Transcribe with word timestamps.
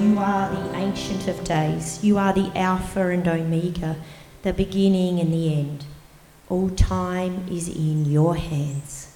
You 0.00 0.16
are 0.20 0.48
the 0.48 0.76
Ancient 0.76 1.26
of 1.26 1.42
Days. 1.42 2.04
You 2.04 2.18
are 2.18 2.32
the 2.32 2.56
Alpha 2.56 3.08
and 3.08 3.26
Omega, 3.26 3.96
the 4.42 4.52
beginning 4.52 5.18
and 5.18 5.32
the 5.32 5.52
end. 5.52 5.86
All 6.48 6.70
time 6.70 7.44
is 7.50 7.68
in 7.68 8.04
your 8.04 8.36
hands. 8.36 9.12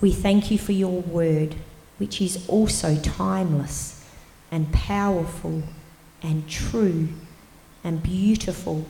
We 0.00 0.12
thank 0.12 0.50
you 0.50 0.56
for 0.56 0.72
your 0.72 1.02
word, 1.02 1.56
which 1.98 2.22
is 2.22 2.48
also 2.48 2.96
timeless 2.96 4.02
and 4.50 4.72
powerful 4.72 5.62
and 6.22 6.48
true 6.48 7.08
and 7.84 8.02
beautiful, 8.02 8.86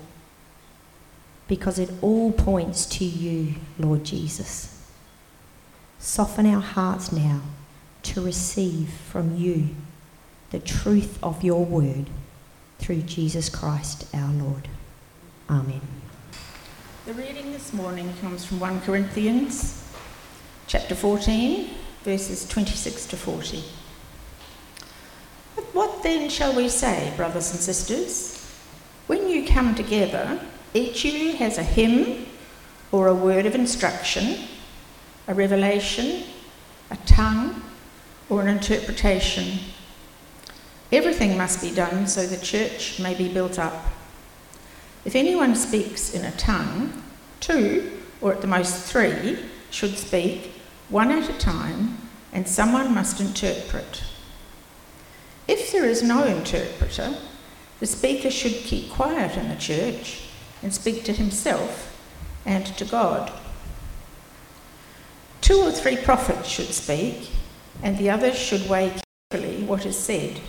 because 1.48 1.80
it 1.80 1.91
all 2.00 2.30
points 2.30 2.87
to 2.87 3.05
you, 3.05 3.57
Lord 3.77 4.05
Jesus. 4.05 4.89
Soften 5.98 6.46
our 6.46 6.61
hearts 6.61 7.11
now 7.11 7.41
to 8.05 8.21
receive 8.21 8.89
from 8.89 9.37
you 9.37 9.75
the 10.50 10.58
truth 10.58 11.18
of 11.22 11.42
your 11.42 11.64
word 11.64 12.06
through 12.79 13.02
Jesus 13.02 13.48
Christ 13.48 14.07
our 14.14 14.32
Lord. 14.32 14.68
Amen. 15.50 15.80
The 17.07 17.14
reading 17.14 17.52
this 17.52 17.72
morning 17.72 18.12
comes 18.21 18.44
from 18.44 18.61
1 18.61 18.80
Corinthians 18.82 19.82
chapter 20.66 20.94
14, 20.94 21.71
verses 22.02 22.48
26 22.48 23.07
to 23.07 23.16
40. 23.16 23.62
What 25.72 26.02
then 26.02 26.29
shall 26.29 26.54
we 26.54 26.68
say, 26.68 27.13
brothers 27.16 27.50
and 27.52 27.60
sisters? 27.60 28.43
When 29.07 29.29
you 29.29 29.46
come 29.46 29.74
together, 29.74 30.40
each 30.74 31.04
of 31.04 31.13
you 31.13 31.36
has 31.36 31.58
a 31.58 31.63
hymn 31.63 32.27
or 32.92 33.08
a 33.08 33.14
word 33.14 33.47
of 33.47 33.55
instruction, 33.55 34.48
a 35.28 35.34
revelation, 35.34 36.24
a 36.91 36.97
tongue, 37.06 37.62
or 38.28 38.42
an 38.42 38.48
interpretation. 38.48 39.60
Everything 40.92 41.36
must 41.36 41.61
be 41.61 41.75
done 41.75 42.06
so 42.06 42.27
the 42.27 42.36
church 42.36 43.00
may 43.00 43.14
be 43.14 43.33
built 43.33 43.58
up. 43.58 43.86
If 45.05 45.16
anyone 45.16 45.56
speaks 45.56 46.14
in 46.14 46.24
a 46.24 46.36
tongue, 46.36 47.02
two, 47.41 47.92
or 48.20 48.33
at 48.33 48.41
the 48.41 48.47
most 48.47 48.91
three, 48.91 49.38
should 49.70 49.98
speak, 49.98 50.52
one 50.88 51.10
at 51.10 51.28
a 51.28 51.38
time, 51.38 51.98
and 52.33 52.47
someone 52.47 52.94
must 52.94 53.20
interpret. 53.20 54.05
If 55.48 55.72
there 55.72 55.84
is 55.84 56.02
no 56.02 56.25
interpreter, 56.25 57.16
the 57.80 57.86
speaker 57.86 58.30
should 58.30 58.53
keep 58.53 58.91
quiet 58.91 59.36
in 59.36 59.48
the 59.48 59.56
church 59.56 60.22
and 60.62 60.72
speak 60.72 61.05
to 61.05 61.12
himself 61.12 61.97
and 62.44 62.66
to 62.78 62.84
God. 62.84 63.32
Two 65.41 65.58
or 65.58 65.70
three 65.70 65.97
prophets 65.97 66.48
should 66.48 66.72
speak, 66.72 67.30
and 67.82 67.98
the 67.98 68.10
others 68.10 68.38
should 68.38 68.69
weigh 68.69 68.92
carefully 69.30 69.62
what 69.64 69.84
is 69.86 69.98
said. 69.98 70.41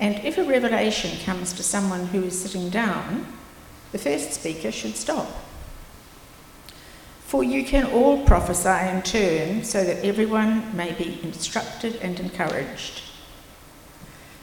And 0.00 0.16
if 0.24 0.38
a 0.38 0.44
revelation 0.44 1.18
comes 1.24 1.52
to 1.54 1.62
someone 1.62 2.06
who 2.06 2.24
is 2.24 2.40
sitting 2.40 2.70
down, 2.70 3.26
the 3.92 3.98
first 3.98 4.32
speaker 4.32 4.70
should 4.70 4.96
stop. 4.96 5.28
For 7.20 7.44
you 7.44 7.64
can 7.64 7.84
all 7.84 8.24
prophesy 8.24 8.88
in 8.88 9.02
turn 9.02 9.64
so 9.64 9.84
that 9.84 10.04
everyone 10.04 10.74
may 10.76 10.92
be 10.92 11.20
instructed 11.22 11.96
and 11.96 12.18
encouraged. 12.20 13.02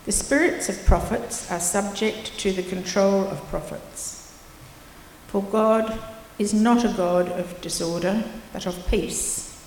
The 0.05 0.11
spirits 0.11 0.69
of 0.69 0.85
prophets 0.85 1.51
are 1.51 1.59
subject 1.59 2.37
to 2.39 2.51
the 2.51 2.61
control 2.61 3.23
of 3.23 3.43
prophets. 3.47 4.39
For 5.27 5.41
God 5.41 5.99
is 6.37 6.53
not 6.53 6.85
a 6.85 6.93
God 6.95 7.29
of 7.29 7.59
disorder, 7.61 8.23
but 8.53 8.67
of 8.67 8.87
peace, 8.87 9.65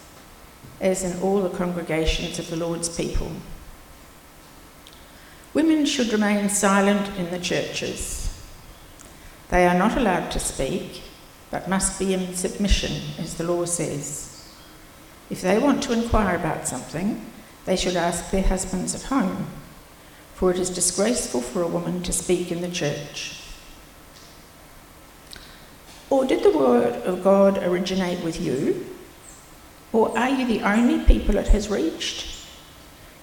as 0.80 1.02
in 1.02 1.20
all 1.20 1.42
the 1.42 1.56
congregations 1.56 2.38
of 2.38 2.50
the 2.50 2.56
Lord's 2.56 2.88
people. 2.88 3.32
Women 5.58 5.86
should 5.86 6.12
remain 6.12 6.48
silent 6.50 7.10
in 7.18 7.32
the 7.32 7.38
churches. 7.40 8.32
They 9.48 9.66
are 9.66 9.76
not 9.76 9.96
allowed 9.96 10.30
to 10.30 10.38
speak, 10.38 11.02
but 11.50 11.68
must 11.68 11.98
be 11.98 12.14
in 12.14 12.36
submission, 12.36 12.92
as 13.18 13.34
the 13.34 13.42
law 13.42 13.64
says. 13.64 14.54
If 15.30 15.42
they 15.42 15.58
want 15.58 15.82
to 15.82 15.92
inquire 15.92 16.36
about 16.36 16.68
something, 16.68 17.28
they 17.64 17.74
should 17.74 17.96
ask 17.96 18.30
their 18.30 18.44
husbands 18.44 18.94
at 18.94 19.10
home, 19.10 19.48
for 20.32 20.52
it 20.52 20.60
is 20.60 20.70
disgraceful 20.70 21.40
for 21.40 21.62
a 21.62 21.66
woman 21.66 22.04
to 22.04 22.12
speak 22.12 22.52
in 22.52 22.60
the 22.60 22.70
church. 22.70 23.42
Or 26.08 26.24
did 26.24 26.44
the 26.44 26.56
word 26.56 27.02
of 27.02 27.24
God 27.24 27.58
originate 27.64 28.22
with 28.22 28.40
you? 28.40 28.86
Or 29.92 30.16
are 30.16 30.30
you 30.30 30.46
the 30.46 30.60
only 30.60 31.04
people 31.04 31.36
it 31.36 31.48
has 31.48 31.68
reached? 31.68 32.46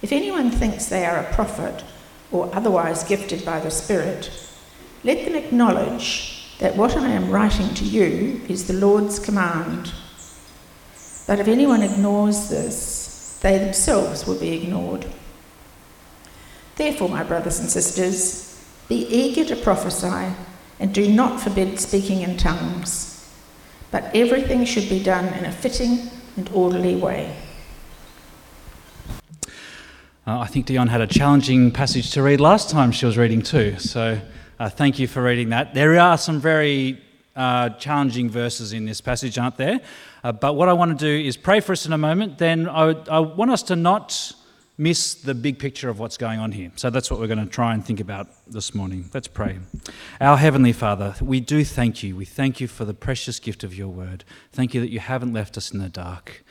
If 0.02 0.12
anyone 0.12 0.50
thinks 0.50 0.84
they 0.84 1.06
are 1.06 1.16
a 1.16 1.32
prophet, 1.32 1.82
or 2.30 2.54
otherwise 2.54 3.04
gifted 3.04 3.44
by 3.44 3.60
the 3.60 3.70
Spirit, 3.70 4.30
let 5.04 5.24
them 5.24 5.36
acknowledge 5.36 6.56
that 6.58 6.76
what 6.76 6.96
I 6.96 7.08
am 7.08 7.30
writing 7.30 7.72
to 7.74 7.84
you 7.84 8.40
is 8.48 8.66
the 8.66 8.72
Lord's 8.74 9.18
command. 9.18 9.92
But 11.26 11.40
if 11.40 11.48
anyone 11.48 11.82
ignores 11.82 12.48
this, 12.48 13.38
they 13.42 13.58
themselves 13.58 14.26
will 14.26 14.38
be 14.38 14.62
ignored. 14.62 15.06
Therefore, 16.76 17.08
my 17.08 17.22
brothers 17.22 17.58
and 17.58 17.68
sisters, 17.68 18.46
be 18.88 19.06
eager 19.06 19.44
to 19.44 19.56
prophesy 19.56 20.34
and 20.78 20.92
do 20.94 21.12
not 21.12 21.40
forbid 21.40 21.80
speaking 21.80 22.20
in 22.22 22.36
tongues, 22.36 23.30
but 23.90 24.14
everything 24.14 24.64
should 24.64 24.88
be 24.88 25.02
done 25.02 25.26
in 25.34 25.44
a 25.44 25.52
fitting 25.52 26.10
and 26.36 26.50
orderly 26.52 26.96
way. 26.96 27.34
Uh, 30.26 30.40
I 30.40 30.46
think 30.48 30.66
Dion 30.66 30.88
had 30.88 31.00
a 31.00 31.06
challenging 31.06 31.70
passage 31.70 32.10
to 32.10 32.22
read 32.22 32.40
last 32.40 32.68
time 32.68 32.90
she 32.90 33.06
was 33.06 33.16
reading 33.16 33.42
too, 33.42 33.78
so 33.78 34.20
uh, 34.58 34.68
thank 34.68 34.98
you 34.98 35.06
for 35.06 35.22
reading 35.22 35.50
that. 35.50 35.72
There 35.72 35.96
are 36.00 36.18
some 36.18 36.40
very 36.40 37.00
uh, 37.36 37.68
challenging 37.70 38.28
verses 38.28 38.72
in 38.72 38.86
this 38.86 39.00
passage, 39.00 39.38
aren't 39.38 39.56
there? 39.56 39.80
Uh, 40.24 40.32
but 40.32 40.56
what 40.56 40.68
I 40.68 40.72
want 40.72 40.98
to 40.98 41.04
do 41.04 41.28
is 41.28 41.36
pray 41.36 41.60
for 41.60 41.70
us 41.70 41.86
in 41.86 41.92
a 41.92 41.98
moment. 41.98 42.38
Then 42.38 42.68
I, 42.68 42.96
I 43.08 43.20
want 43.20 43.52
us 43.52 43.62
to 43.64 43.76
not 43.76 44.32
miss 44.76 45.14
the 45.14 45.32
big 45.32 45.60
picture 45.60 45.88
of 45.88 46.00
what's 46.00 46.16
going 46.16 46.40
on 46.40 46.50
here. 46.50 46.72
So 46.74 46.90
that's 46.90 47.08
what 47.08 47.20
we're 47.20 47.28
going 47.28 47.38
to 47.38 47.46
try 47.46 47.72
and 47.72 47.86
think 47.86 48.00
about 48.00 48.26
this 48.48 48.74
morning. 48.74 49.08
Let's 49.14 49.28
pray. 49.28 49.60
Our 50.20 50.38
Heavenly 50.38 50.72
Father, 50.72 51.14
we 51.20 51.38
do 51.38 51.62
thank 51.64 52.02
you. 52.02 52.16
We 52.16 52.24
thank 52.24 52.60
you 52.60 52.66
for 52.66 52.84
the 52.84 52.94
precious 52.94 53.38
gift 53.38 53.62
of 53.62 53.76
your 53.76 53.88
word. 53.88 54.24
Thank 54.50 54.74
you 54.74 54.80
that 54.80 54.90
you 54.90 54.98
haven't 54.98 55.32
left 55.32 55.56
us 55.56 55.70
in 55.70 55.78
the 55.78 55.88
dark. 55.88 56.42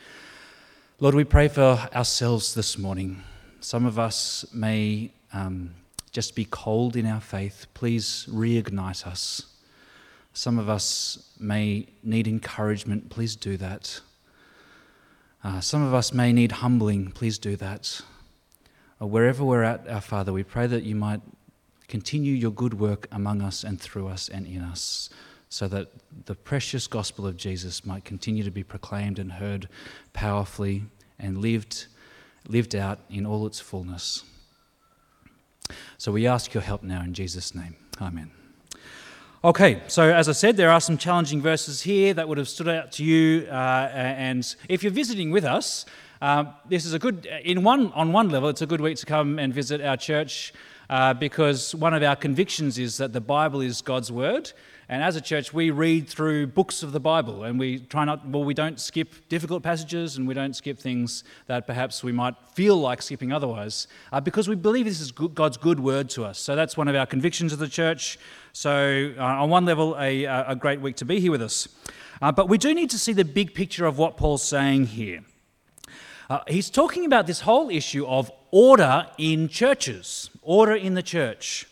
Lord, 1.02 1.14
we 1.14 1.26
pray 1.26 1.50
for 1.50 1.90
ourselves 1.94 2.54
this 2.56 2.78
morning. 2.78 3.22
Some 3.66 3.88
of 3.88 3.98
us 3.98 4.46
may 4.54 5.10
um, 5.34 5.74
just 6.12 6.36
be 6.36 6.46
cold 6.46 6.96
in 6.96 7.08
our 7.08 7.20
faith. 7.20 7.66
Please 7.74 8.28
reignite 8.30 9.08
us. 9.08 9.42
Some 10.34 10.60
of 10.60 10.70
us 10.70 11.32
may 11.40 11.88
need 12.04 12.28
encouragement. 12.28 13.10
Please 13.10 13.36
do 13.36 13.58
that. 13.58 14.02
Uh, 15.44 15.62
some 15.62 15.82
of 15.82 15.96
us 15.96 16.14
may 16.14 16.32
need 16.32 16.52
humbling. 16.52 17.10
Please 17.10 17.40
do 17.40 17.56
that. 17.56 18.02
Uh, 19.02 19.08
wherever 19.08 19.44
we're 19.44 19.64
at, 19.64 19.88
our 19.88 20.00
Father, 20.00 20.32
we 20.32 20.44
pray 20.44 20.68
that 20.68 20.84
you 20.84 20.94
might 20.94 21.22
continue 21.88 22.34
your 22.34 22.52
good 22.52 22.80
work 22.80 23.08
among 23.12 23.42
us 23.42 23.64
and 23.64 23.82
through 23.82 24.08
us 24.08 24.30
and 24.30 24.46
in 24.46 24.62
us, 24.62 25.10
so 25.50 25.68
that 25.70 25.88
the 26.28 26.36
precious 26.36 26.86
gospel 26.86 27.26
of 27.26 27.36
Jesus 27.36 27.84
might 27.84 28.06
continue 28.06 28.44
to 28.44 28.52
be 28.52 28.64
proclaimed 28.64 29.18
and 29.18 29.32
heard 29.32 29.68
powerfully 30.14 30.84
and 31.18 31.40
lived 31.40 31.88
lived 32.48 32.76
out 32.76 33.00
in 33.10 33.26
all 33.26 33.46
its 33.46 33.60
fullness. 33.60 34.24
So 35.98 36.12
we 36.12 36.28
ask 36.28 36.54
your 36.54 36.64
help 36.64 36.84
now 36.84 37.02
in 37.02 37.14
Jesus' 37.14 37.56
name. 37.56 37.76
Amen. 38.02 38.32
Okay, 39.44 39.82
so 39.88 40.12
as 40.12 40.28
I 40.28 40.32
said, 40.32 40.58
there 40.58 40.72
are 40.72 40.82
some 40.82 40.98
challenging 40.98 41.42
verses 41.42 41.82
here 41.82 42.14
that 42.16 42.28
would 42.28 42.38
have 42.38 42.50
stood 42.50 42.68
out 42.68 42.92
to 42.94 43.04
you. 43.04 43.48
Uh, 43.48 43.90
and 43.94 44.56
if 44.68 44.82
you're 44.82 44.92
visiting 44.92 45.30
with 45.30 45.46
us, 45.46 45.86
uh, 46.22 46.46
this 46.68 46.86
is 46.86 46.94
a 46.94 47.00
good, 47.00 47.28
in 47.44 47.64
one, 47.64 47.92
on 47.94 48.12
one 48.12 48.30
level, 48.30 48.50
it's 48.50 48.64
a 48.64 48.66
good 48.66 48.82
week 48.82 48.98
to 48.98 49.06
come 49.06 49.38
and 49.38 49.54
visit 49.54 49.82
our 49.82 49.98
church 49.98 50.54
uh, 50.90 51.14
because 51.14 51.76
one 51.76 51.94
of 51.94 52.02
our 52.02 52.16
convictions 52.16 52.80
is 52.80 52.98
that 52.98 53.14
the 53.14 53.22
Bible 53.22 53.62
is 53.62 53.82
God's 53.82 54.12
Word. 54.12 54.52
And 54.88 55.02
as 55.02 55.16
a 55.16 55.22
church, 55.22 55.52
we 55.52 55.72
read 55.72 56.08
through 56.08 56.48
books 56.48 56.84
of 56.84 56.92
the 56.92 57.00
Bible 57.00 57.44
and 57.44 57.58
we 57.58 57.80
try 57.80 58.06
not, 58.06 58.28
well, 58.28 58.44
we 58.44 58.54
don't 58.54 58.80
skip 58.80 59.28
difficult 59.30 59.64
passages 59.64 60.18
and 60.18 60.28
we 60.28 60.36
don't 60.36 60.56
skip 60.56 60.78
things 60.78 61.24
that 61.48 61.66
perhaps 61.66 62.04
we 62.04 62.12
might 62.12 62.36
feel 62.54 62.78
like 62.78 63.02
skipping 63.02 63.34
otherwise 63.34 63.88
uh, 64.12 64.22
because 64.22 64.48
we 64.48 64.56
believe 64.56 64.86
this 64.86 65.02
is 65.02 65.12
God's 65.12 65.58
good 65.58 65.80
word 65.80 66.10
to 66.12 66.24
us. 66.24 66.38
So 66.38 66.56
that's 66.56 66.78
one 66.78 66.88
of 66.88 66.96
our 66.96 67.08
convictions 67.08 67.52
of 67.52 67.58
the 67.58 67.68
church. 67.68 68.20
So, 68.54 69.14
uh, 69.18 69.22
on 69.22 69.50
one 69.50 69.66
level, 69.66 69.96
a, 70.00 70.26
a, 70.26 70.56
great 70.56 70.80
week 70.80 70.96
to 70.98 71.06
be 71.06 71.20
here 71.20 71.32
with 71.32 71.42
us. 71.42 71.68
Uh, 72.22 72.32
but 72.32 72.48
we 72.48 72.58
do 72.58 72.74
need 72.74 72.90
to 72.92 73.00
see 73.00 73.12
the 73.12 73.26
big 73.26 73.54
picture 73.54 73.86
of 73.86 73.98
what 73.98 74.18
Paul's 74.18 74.44
saying 74.44 74.86
here. 74.86 75.22
Uh, 76.30 76.40
he's 76.48 76.70
talking 76.70 77.06
about 77.06 77.28
this 77.28 77.42
whole 77.42 77.70
issue 77.70 78.06
of 78.08 78.32
order 78.52 79.08
in 79.18 79.50
churches, 79.50 80.30
order 80.42 80.76
in 80.76 80.94
the 80.94 81.04
church. 81.04 81.68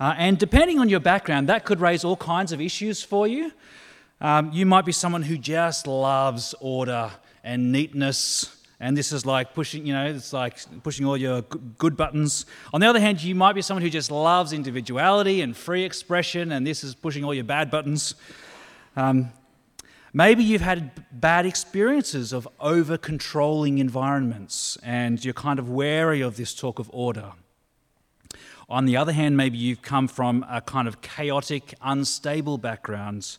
Uh, 0.00 0.14
and 0.16 0.38
depending 0.38 0.78
on 0.78 0.88
your 0.88 1.00
background, 1.00 1.48
that 1.48 1.64
could 1.64 1.80
raise 1.80 2.04
all 2.04 2.16
kinds 2.16 2.52
of 2.52 2.60
issues 2.60 3.02
for 3.02 3.26
you. 3.26 3.52
Um, 4.20 4.50
you 4.52 4.66
might 4.66 4.84
be 4.84 4.92
someone 4.92 5.22
who 5.22 5.36
just 5.36 5.86
loves 5.86 6.54
order 6.60 7.10
and 7.42 7.72
neatness 7.72 8.62
and 8.82 8.96
this 8.96 9.12
is 9.12 9.24
like 9.24 9.54
pushing, 9.54 9.86
you 9.86 9.92
know, 9.92 10.06
it's 10.06 10.32
like 10.32 10.58
pushing 10.82 11.06
all 11.06 11.16
your 11.16 11.42
good 11.42 11.96
buttons. 11.96 12.46
On 12.74 12.80
the 12.80 12.88
other 12.88 12.98
hand, 12.98 13.22
you 13.22 13.32
might 13.32 13.52
be 13.52 13.62
someone 13.62 13.82
who 13.82 13.88
just 13.88 14.10
loves 14.10 14.52
individuality 14.52 15.40
and 15.40 15.56
free 15.56 15.84
expression, 15.84 16.50
and 16.50 16.66
this 16.66 16.82
is 16.82 16.92
pushing 16.92 17.22
all 17.22 17.32
your 17.32 17.44
bad 17.44 17.70
buttons. 17.70 18.16
Um, 18.96 19.32
maybe 20.12 20.42
you've 20.42 20.62
had 20.62 20.90
bad 21.12 21.46
experiences 21.46 22.32
of 22.32 22.48
over 22.58 22.98
controlling 22.98 23.78
environments, 23.78 24.76
and 24.82 25.24
you're 25.24 25.32
kind 25.32 25.60
of 25.60 25.70
wary 25.70 26.20
of 26.20 26.36
this 26.36 26.52
talk 26.52 26.80
of 26.80 26.90
order. 26.92 27.34
On 28.72 28.86
the 28.86 28.96
other 28.96 29.12
hand, 29.12 29.36
maybe 29.36 29.58
you've 29.58 29.82
come 29.82 30.08
from 30.08 30.46
a 30.48 30.62
kind 30.62 30.88
of 30.88 31.02
chaotic, 31.02 31.74
unstable 31.82 32.56
background, 32.56 33.36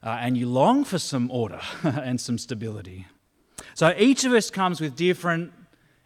uh, 0.00 0.10
and 0.20 0.38
you 0.38 0.48
long 0.48 0.84
for 0.84 0.96
some 0.96 1.28
order 1.32 1.60
and 1.82 2.20
some 2.20 2.38
stability. 2.38 3.08
So 3.74 3.92
each 3.98 4.22
of 4.22 4.32
us 4.32 4.50
comes 4.50 4.80
with 4.80 4.94
different 4.94 5.52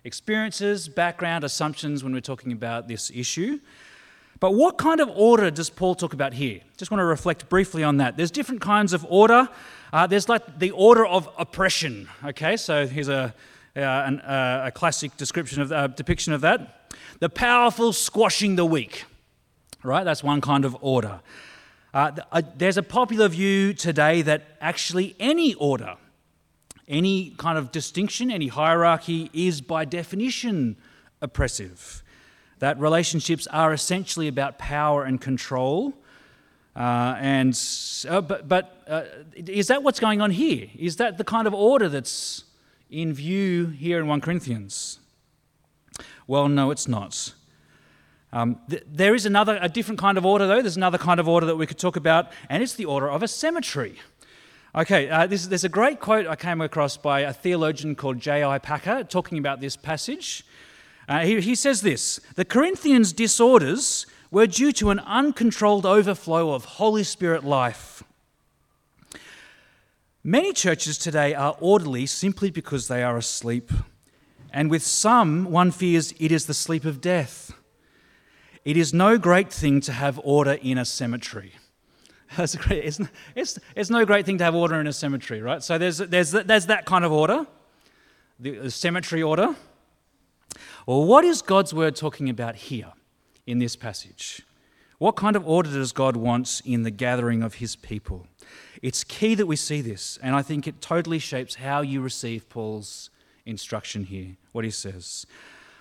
experiences, 0.02 0.88
background, 0.88 1.44
assumptions 1.44 2.02
when 2.02 2.14
we're 2.14 2.22
talking 2.22 2.50
about 2.50 2.88
this 2.88 3.10
issue. 3.14 3.60
But 4.40 4.54
what 4.54 4.78
kind 4.78 5.00
of 5.00 5.10
order 5.10 5.50
does 5.50 5.68
Paul 5.68 5.94
talk 5.94 6.14
about 6.14 6.32
here? 6.32 6.60
Just 6.78 6.90
want 6.90 7.00
to 7.00 7.04
reflect 7.04 7.50
briefly 7.50 7.84
on 7.84 7.98
that. 7.98 8.16
There's 8.16 8.30
different 8.30 8.62
kinds 8.62 8.94
of 8.94 9.04
order. 9.10 9.46
Uh, 9.92 10.06
there's 10.06 10.26
like 10.26 10.58
the 10.58 10.70
order 10.70 11.04
of 11.04 11.28
oppression. 11.36 12.08
Okay, 12.24 12.56
so 12.56 12.86
here's 12.86 13.10
a, 13.10 13.34
uh, 13.76 13.80
an, 13.80 14.20
uh, 14.20 14.62
a 14.68 14.70
classic 14.70 15.14
description 15.18 15.60
of 15.60 15.70
uh, 15.70 15.88
depiction 15.88 16.32
of 16.32 16.40
that. 16.40 16.77
The 17.20 17.28
powerful 17.28 17.92
squashing 17.92 18.56
the 18.56 18.64
weak. 18.64 19.04
Right, 19.82 20.04
that's 20.04 20.22
one 20.22 20.40
kind 20.40 20.64
of 20.64 20.76
order. 20.80 21.20
Uh, 21.94 22.12
uh, 22.32 22.42
there's 22.56 22.76
a 22.76 22.82
popular 22.82 23.28
view 23.28 23.72
today 23.72 24.22
that 24.22 24.56
actually 24.60 25.16
any 25.18 25.54
order 25.54 25.96
any 26.88 27.30
kind 27.36 27.58
of 27.58 27.70
distinction, 27.70 28.30
any 28.30 28.48
hierarchy 28.48 29.30
is 29.32 29.60
by 29.60 29.84
definition 29.84 30.76
oppressive. 31.20 32.02
That 32.58 32.80
relationships 32.80 33.46
are 33.48 33.72
essentially 33.72 34.26
about 34.26 34.58
power 34.58 35.04
and 35.04 35.20
control. 35.20 35.94
Uh, 36.74 37.14
and 37.18 37.60
uh, 38.08 38.20
but, 38.20 38.48
but 38.48 38.82
uh, 38.88 39.04
is 39.34 39.68
that 39.68 39.82
what's 39.82 40.00
going 40.00 40.20
on 40.20 40.30
here? 40.30 40.68
Is 40.76 40.96
that 40.96 41.18
the 41.18 41.24
kind 41.24 41.46
of 41.46 41.54
order 41.54 41.88
that's 41.88 42.44
in 42.90 43.12
view 43.12 43.66
here 43.66 44.00
in 44.00 44.06
1 44.06 44.20
Corinthians? 44.20 44.98
Well, 46.28 46.46
no, 46.48 46.70
it's 46.70 46.86
not. 46.86 47.32
Um, 48.34 48.60
th- 48.68 48.84
there 48.86 49.14
is 49.14 49.24
another, 49.24 49.58
a 49.62 49.68
different 49.68 49.98
kind 49.98 50.18
of 50.18 50.26
order, 50.26 50.46
though. 50.46 50.60
There's 50.60 50.76
another 50.76 50.98
kind 50.98 51.18
of 51.18 51.26
order 51.26 51.46
that 51.46 51.56
we 51.56 51.66
could 51.66 51.78
talk 51.78 51.96
about, 51.96 52.30
and 52.50 52.62
it's 52.62 52.74
the 52.74 52.84
order 52.84 53.10
of 53.10 53.22
a 53.22 53.28
cemetery. 53.28 53.98
Okay, 54.74 55.08
uh, 55.08 55.26
this, 55.26 55.46
there's 55.46 55.64
a 55.64 55.70
great 55.70 56.00
quote 56.00 56.26
I 56.26 56.36
came 56.36 56.60
across 56.60 56.98
by 56.98 57.20
a 57.20 57.32
theologian 57.32 57.94
called 57.94 58.20
J.I. 58.20 58.58
Packer 58.58 59.04
talking 59.04 59.38
about 59.38 59.62
this 59.62 59.74
passage. 59.74 60.44
Uh, 61.08 61.20
he, 61.20 61.40
he 61.40 61.54
says 61.54 61.80
this 61.80 62.20
The 62.36 62.44
Corinthians' 62.44 63.14
disorders 63.14 64.06
were 64.30 64.46
due 64.46 64.72
to 64.72 64.90
an 64.90 64.98
uncontrolled 65.00 65.86
overflow 65.86 66.52
of 66.52 66.66
Holy 66.66 67.04
Spirit 67.04 67.42
life. 67.42 68.04
Many 70.22 70.52
churches 70.52 70.98
today 70.98 71.32
are 71.32 71.56
orderly 71.58 72.04
simply 72.04 72.50
because 72.50 72.88
they 72.88 73.02
are 73.02 73.16
asleep. 73.16 73.72
And 74.52 74.70
with 74.70 74.82
some, 74.82 75.50
one 75.50 75.70
fears 75.70 76.14
it 76.18 76.32
is 76.32 76.46
the 76.46 76.54
sleep 76.54 76.84
of 76.84 77.00
death. 77.00 77.52
It 78.64 78.76
is 78.76 78.92
no 78.92 79.18
great 79.18 79.52
thing 79.52 79.80
to 79.82 79.92
have 79.92 80.20
order 80.24 80.52
in 80.52 80.78
a 80.78 80.84
cemetery. 80.84 81.54
That's 82.36 82.54
great. 82.54 82.84
It's, 82.84 83.00
it's, 83.34 83.58
it's 83.74 83.90
no 83.90 84.04
great 84.04 84.26
thing 84.26 84.38
to 84.38 84.44
have 84.44 84.54
order 84.54 84.80
in 84.80 84.86
a 84.86 84.92
cemetery, 84.92 85.40
right? 85.40 85.62
So 85.62 85.78
there's, 85.78 85.98
there's, 85.98 86.32
there's 86.32 86.66
that 86.66 86.84
kind 86.84 87.04
of 87.04 87.12
order, 87.12 87.46
the 88.38 88.70
cemetery 88.70 89.22
order. 89.22 89.54
Well, 90.86 91.04
what 91.04 91.24
is 91.24 91.42
God's 91.42 91.72
word 91.72 91.96
talking 91.96 92.28
about 92.28 92.56
here 92.56 92.92
in 93.46 93.58
this 93.58 93.76
passage? 93.76 94.42
What 94.98 95.16
kind 95.16 95.36
of 95.36 95.46
order 95.46 95.70
does 95.70 95.92
God 95.92 96.16
want 96.16 96.60
in 96.64 96.82
the 96.82 96.90
gathering 96.90 97.42
of 97.42 97.54
his 97.54 97.76
people? 97.76 98.26
It's 98.82 99.04
key 99.04 99.34
that 99.34 99.46
we 99.46 99.56
see 99.56 99.80
this, 99.80 100.18
and 100.22 100.34
I 100.34 100.42
think 100.42 100.66
it 100.66 100.80
totally 100.80 101.18
shapes 101.18 101.56
how 101.56 101.82
you 101.82 102.00
receive 102.00 102.48
Paul's 102.48 103.10
instruction 103.48 104.04
here, 104.04 104.36
what 104.52 104.64
he 104.64 104.70
says. 104.70 105.26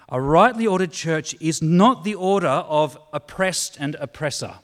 A 0.10 0.22
rightly 0.22 0.66
ordered 0.66 0.92
church 0.92 1.36
is 1.40 1.62
not 1.62 2.04
the 2.04 2.16
order 2.16 2.48
of 2.48 2.98
oppressed 3.14 3.78
and 3.80 3.96
oppressor 3.96 4.56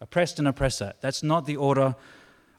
oppressed 0.00 0.38
and 0.38 0.48
oppressor. 0.48 0.92
That's 1.00 1.22
not 1.22 1.46
the 1.46 1.56
order 1.56 1.94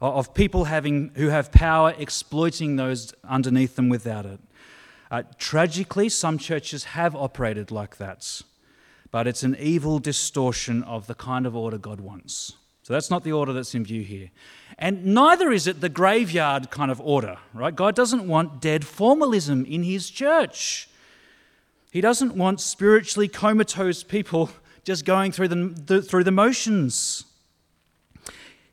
of 0.02 0.34
people 0.34 0.66
having, 0.66 1.12
who 1.16 1.30
have 1.30 1.52
power 1.52 1.94
exploiting 1.98 2.76
those 2.76 3.14
underneath 3.24 3.76
them 3.76 3.90
without 3.90 4.26
it. 4.26 4.40
Uh, 5.10 5.24
tragically, 5.38 6.10
some 6.10 6.38
churches 6.38 6.84
have 6.84 7.16
operated 7.16 7.72
like 7.72 7.98
that, 7.98 8.42
but 9.10 9.26
it's 9.26 9.44
an 9.44 9.56
evil 9.58 10.00
distortion 10.00 10.84
of 10.84 11.08
the 11.08 11.16
kind 11.16 11.46
of 11.46 11.56
order 11.56 11.78
God 11.78 12.02
wants. 12.02 12.54
So 12.88 12.94
that's 12.94 13.12
not 13.12 13.26
the 13.26 13.34
order 13.34 13.52
that's 13.52 13.76
in 13.76 13.84
view 13.84 14.02
here. 14.02 14.32
And 14.80 15.08
neither 15.08 15.52
is 15.52 15.68
it 15.68 15.82
the 15.82 15.90
graveyard 15.90 16.72
kind 16.72 16.90
of 16.90 17.02
order, 17.02 17.36
right? 17.54 17.76
God 17.76 17.96
doesn't 17.96 18.26
want 18.26 18.62
dead 18.62 18.86
formalism 18.86 19.66
in 19.66 19.84
his 19.84 20.10
church. 20.10 20.88
He 21.92 22.00
doesn't 22.00 22.34
want 22.34 22.62
spiritually 22.62 23.28
comatose 23.28 24.04
people 24.04 24.52
just 24.86 25.04
going 25.04 25.34
through 25.34 25.50
the, 25.50 26.02
through 26.02 26.24
the 26.24 26.32
motions. 26.32 27.26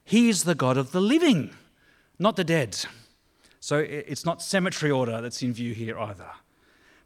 He 0.04 0.28
is 0.28 0.44
the 0.44 0.54
God 0.54 0.76
of 0.76 0.92
the 0.92 1.00
living, 1.00 1.50
not 2.16 2.36
the 2.36 2.44
dead. 2.44 2.78
So 3.58 3.78
it's 3.78 4.24
not 4.24 4.40
cemetery 4.40 4.92
order 4.92 5.20
that's 5.22 5.42
in 5.42 5.52
view 5.52 5.74
here 5.74 5.98
either. 5.98 6.30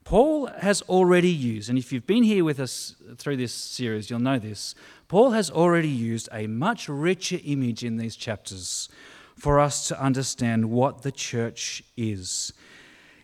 Paul 0.08 0.46
has 0.46 0.80
already 0.88 1.28
used, 1.28 1.68
and 1.68 1.78
if 1.78 1.92
you've 1.92 2.06
been 2.06 2.22
here 2.22 2.42
with 2.42 2.60
us 2.60 2.94
through 3.18 3.36
this 3.36 3.52
series, 3.52 4.08
you'll 4.08 4.20
know 4.20 4.38
this. 4.38 4.74
Paul 5.06 5.32
has 5.32 5.50
already 5.50 5.90
used 5.90 6.30
a 6.32 6.46
much 6.46 6.88
richer 6.88 7.38
image 7.44 7.84
in 7.84 7.98
these 7.98 8.16
chapters 8.16 8.88
for 9.36 9.60
us 9.60 9.86
to 9.88 10.02
understand 10.02 10.70
what 10.70 11.02
the 11.02 11.12
church 11.12 11.82
is. 11.94 12.54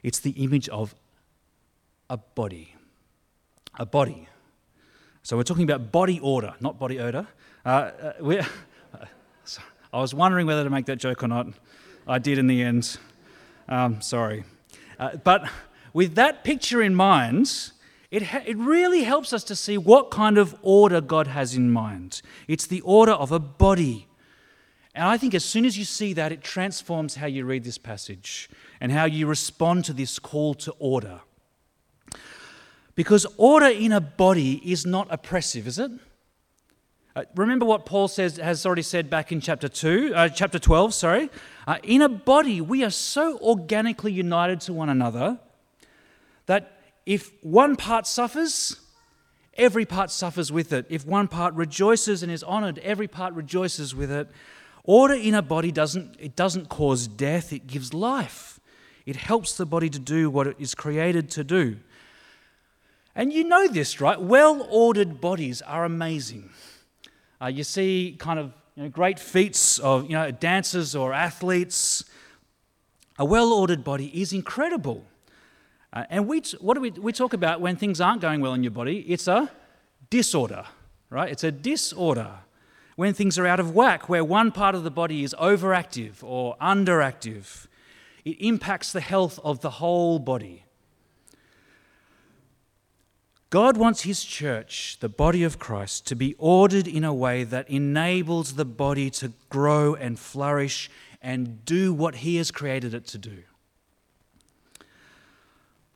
It's 0.03 0.19
the 0.19 0.33
image 0.33 0.69
of 0.69 0.95
a 2.11 2.19
body. 2.19 2.77
A 3.79 3.87
body. 3.87 4.29
So 5.23 5.39
we're 5.39 5.43
talking 5.43 5.65
about 5.65 5.91
body 5.91 6.21
order, 6.21 6.53
not 6.61 6.79
body 6.79 7.01
odor. 7.01 7.27
Uh, 7.65 7.93
uh, 8.29 8.45
I 9.91 10.01
was 10.03 10.13
wondering 10.13 10.47
whether 10.47 10.65
to 10.65 10.69
make 10.69 10.85
that 10.85 10.97
joke 10.97 11.23
or 11.23 11.29
not. 11.29 11.47
I 12.07 12.19
did 12.19 12.37
in 12.37 12.47
the 12.47 12.61
end. 12.61 12.99
Um, 13.71 14.03
sorry. 14.03 14.45
Uh, 15.01 15.17
but 15.17 15.49
with 15.95 16.17
that 16.17 16.45
picture 16.45 16.83
in 16.83 16.95
mind, 16.95 17.71
it, 18.11 18.25
ha- 18.25 18.43
it 18.45 18.59
really 18.59 19.05
helps 19.05 19.33
us 19.33 19.45
to 19.45 19.57
see 19.57 19.79
what 19.79 20.11
kind 20.11 20.37
of 20.37 20.55
order 20.61 21.01
God 21.01 21.29
has 21.29 21.55
in 21.55 21.71
mind. 21.71 22.21
It's 22.47 22.67
the 22.67 22.83
order 22.83 23.13
of 23.13 23.33
a 23.33 23.39
body. 23.39 24.09
And 24.95 25.05
I 25.05 25.17
think 25.17 25.35
as 25.35 25.45
soon 25.45 25.65
as 25.65 25.79
you 25.79 25.85
see 25.85 26.13
that, 26.13 26.33
it 26.33 26.43
transforms 26.43 27.17
how 27.17 27.27
you 27.27 27.45
read 27.45 27.65
this 27.65 27.79
passage 27.79 28.51
and 28.81 28.93
how 28.93 29.05
you 29.07 29.27
respond 29.27 29.85
to 29.87 29.93
this 29.93 30.19
call 30.19 30.55
to 30.55 30.73
order. 30.79 31.21
Because 32.95 33.27
order 33.37 33.67
in 33.67 33.93
a 33.93 34.01
body 34.01 34.61
is 34.71 34.85
not 34.85 35.09
oppressive, 35.11 35.67
is 35.67 35.79
it? 35.79 35.91
Uh, 37.17 37.25
remember 37.37 37.65
what 37.65 37.87
Paul 37.87 38.09
says 38.09 38.37
has 38.39 38.67
already 38.67 38.83
said 38.83 39.09
back 39.09 39.31
in 39.31 39.41
chapter 39.41 39.69
2, 39.69 40.13
uh, 40.15 40.29
chapter 40.29 40.59
12, 40.59 40.93
sorry. 40.93 41.31
Uh, 41.67 41.79
in 41.85 42.03
a 42.03 42.09
body, 42.09 42.61
we 42.61 42.83
are 42.83 42.91
so 42.91 43.39
organically 43.39 44.11
united 44.13 44.61
to 44.63 44.73
one 44.73 44.89
another 44.89 45.39
that 46.47 46.81
if 47.07 47.33
one 47.43 47.77
part 47.77 48.07
suffers, 48.07 48.81
every 49.55 49.85
part 49.85 50.11
suffers 50.11 50.51
with 50.51 50.73
it. 50.73 50.87
If 50.89 51.07
one 51.07 51.29
part 51.29 51.55
rejoices 51.55 52.23
and 52.23 52.31
is 52.31 52.43
honored, 52.43 52.79
every 52.79 53.09
part 53.09 53.35
rejoices 53.35 53.95
with 53.95 54.11
it. 54.11 54.29
Order 54.85 55.15
in 55.15 55.35
a 55.35 55.43
body 55.43 55.73
doesn't 55.73 56.17
it 56.19 56.37
doesn't 56.37 56.69
cause 56.69 57.09
death, 57.09 57.53
it 57.53 57.67
gives 57.67 57.95
life. 57.95 58.61
It 59.07 59.17
helps 59.17 59.57
the 59.57 59.67
body 59.67 59.91
to 59.91 59.99
do 59.99 60.31
what 60.31 60.47
it 60.47 60.57
is 60.59 60.75
created 60.75 61.31
to 61.33 61.45
do. 61.45 61.77
And 63.15 63.33
you 63.33 63.45
know 63.45 63.69
this, 63.69 64.01
right? 64.01 64.21
Well 64.21 64.67
ordered 64.71 65.21
bodies 65.21 65.63
are 65.63 65.85
amazing. 65.85 66.51
Uh, 67.41 67.47
you 67.47 67.65
see 67.65 68.17
kind 68.19 68.39
of 68.39 68.53
you 68.77 68.85
know, 68.85 68.89
great 68.89 69.19
feats 69.19 69.79
of 69.79 70.05
you 70.05 70.13
know, 70.13 70.31
dancers 70.31 70.95
or 70.95 71.13
athletes. 71.13 72.05
A 73.19 73.25
well 73.25 73.53
ordered 73.53 73.85
body 73.85 74.07
is 74.21 74.33
incredible. 74.33 75.05
Uh, 75.95 76.05
and 76.11 76.27
we, 76.27 76.43
what 76.61 76.75
do 76.75 76.81
we, 76.81 76.91
we 76.91 77.13
talk 77.13 77.33
about 77.33 77.61
when 77.61 77.77
things 77.77 78.01
aren't 78.01 78.21
going 78.21 78.41
well 78.41 78.53
in 78.53 78.65
your 78.65 78.73
body? 78.73 78.99
It's 79.09 79.29
a 79.29 79.49
disorder, 80.11 80.65
right? 81.09 81.31
It's 81.31 81.45
a 81.45 81.53
disorder. 81.53 82.31
When 82.97 83.15
things 83.15 83.39
are 83.39 83.47
out 83.47 83.61
of 83.61 83.75
whack, 83.75 84.09
where 84.09 84.25
one 84.25 84.51
part 84.51 84.75
of 84.75 84.83
the 84.83 84.91
body 84.91 85.23
is 85.23 85.35
overactive 85.39 86.15
or 86.23 86.57
underactive, 86.61 87.67
it 88.25 88.37
impacts 88.41 88.93
the 88.93 89.01
health 89.01 89.39
of 89.45 89.61
the 89.61 89.71
whole 89.71 90.19
body. 90.19 90.65
God 93.51 93.77
wants 93.77 94.03
His 94.03 94.25
church, 94.25 94.97
the 94.99 95.09
body 95.09 95.45
of 95.45 95.61
Christ, 95.61 96.09
to 96.09 96.17
be 96.17 96.35
ordered 96.39 96.89
in 96.89 97.05
a 97.05 97.15
way 97.15 97.45
that 97.45 97.71
enables 97.71 98.55
the 98.55 98.65
body 98.65 99.11
to 99.11 99.33
grow 99.49 99.95
and 99.95 100.19
flourish 100.19 100.91
and 101.23 101.65
do 101.65 101.95
what 101.95 102.17
He 102.17 102.37
has 102.37 102.51
created 102.51 102.95
it 102.95 103.07
to 103.09 103.19
do. 103.19 103.45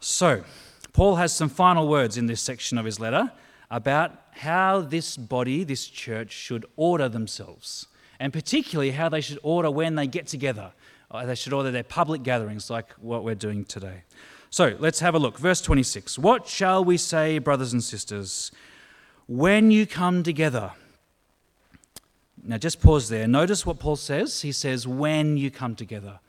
So, 0.00 0.44
Paul 0.92 1.16
has 1.16 1.32
some 1.32 1.48
final 1.48 1.88
words 1.88 2.16
in 2.16 2.26
this 2.26 2.40
section 2.40 2.78
of 2.78 2.84
his 2.84 2.98
letter 3.00 3.32
about 3.70 4.12
how 4.32 4.80
this 4.80 5.16
body, 5.16 5.64
this 5.64 5.86
church, 5.86 6.32
should 6.32 6.64
order 6.76 7.08
themselves, 7.08 7.86
and 8.18 8.32
particularly 8.32 8.92
how 8.92 9.08
they 9.08 9.20
should 9.20 9.38
order 9.42 9.70
when 9.70 9.96
they 9.96 10.06
get 10.06 10.26
together. 10.26 10.72
Uh, 11.10 11.24
they 11.24 11.34
should 11.34 11.52
order 11.52 11.70
their 11.70 11.82
public 11.82 12.22
gatherings 12.22 12.70
like 12.70 12.92
what 12.94 13.24
we're 13.24 13.34
doing 13.34 13.64
today. 13.64 14.02
So 14.50 14.76
let's 14.78 15.00
have 15.00 15.14
a 15.14 15.18
look. 15.18 15.38
Verse 15.38 15.60
26 15.60 16.18
What 16.18 16.46
shall 16.46 16.84
we 16.84 16.96
say, 16.96 17.38
brothers 17.38 17.72
and 17.72 17.82
sisters, 17.82 18.50
when 19.26 19.70
you 19.70 19.86
come 19.86 20.22
together? 20.22 20.72
Now 22.42 22.56
just 22.56 22.80
pause 22.80 23.08
there. 23.08 23.26
Notice 23.26 23.66
what 23.66 23.78
Paul 23.78 23.96
says. 23.96 24.40
He 24.40 24.52
says, 24.52 24.86
when 24.86 25.36
you 25.36 25.50
come 25.50 25.74
together, 25.74 26.20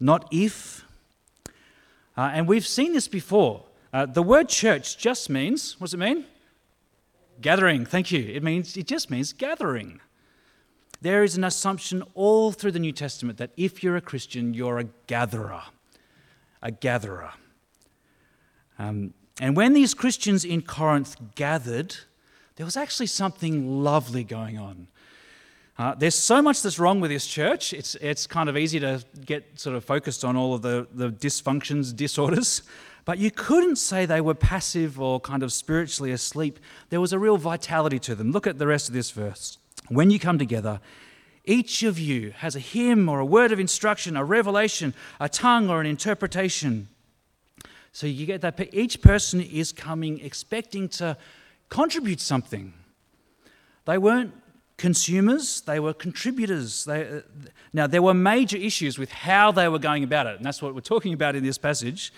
not 0.00 0.28
if. 0.30 0.84
Uh, 2.18 2.32
and 2.34 2.48
we've 2.48 2.66
seen 2.66 2.92
this 2.94 3.06
before. 3.06 3.62
Uh, 3.92 4.04
the 4.04 4.24
word 4.24 4.48
church 4.48 4.98
just 4.98 5.30
means, 5.30 5.78
what 5.78 5.86
does 5.86 5.94
it 5.94 5.98
mean? 5.98 6.24
Gathering. 7.40 7.86
Thank 7.86 8.10
you. 8.10 8.18
It 8.18 8.42
means 8.42 8.76
it 8.76 8.88
just 8.88 9.08
means 9.08 9.32
gathering. 9.32 10.00
There 11.00 11.22
is 11.22 11.36
an 11.36 11.44
assumption 11.44 12.02
all 12.14 12.50
through 12.50 12.72
the 12.72 12.80
New 12.80 12.90
Testament 12.90 13.38
that 13.38 13.52
if 13.56 13.84
you're 13.84 13.96
a 13.96 14.00
Christian, 14.00 14.52
you're 14.52 14.80
a 14.80 14.84
gatherer. 15.06 15.62
A 16.60 16.72
gatherer. 16.72 17.30
Um, 18.80 19.14
and 19.40 19.56
when 19.56 19.72
these 19.72 19.94
Christians 19.94 20.44
in 20.44 20.62
Corinth 20.62 21.16
gathered, 21.36 21.94
there 22.56 22.66
was 22.66 22.76
actually 22.76 23.06
something 23.06 23.84
lovely 23.84 24.24
going 24.24 24.58
on. 24.58 24.88
Uh, 25.78 25.94
there's 25.94 26.16
so 26.16 26.42
much 26.42 26.60
that's 26.60 26.80
wrong 26.80 27.00
with 27.00 27.08
this 27.08 27.24
church. 27.24 27.72
It's, 27.72 27.94
it's 27.96 28.26
kind 28.26 28.48
of 28.48 28.56
easy 28.56 28.80
to 28.80 29.04
get 29.24 29.60
sort 29.60 29.76
of 29.76 29.84
focused 29.84 30.24
on 30.24 30.36
all 30.36 30.52
of 30.54 30.62
the, 30.62 30.88
the 30.92 31.10
dysfunctions, 31.10 31.94
disorders. 31.94 32.62
But 33.04 33.18
you 33.18 33.30
couldn't 33.30 33.76
say 33.76 34.04
they 34.04 34.20
were 34.20 34.34
passive 34.34 35.00
or 35.00 35.20
kind 35.20 35.44
of 35.44 35.52
spiritually 35.52 36.10
asleep. 36.10 36.58
There 36.90 37.00
was 37.00 37.12
a 37.12 37.18
real 37.18 37.36
vitality 37.36 38.00
to 38.00 38.16
them. 38.16 38.32
Look 38.32 38.46
at 38.46 38.58
the 38.58 38.66
rest 38.66 38.88
of 38.88 38.94
this 38.94 39.12
verse. 39.12 39.56
When 39.88 40.10
you 40.10 40.18
come 40.18 40.36
together, 40.36 40.80
each 41.44 41.84
of 41.84 41.98
you 41.98 42.32
has 42.32 42.56
a 42.56 42.60
hymn 42.60 43.08
or 43.08 43.20
a 43.20 43.24
word 43.24 43.52
of 43.52 43.60
instruction, 43.60 44.16
a 44.16 44.24
revelation, 44.24 44.94
a 45.20 45.28
tongue 45.28 45.70
or 45.70 45.80
an 45.80 45.86
interpretation. 45.86 46.88
So 47.92 48.06
you 48.06 48.26
get 48.26 48.40
that 48.40 48.74
each 48.74 49.00
person 49.00 49.40
is 49.40 49.72
coming 49.72 50.20
expecting 50.20 50.88
to 50.90 51.16
contribute 51.68 52.20
something. 52.20 52.74
They 53.86 53.96
weren't 53.96 54.34
consumers, 54.78 55.60
they 55.62 55.78
were 55.78 55.92
contributors. 55.92 56.84
They, 56.86 57.06
uh, 57.06 57.20
now, 57.72 57.86
there 57.86 58.00
were 58.00 58.14
major 58.14 58.56
issues 58.56 58.98
with 58.98 59.10
how 59.10 59.52
they 59.52 59.68
were 59.68 59.78
going 59.78 60.02
about 60.04 60.26
it, 60.26 60.36
and 60.36 60.44
that's 60.44 60.62
what 60.62 60.74
we're 60.74 60.80
talking 60.80 61.12
about 61.12 61.36
in 61.36 61.44
this 61.44 61.58
passage. 61.58 62.12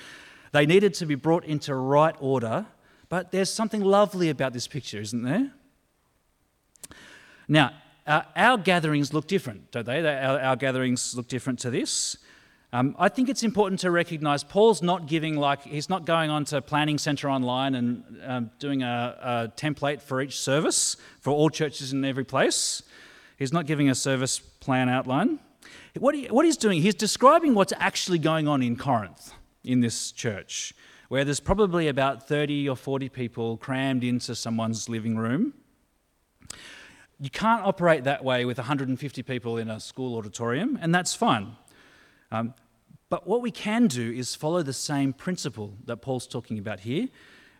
They 0.52 0.66
needed 0.66 0.94
to 0.94 1.06
be 1.06 1.16
brought 1.16 1.44
into 1.44 1.74
right 1.74 2.14
order, 2.20 2.66
but 3.08 3.32
there's 3.32 3.50
something 3.50 3.80
lovely 3.80 4.30
about 4.30 4.52
this 4.52 4.68
picture, 4.68 5.00
isn't 5.00 5.22
there? 5.22 5.50
Now, 7.48 7.72
uh, 8.06 8.22
our 8.36 8.58
gatherings 8.58 9.12
look 9.12 9.26
different, 9.26 9.72
don't 9.72 9.86
they? 9.86 10.06
Our, 10.06 10.38
our 10.40 10.56
gatherings 10.56 11.16
look 11.16 11.28
different 11.28 11.58
to 11.60 11.70
this. 11.70 12.16
Um, 12.72 12.94
I 13.00 13.08
think 13.08 13.28
it's 13.28 13.42
important 13.42 13.80
to 13.80 13.90
recognize 13.90 14.44
Paul's 14.44 14.80
not 14.80 15.06
giving, 15.06 15.36
like, 15.36 15.62
he's 15.64 15.88
not 15.88 16.04
going 16.04 16.30
on 16.30 16.44
to 16.46 16.62
Planning 16.62 16.98
Center 16.98 17.28
Online 17.28 17.74
and 17.74 18.04
um, 18.24 18.50
doing 18.60 18.84
a, 18.84 19.16
a, 19.20 19.52
template 19.56 20.00
for 20.00 20.20
each 20.20 20.38
service 20.38 20.96
for 21.18 21.32
all 21.32 21.50
churches 21.50 21.92
in 21.92 22.04
every 22.04 22.24
place. 22.24 22.84
He's 23.36 23.52
not 23.52 23.66
giving 23.66 23.90
a 23.90 23.94
service 23.94 24.38
plan 24.38 24.88
outline. 24.88 25.40
What, 25.98 26.14
he, 26.14 26.26
what 26.26 26.44
he's 26.44 26.56
doing, 26.56 26.80
he's 26.80 26.94
describing 26.94 27.54
what's 27.54 27.72
actually 27.76 28.18
going 28.18 28.46
on 28.46 28.62
in 28.62 28.76
Corinth, 28.76 29.32
in 29.64 29.80
this 29.80 30.12
church, 30.12 30.72
where 31.08 31.24
there's 31.24 31.40
probably 31.40 31.88
about 31.88 32.28
30 32.28 32.68
or 32.68 32.76
40 32.76 33.08
people 33.08 33.56
crammed 33.56 34.04
into 34.04 34.36
someone's 34.36 34.88
living 34.88 35.16
room. 35.16 35.54
You 37.18 37.30
can't 37.30 37.64
operate 37.64 38.04
that 38.04 38.22
way 38.22 38.44
with 38.44 38.58
150 38.58 39.22
people 39.24 39.58
in 39.58 39.68
a 39.68 39.80
school 39.80 40.16
auditorium, 40.16 40.78
and 40.80 40.94
that's 40.94 41.14
fine. 41.14 41.56
Um, 42.30 42.54
but 43.08 43.26
what 43.26 43.42
we 43.42 43.50
can 43.50 43.88
do 43.88 44.12
is 44.12 44.34
follow 44.34 44.62
the 44.62 44.72
same 44.72 45.12
principle 45.12 45.74
that 45.86 45.98
Paul's 45.98 46.26
talking 46.26 46.58
about 46.58 46.80
here, 46.80 47.08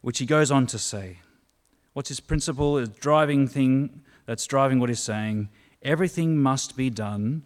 which 0.01 0.19
he 0.19 0.27
goes 0.27 0.51
on 0.51 0.67
to 0.69 0.79
say. 0.79 1.19
What's 1.93 2.09
his 2.09 2.21
principle? 2.21 2.79
A 2.79 2.87
driving 2.87 3.49
thing 3.49 4.03
that's 4.27 4.47
driving 4.47 4.79
what 4.79 4.89
he's 4.89 5.01
saying. 5.01 5.49
Everything 5.83 6.39
must 6.39 6.77
be 6.77 6.89
done 6.89 7.43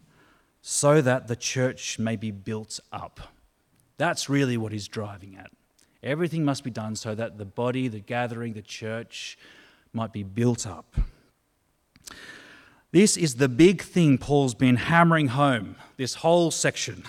so 0.60 1.00
that 1.00 1.28
the 1.28 1.36
church 1.36 1.98
may 1.98 2.16
be 2.16 2.30
built 2.30 2.78
up. 2.92 3.20
That's 3.96 4.28
really 4.28 4.56
what 4.56 4.72
he's 4.72 4.88
driving 4.88 5.36
at. 5.36 5.50
Everything 6.02 6.44
must 6.44 6.62
be 6.62 6.70
done 6.70 6.96
so 6.96 7.14
that 7.14 7.38
the 7.38 7.46
body, 7.46 7.88
the 7.88 8.00
gathering, 8.00 8.52
the 8.52 8.62
church 8.62 9.38
might 9.94 10.12
be 10.12 10.22
built 10.22 10.66
up. 10.66 10.94
This 12.94 13.16
is 13.16 13.34
the 13.34 13.48
big 13.48 13.82
thing 13.82 14.18
Paul's 14.18 14.54
been 14.54 14.76
hammering 14.76 15.26
home 15.26 15.74
this 15.96 16.14
whole 16.14 16.52
section. 16.52 17.02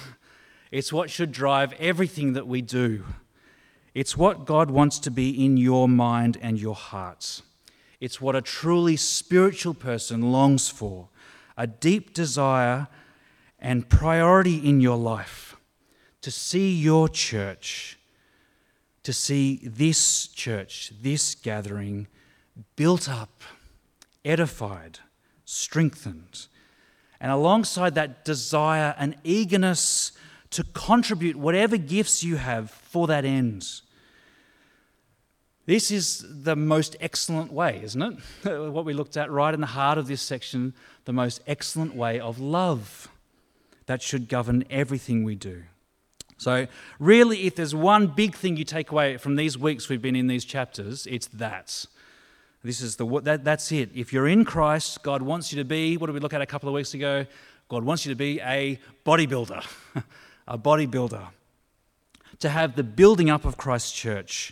It's 0.72 0.92
what 0.92 1.12
should 1.12 1.32
drive 1.32 1.74
everything 1.74 2.34
that 2.34 2.48
we 2.48 2.63
do. 2.63 3.06
It's 3.94 4.18
what 4.18 4.48
God 4.48 4.72
wants 4.72 4.98
to 4.98 5.12
be 5.12 5.46
in 5.46 5.58
your 5.58 5.88
mind 5.88 6.39
and 6.42 6.60
your 6.60 6.74
hearts. 6.74 7.44
It's 8.00 8.20
what 8.20 8.36
a 8.36 8.42
truly 8.42 8.96
spiritual 8.96 9.75
person 9.75 10.32
longs 10.32 10.70
for 10.70 11.10
a 11.56 11.68
deep 11.68 12.15
desire 12.15 12.88
and 13.60 13.88
priority 13.88 14.68
in 14.68 14.82
your 14.82 14.98
life 14.98 15.56
to 16.22 16.32
see 16.32 16.74
your 16.74 17.08
church, 17.08 18.00
to 19.04 19.13
see 19.13 19.60
this 19.63 20.30
church, 20.30 20.94
this 21.00 21.36
gathering 21.36 22.08
built 22.75 23.08
up, 23.08 23.44
edified 24.25 24.98
strengthened. 25.46 26.48
And 27.20 27.32
alongside 27.32 27.96
that 27.96 28.25
desire, 28.25 28.94
an 28.98 29.16
eagerness 29.24 30.12
to 30.52 30.64
contribute 30.64 31.36
whatever 31.36 31.78
gifts 31.78 32.24
you 32.24 32.36
have 32.36 32.70
for 32.70 33.08
that 33.08 33.25
end. 33.25 33.66
This 35.66 35.90
is 35.90 36.24
the 36.30 36.56
most 36.56 36.96
excellent 37.00 37.52
way, 37.52 37.82
isn't 37.84 38.02
it? 38.44 38.70
what 38.72 38.86
we 38.86 38.94
looked 38.94 39.18
at 39.18 39.32
right 39.32 39.54
in 39.54 39.62
the 39.62 39.68
heart 39.68 39.98
of 39.98 40.08
this 40.08 40.22
section, 40.22 40.74
the 41.06 41.14
most 41.14 41.42
excellent 41.48 41.96
way 41.96 42.20
of 42.20 42.40
love 42.40 43.10
that 43.88 44.02
should 44.02 44.28
govern 44.30 44.64
everything 44.70 45.24
we 45.24 45.36
do. 45.36 45.64
So, 46.38 46.68
really, 47.00 47.48
if 47.48 47.56
there's 47.56 47.74
one 47.74 48.08
big 48.08 48.36
thing 48.36 48.58
you 48.58 48.66
take 48.66 48.92
away 48.92 49.18
from 49.18 49.36
these 49.36 49.58
weeks 49.58 49.90
we've 49.90 50.02
been 50.02 50.16
in 50.16 50.28
these 50.28 50.46
chapters, 50.46 51.08
it's 51.10 51.28
that 51.28 51.86
this 52.65 52.81
is 52.81 52.95
the 52.95 53.05
that, 53.22 53.43
that's 53.43 53.72
it. 53.72 53.91
If 53.93 54.12
you're 54.12 54.27
in 54.27 54.43
Christ, 54.43 55.03
God 55.03 55.22
wants 55.22 55.53
you 55.53 55.60
to 55.60 55.65
be. 55.65 55.98
What 55.98 56.07
did 56.07 56.13
we 56.13 56.19
look 56.19 56.34
at 56.34 56.41
a 56.41 56.48
couple 56.48 56.67
of 56.67 56.74
weeks 56.74 56.95
ago? 56.95 57.27
God 57.69 57.84
wants 57.84 58.05
you 58.05 58.12
to 58.12 58.15
be 58.15 58.41
a 58.41 58.79
bodybuilder, 59.05 59.63
a 60.48 60.57
bodybuilder, 60.57 61.27
to 62.39 62.50
have 62.50 62.75
the 62.75 62.84
building 62.84 63.29
up 63.29 63.45
of 63.45 63.55
Christ's 63.55 63.91
church 63.91 64.51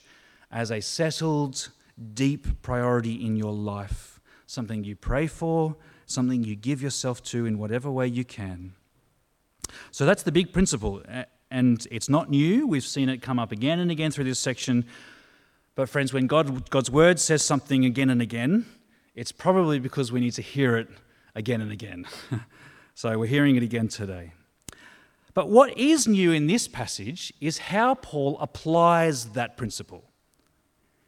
as 0.51 0.72
a 0.72 0.79
settled, 0.79 1.70
deep 2.13 2.62
priority 2.62 3.25
in 3.25 3.36
your 3.36 3.51
life, 3.51 4.20
something 4.46 4.84
you 4.84 4.96
pray 4.96 5.25
for, 5.25 5.75
something 6.05 6.43
you 6.43 6.55
give 6.55 6.84
yourself 6.84 7.24
to 7.24 7.48
in 7.48 7.58
whatever 7.58 7.89
way 7.89 8.05
you 8.05 8.24
can. 8.24 8.74
So 9.89 10.05
that's 10.05 10.22
the 10.22 10.32
big 10.32 10.53
principle, 10.53 11.01
and 11.50 11.88
it's 11.89 12.10
not 12.10 12.29
new. 12.29 12.67
We've 12.67 12.84
seen 12.84 13.10
it 13.10 13.24
come 13.24 13.39
up 13.39 13.51
again 13.51 13.79
and 13.79 13.89
again 13.89 14.12
through 14.12 14.25
this 14.25 14.39
section. 14.39 14.86
But, 15.75 15.89
friends, 15.89 16.13
when 16.13 16.27
God, 16.27 16.70
God's 16.70 16.92
word 16.92 17.20
says 17.20 17.42
something 17.44 17.84
again 17.84 18.10
and 18.10 18.22
again, 18.22 18.65
it's 19.15 19.32
probably 19.32 19.80
because 19.80 20.12
we 20.12 20.20
need 20.20 20.34
to 20.34 20.42
hear 20.42 20.77
it 20.77 20.88
again 21.36 21.62
and 21.62 21.72
again. 21.72 22.06
so, 22.94 23.18
we're 23.18 23.25
hearing 23.25 23.56
it 23.56 23.63
again 23.63 23.88
today. 23.88 24.34
But 25.34 25.50
what 25.50 25.75
is 25.77 26.08
new 26.08 26.32
in 26.32 26.46
this 26.46 26.68
passage 26.68 27.34
is 27.42 27.58
how 27.58 27.96
Paul 27.96 28.38
applies 28.39 29.32
that 29.32 29.58
principle. 29.58 30.03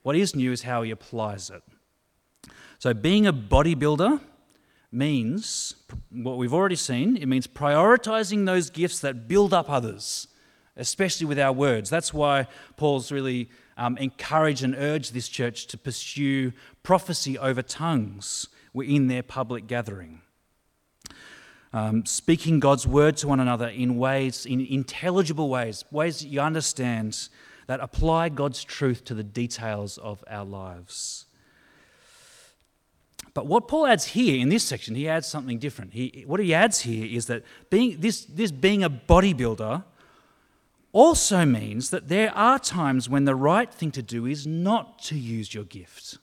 What 0.01 0.15
is 0.15 0.35
new 0.35 0.51
is 0.51 0.63
how 0.63 0.81
he 0.81 0.91
applies 0.91 1.49
it. 1.51 1.61
So, 2.79 2.93
being 2.93 3.27
a 3.27 3.33
bodybuilder 3.33 4.19
means 4.91 5.75
what 6.09 6.37
we've 6.37 6.53
already 6.53 6.75
seen 6.75 7.17
it 7.17 7.27
means 7.27 7.47
prioritizing 7.47 8.45
those 8.45 8.69
gifts 8.69 8.99
that 9.01 9.27
build 9.27 9.53
up 9.53 9.69
others, 9.69 10.27
especially 10.75 11.27
with 11.27 11.37
our 11.37 11.51
words. 11.51 11.89
That's 11.89 12.13
why 12.13 12.47
Paul's 12.77 13.11
really 13.11 13.49
um, 13.77 13.97
encourage 13.97 14.63
and 14.63 14.75
urge 14.75 15.11
this 15.11 15.27
church 15.27 15.67
to 15.67 15.77
pursue 15.77 16.53
prophecy 16.83 17.37
over 17.37 17.61
tongues 17.61 18.47
in 18.73 19.07
their 19.07 19.23
public 19.23 19.67
gathering. 19.67 20.21
Um, 21.73 22.05
speaking 22.05 22.59
God's 22.59 22.87
word 22.87 23.17
to 23.17 23.27
one 23.27 23.39
another 23.39 23.67
in 23.67 23.97
ways, 23.97 24.45
in 24.45 24.61
intelligible 24.61 25.49
ways, 25.49 25.83
ways 25.91 26.19
that 26.19 26.27
you 26.27 26.39
understand 26.39 27.27
that 27.67 27.79
apply 27.79 28.29
God's 28.29 28.63
truth 28.63 29.03
to 29.05 29.13
the 29.13 29.23
details 29.23 29.97
of 29.97 30.23
our 30.29 30.45
lives. 30.45 31.25
But 33.33 33.47
what 33.47 33.67
Paul 33.67 33.87
adds 33.87 34.05
here 34.05 34.39
in 34.39 34.47
this 34.47 34.63
section, 34.63 34.95
he 34.95 35.09
adds 35.09 35.27
something 35.27 35.59
different. 35.59 35.93
He, 35.93 36.23
what 36.25 36.39
he 36.39 36.53
adds 36.53 36.81
here 36.81 37.05
is 37.05 37.25
that 37.25 37.43
being, 37.69 37.99
this, 37.99 38.23
this 38.23 38.51
being 38.51 38.83
a 38.83 38.89
bodybuilder 38.89 39.83
also 40.95 41.43
means 41.43 41.89
that 41.89 42.07
there 42.07 42.33
are 42.33 42.57
times 42.57 43.09
when 43.09 43.25
the 43.25 43.35
right 43.35 43.69
thing 43.69 43.91
to 43.91 44.01
do 44.01 44.25
is 44.25 44.47
not 44.47 44.97
to 44.97 45.17
use 45.17 45.53
your 45.53 45.65
gift. 45.65 46.17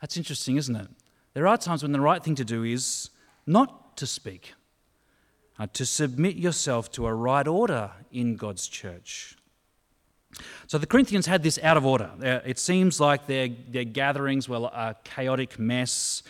That's 0.00 0.16
interesting, 0.16 0.56
isn't 0.56 0.74
it? 0.74 0.88
There 1.34 1.46
are 1.46 1.58
times 1.58 1.82
when 1.82 1.92
the 1.92 2.00
right 2.00 2.24
thing 2.24 2.34
to 2.36 2.44
do 2.44 2.64
is 2.64 3.10
not 3.46 3.98
to 3.98 4.06
speak, 4.06 4.54
uh, 5.58 5.66
to 5.74 5.84
submit 5.84 6.36
yourself 6.36 6.90
to 6.92 7.06
a 7.06 7.12
right 7.12 7.46
order 7.46 7.90
in 8.10 8.36
God's 8.36 8.66
church. 8.66 9.36
So 10.66 10.78
the 10.78 10.86
Corinthians 10.86 11.26
had 11.26 11.42
this 11.42 11.58
out 11.62 11.76
of 11.76 11.84
order. 11.84 12.10
It 12.22 12.58
seems 12.58 12.98
like 12.98 13.26
their, 13.26 13.48
their 13.68 13.84
gatherings 13.84 14.48
were 14.48 14.70
a 14.72 14.96
chaotic 15.04 15.58
mess. 15.58 16.22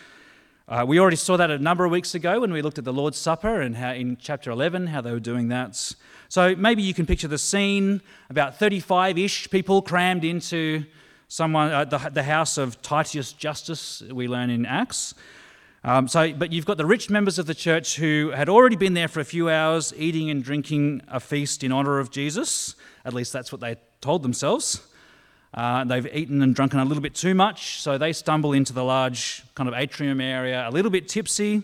Uh, 0.67 0.85
we 0.85 0.99
already 0.99 1.17
saw 1.17 1.37
that 1.37 1.51
a 1.51 1.59
number 1.59 1.85
of 1.85 1.93
weeks 1.93 2.17
ago 2.17 2.41
when 2.41 2.53
we 2.53 2.61
looked 2.61 2.79
at 2.79 2.85
the 2.85 2.93
Lord's 2.93 3.19
Supper 3.19 3.61
and 3.61 3.77
how 3.77 3.93
in 3.93 4.17
chapter 4.17 4.51
11 4.51 4.89
how 4.89 5.01
they 5.01 5.12
were 5.12 5.21
doing 5.21 5.47
that. 5.49 5.95
So 6.33 6.57
maybe 6.57 6.83
you 6.83 6.95
can 6.95 7.05
picture 7.05 7.29
the 7.29 7.37
scene 7.37 8.01
about 8.31 8.59
35 8.59 9.19
ish 9.19 9.51
people 9.51 9.83
crammed 9.83 10.25
into 10.25 10.87
someone, 11.29 11.71
uh, 11.71 11.85
the, 11.85 11.99
the 12.09 12.23
house 12.23 12.57
of 12.57 12.81
Titius 12.81 13.35
Justus, 13.35 14.03
we 14.11 14.29
learn 14.29 14.49
in 14.49 14.65
Acts. 14.65 15.12
Um, 15.85 16.09
so, 16.09 16.33
but 16.33 16.51
you've 16.51 16.65
got 16.65 16.79
the 16.79 16.87
rich 16.87 17.11
members 17.11 17.39
of 17.39 17.45
the 17.45 17.55
church 17.55 17.97
who 17.97 18.33
had 18.35 18.49
already 18.49 18.77
been 18.77 18.95
there 18.95 19.09
for 19.09 19.21
a 19.21 19.27
few 19.27 19.51
hours, 19.51 19.93
eating 19.95 20.31
and 20.31 20.43
drinking 20.43 21.03
a 21.07 21.21
feast 21.21 21.62
in 21.62 21.71
honor 21.71 21.99
of 21.99 22.11
Jesus. 22.11 22.77
At 23.05 23.12
least 23.12 23.35
that's 23.35 23.53
what 23.53 23.61
they 23.61 23.77
told 24.01 24.23
themselves. 24.23 24.81
Uh, 25.53 25.85
they've 25.85 26.07
eaten 26.15 26.41
and 26.41 26.55
drunken 26.55 26.81
a 26.81 26.85
little 26.87 27.03
bit 27.03 27.15
too 27.15 27.35
much, 27.35 27.83
so 27.83 27.99
they 27.99 28.15
stumble 28.15 28.55
into 28.55 28.73
the 28.73 28.83
large 28.83 29.45
kind 29.55 29.69
of 29.69 29.75
atrium 29.75 30.19
area 30.19 30.67
a 30.67 30.71
little 30.71 30.91
bit 30.91 31.09
tipsy, 31.09 31.62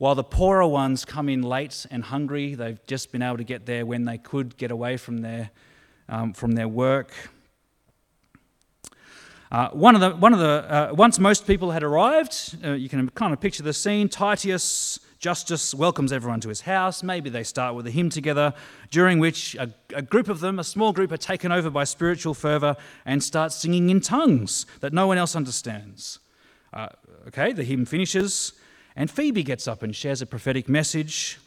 while 0.00 0.14
the 0.14 0.24
poorer 0.24 0.66
ones 0.66 1.04
come 1.04 1.28
in 1.28 1.42
late 1.42 1.84
and 1.90 2.02
hungry. 2.02 2.54
They've 2.54 2.80
just 2.86 3.12
been 3.12 3.20
able 3.20 3.36
to 3.36 3.44
get 3.44 3.66
there 3.66 3.84
when 3.84 4.06
they 4.06 4.16
could 4.16 4.56
get 4.56 4.70
away 4.70 4.96
from 4.96 5.18
their, 5.18 5.50
um, 6.08 6.32
from 6.32 6.52
their 6.52 6.68
work. 6.68 7.12
Uh, 9.52 9.68
one 9.72 9.94
of 9.94 10.00
the, 10.00 10.12
one 10.12 10.32
of 10.32 10.38
the 10.38 10.46
uh, 10.46 10.94
once 10.94 11.18
most 11.18 11.46
people 11.46 11.72
had 11.72 11.82
arrived, 11.82 12.56
uh, 12.64 12.72
you 12.72 12.88
can 12.88 13.10
kind 13.10 13.34
of 13.34 13.40
picture 13.40 13.62
the 13.62 13.74
scene. 13.74 14.08
Titius 14.08 15.00
Justus 15.18 15.74
welcomes 15.74 16.14
everyone 16.14 16.40
to 16.40 16.48
his 16.48 16.62
house. 16.62 17.02
Maybe 17.02 17.28
they 17.28 17.44
start 17.44 17.74
with 17.74 17.86
a 17.86 17.90
hymn 17.90 18.08
together, 18.08 18.54
during 18.90 19.18
which 19.18 19.54
a, 19.56 19.70
a 19.94 20.00
group 20.00 20.28
of 20.30 20.40
them, 20.40 20.58
a 20.58 20.64
small 20.64 20.94
group, 20.94 21.12
are 21.12 21.18
taken 21.18 21.52
over 21.52 21.68
by 21.68 21.84
spiritual 21.84 22.32
fervour 22.32 22.74
and 23.04 23.22
start 23.22 23.52
singing 23.52 23.90
in 23.90 24.00
tongues 24.00 24.64
that 24.80 24.94
no 24.94 25.06
one 25.06 25.18
else 25.18 25.36
understands. 25.36 26.20
Uh, 26.72 26.88
okay, 27.28 27.52
the 27.52 27.64
hymn 27.64 27.84
finishes, 27.84 28.54
and 29.00 29.10
Phoebe 29.10 29.42
gets 29.42 29.66
up 29.66 29.82
and 29.82 29.96
shares 29.96 30.20
a 30.20 30.26
prophetic 30.26 30.68
message. 30.68 31.38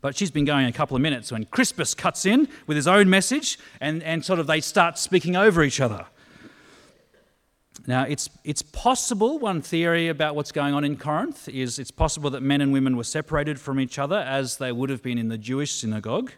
But 0.00 0.16
she's 0.16 0.32
been 0.32 0.44
going 0.44 0.66
a 0.66 0.72
couple 0.72 0.96
of 0.96 1.00
minutes 1.00 1.30
when 1.30 1.44
Crispus 1.44 1.94
cuts 1.94 2.26
in 2.26 2.48
with 2.66 2.74
his 2.74 2.88
own 2.88 3.08
message, 3.08 3.56
and, 3.80 4.02
and 4.02 4.24
sort 4.24 4.40
of 4.40 4.48
they 4.48 4.60
start 4.60 4.98
speaking 4.98 5.36
over 5.36 5.62
each 5.62 5.80
other. 5.80 6.06
Now, 7.86 8.02
it's, 8.02 8.28
it's 8.42 8.62
possible, 8.62 9.38
one 9.38 9.62
theory 9.62 10.08
about 10.08 10.34
what's 10.34 10.50
going 10.50 10.74
on 10.74 10.82
in 10.82 10.96
Corinth 10.96 11.48
is 11.48 11.78
it's 11.78 11.92
possible 11.92 12.30
that 12.30 12.42
men 12.42 12.60
and 12.60 12.72
women 12.72 12.96
were 12.96 13.04
separated 13.04 13.60
from 13.60 13.78
each 13.78 13.96
other 13.96 14.18
as 14.18 14.56
they 14.56 14.72
would 14.72 14.90
have 14.90 15.04
been 15.04 15.18
in 15.18 15.28
the 15.28 15.38
Jewish 15.38 15.70
synagogue. 15.70 16.32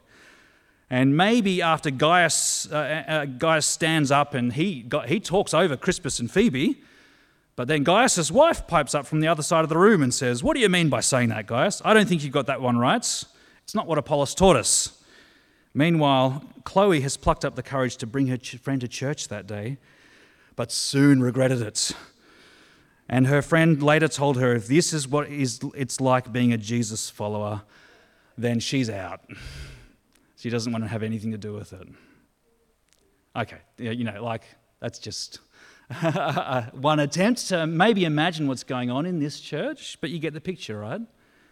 And 0.91 1.17
maybe 1.17 1.63
after 1.63 1.91
Gaius, 1.91 2.71
uh, 2.71 2.77
uh, 3.09 3.25
Gaius 3.25 3.65
stands 3.65 4.11
up 4.11 4.35
and 4.35 4.53
he, 4.53 4.87
he 5.07 5.21
talks 5.21 5.55
over 5.55 5.75
Crispus 5.75 6.21
and 6.21 6.31
Phoebe, 6.31 6.83
but 7.59 7.67
then 7.67 7.83
Gaius' 7.83 8.31
wife 8.31 8.69
pipes 8.69 8.95
up 8.95 9.05
from 9.05 9.19
the 9.19 9.27
other 9.27 9.43
side 9.43 9.65
of 9.65 9.69
the 9.69 9.77
room 9.77 10.01
and 10.01 10.15
says, 10.15 10.45
What 10.45 10.55
do 10.55 10.61
you 10.61 10.69
mean 10.69 10.89
by 10.89 11.01
saying 11.01 11.31
that, 11.31 11.49
Gaius? 11.49 11.83
I 11.85 11.93
don't 11.93 12.09
think 12.09 12.23
you 12.23 12.31
got 12.31 12.47
that 12.47 12.61
one 12.61 12.79
right. 12.79 13.03
It's 13.03 13.75
not 13.75 13.89
what 13.89 13.99
Apollos 13.99 14.33
taught 14.37 14.55
us. 14.55 15.03
Meanwhile, 15.75 16.45
Chloe 16.63 17.01
has 17.01 17.17
plucked 17.17 17.45
up 17.45 17.57
the 17.57 17.63
courage 17.65 17.97
to 17.97 18.07
bring 18.07 18.29
her 18.29 18.39
friend 18.39 18.81
to 18.81 18.87
church 18.87 19.27
that 19.27 19.49
day 19.49 19.79
but 20.59 20.73
soon 20.73 21.23
regretted 21.23 21.63
it. 21.63 21.93
And 23.09 23.29
her 23.29 23.43
friend 23.43 23.81
later 23.81 24.09
told 24.09 24.39
her 24.39 24.57
if 24.57 24.67
this 24.67 24.93
is 24.93 25.07
what 25.07 25.29
it's 25.31 26.01
like 26.01 26.33
being 26.33 26.53
a 26.53 26.59
Jesus 26.59 27.09
follower, 27.09 27.63
then 28.37 28.59
she's 28.59 28.91
out. 28.91 29.21
She 30.37 30.51
doesn't 30.51 30.73
want 30.73 30.83
to 30.83 30.89
have 30.89 31.05
anything 31.05 31.31
to 31.31 31.39
do 31.39 31.55
with 31.55 31.73
it. 31.73 31.87
Okay, 33.37 33.59
you 33.79 34.03
know, 34.03 34.21
like 34.23 34.43
that's 34.81 34.99
just 34.99 35.39
one 36.73 37.01
attempt 37.01 37.49
to 37.49 37.67
maybe 37.67 38.05
imagine 38.05 38.47
what's 38.47 38.65
going 38.65 38.91
on 38.91 39.07
in 39.07 39.21
this 39.21 39.41
church, 39.41 39.99
but 40.01 40.11
you 40.11 40.19
get 40.19 40.35
the 40.35 40.41
picture, 40.41 40.81
right? 40.81 41.01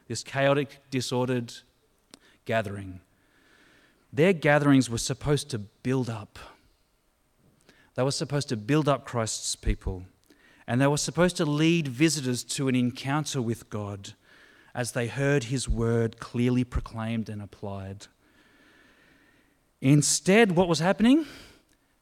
This 0.09 0.23
chaotic, 0.23 0.81
disordered 0.91 1.53
gathering. 2.45 3.01
Their 4.13 4.33
gatherings 4.33 4.89
were 4.89 4.99
supposed 4.99 5.51
to 5.51 5.59
build 5.59 6.11
up 6.11 6.39
they 7.97 8.03
were 8.03 8.13
supposed 8.13 8.51
to 8.51 8.57
build 8.57 8.89
up 8.89 9.05
Christ's 9.07 9.57
people, 9.57 10.05
and 10.67 10.81
they 10.81 10.87
were 10.87 10.99
supposed 10.99 11.37
to 11.39 11.47
lead 11.47 11.89
visitors 11.89 12.45
to 12.45 12.69
an 12.69 12.77
encounter 12.77 13.41
with 13.41 13.71
God 13.71 14.13
as 14.75 14.93
they 14.93 15.07
heard 15.07 15.45
his 15.45 15.67
word 15.67 16.21
clearly 16.21 16.63
proclaimed 16.63 17.31
and 17.31 17.41
applied. 17.41 18.07
Instead, 19.81 20.53
what 20.53 20.69
was 20.69 20.79
happening? 20.79 21.25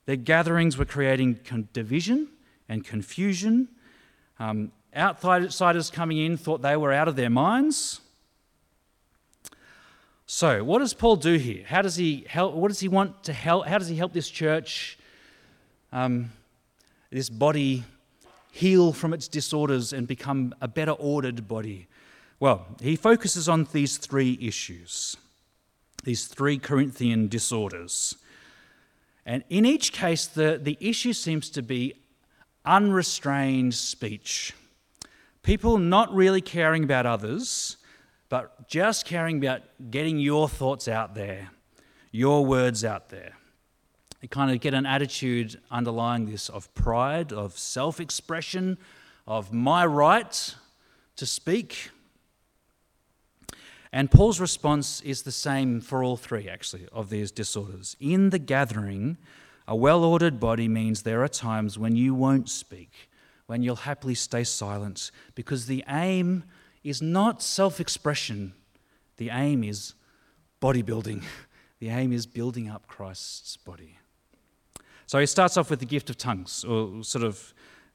Their 0.06 0.16
gatherings 0.16 0.76
were 0.76 0.84
creating 0.84 1.40
division 1.72 2.28
and 2.68 2.84
confusion. 2.84 3.68
Um, 4.38 4.72
outsiders 4.94 5.90
coming 5.90 6.18
in 6.18 6.36
thought 6.36 6.62
they 6.62 6.76
were 6.76 6.92
out 6.92 7.08
of 7.08 7.16
their 7.16 7.30
minds. 7.30 8.00
So, 10.26 10.64
what 10.64 10.78
does 10.78 10.94
Paul 10.94 11.16
do 11.16 11.36
here? 11.36 11.64
How 11.66 11.82
does 11.82 11.96
he 11.96 12.24
help? 12.28 12.54
What 12.54 12.68
does 12.68 12.80
he 12.80 12.88
want 12.88 13.24
to 13.24 13.32
help? 13.32 13.66
How 13.66 13.78
does 13.78 13.88
he 13.88 13.96
help 13.96 14.12
this 14.12 14.28
church 14.28 14.98
um, 15.92 16.32
this 17.10 17.28
body 17.28 17.84
heal 18.50 18.92
from 18.92 19.12
its 19.12 19.28
disorders 19.28 19.92
and 19.92 20.06
become 20.06 20.54
a 20.60 20.68
better 20.68 20.92
ordered 20.92 21.46
body? 21.46 21.88
Well, 22.40 22.66
he 22.80 22.96
focuses 22.96 23.48
on 23.48 23.68
these 23.72 23.98
three 23.98 24.38
issues, 24.40 25.16
these 26.02 26.26
three 26.26 26.58
Corinthian 26.58 27.28
disorders. 27.28 28.16
And 29.26 29.42
in 29.48 29.64
each 29.64 29.92
case, 29.92 30.26
the, 30.26 30.60
the 30.62 30.76
issue 30.80 31.12
seems 31.12 31.50
to 31.50 31.62
be 31.62 31.94
unrestrained 32.64 33.74
speech. 33.74 34.52
People 35.42 35.78
not 35.78 36.12
really 36.14 36.40
caring 36.40 36.84
about 36.84 37.06
others, 37.06 37.76
but 38.28 38.68
just 38.68 39.04
caring 39.04 39.38
about 39.38 39.62
getting 39.90 40.18
your 40.18 40.48
thoughts 40.48 40.88
out 40.88 41.14
there, 41.14 41.50
your 42.10 42.44
words 42.44 42.84
out 42.84 43.10
there. 43.10 43.36
You 44.20 44.28
kind 44.28 44.50
of 44.50 44.60
get 44.60 44.72
an 44.72 44.86
attitude 44.86 45.60
underlying 45.70 46.24
this 46.24 46.48
of 46.48 46.72
pride, 46.74 47.32
of 47.32 47.58
self 47.58 48.00
expression, 48.00 48.78
of 49.26 49.52
my 49.52 49.84
right 49.84 50.54
to 51.16 51.26
speak. 51.26 51.90
And 53.94 54.10
Paul's 54.10 54.40
response 54.40 55.00
is 55.02 55.22
the 55.22 55.30
same 55.30 55.80
for 55.80 56.02
all 56.02 56.16
three, 56.16 56.48
actually, 56.48 56.88
of 56.90 57.10
these 57.10 57.30
disorders. 57.30 57.96
In 58.00 58.30
the 58.30 58.40
gathering, 58.40 59.18
a 59.68 59.76
well 59.76 60.02
ordered 60.02 60.40
body 60.40 60.66
means 60.66 61.02
there 61.02 61.22
are 61.22 61.28
times 61.28 61.78
when 61.78 61.94
you 61.94 62.12
won't 62.12 62.48
speak, 62.48 63.08
when 63.46 63.62
you'll 63.62 63.76
happily 63.76 64.16
stay 64.16 64.42
silent, 64.42 65.12
because 65.36 65.66
the 65.66 65.84
aim 65.88 66.42
is 66.82 67.00
not 67.00 67.40
self 67.40 67.78
expression, 67.78 68.54
the 69.16 69.30
aim 69.30 69.62
is 69.62 69.94
bodybuilding. 70.60 71.22
The 71.80 71.90
aim 71.90 72.14
is 72.14 72.24
building 72.24 72.70
up 72.70 72.86
Christ's 72.86 73.58
body. 73.58 73.98
So 75.06 75.18
he 75.18 75.26
starts 75.26 75.58
off 75.58 75.68
with 75.68 75.80
the 75.80 75.86
gift 75.86 76.08
of 76.08 76.16
tongues, 76.16 76.64
or 76.64 77.04
sort 77.04 77.24
of 77.24 77.52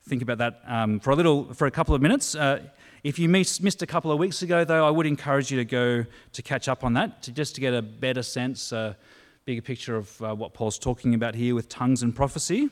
think 0.07 0.21
about 0.21 0.37
that 0.37 0.61
um, 0.67 0.99
for 0.99 1.09
a 1.09 1.15
little, 1.15 1.51
for 1.55 1.65
a 1.65 1.71
couple 1.71 1.95
of 1.95 2.01
minutes. 2.01 2.35
Uh, 2.35 2.61
if 3.03 3.17
you 3.19 3.29
missed, 3.29 3.81
a 3.81 3.87
couple 3.87 4.11
of 4.11 4.19
weeks 4.19 4.41
ago, 4.41 4.63
though, 4.65 4.85
I 4.85 4.89
would 4.89 5.05
encourage 5.05 5.51
you 5.51 5.57
to 5.57 5.65
go 5.65 6.05
to 6.33 6.41
catch 6.41 6.67
up 6.67 6.83
on 6.83 6.93
that, 6.93 7.23
to 7.23 7.31
just 7.31 7.55
to 7.55 7.61
get 7.61 7.73
a 7.73 7.81
better 7.81 8.23
sense, 8.23 8.71
a 8.71 8.97
bigger 9.45 9.61
picture 9.61 9.95
of 9.95 10.21
uh, 10.21 10.35
what 10.35 10.53
Paul's 10.53 10.77
talking 10.77 11.13
about 11.13 11.35
here 11.35 11.55
with 11.55 11.69
tongues 11.69 12.03
and 12.03 12.15
prophecy. 12.15 12.69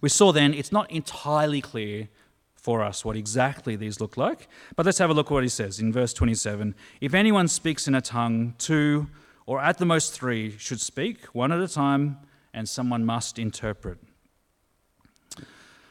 We 0.00 0.08
saw 0.08 0.32
then 0.32 0.54
it's 0.54 0.72
not 0.72 0.90
entirely 0.90 1.60
clear 1.60 2.08
for 2.54 2.82
us 2.82 3.04
what 3.04 3.16
exactly 3.16 3.76
these 3.76 4.00
look 4.00 4.16
like, 4.16 4.48
but 4.76 4.84
let's 4.84 4.98
have 4.98 5.10
a 5.10 5.14
look 5.14 5.26
at 5.26 5.32
what 5.32 5.42
he 5.42 5.48
says 5.48 5.78
in 5.78 5.92
verse 5.92 6.12
27. 6.12 6.74
If 7.00 7.14
anyone 7.14 7.48
speaks 7.48 7.86
in 7.86 7.94
a 7.94 8.00
tongue, 8.00 8.54
two 8.58 9.08
or 9.46 9.60
at 9.60 9.78
the 9.78 9.86
most 9.86 10.12
three 10.12 10.56
should 10.58 10.80
speak, 10.80 11.24
one 11.26 11.52
at 11.52 11.60
a 11.60 11.68
time 11.68 12.18
and 12.52 12.68
someone 12.68 13.04
must 13.04 13.38
interpret. 13.38 13.98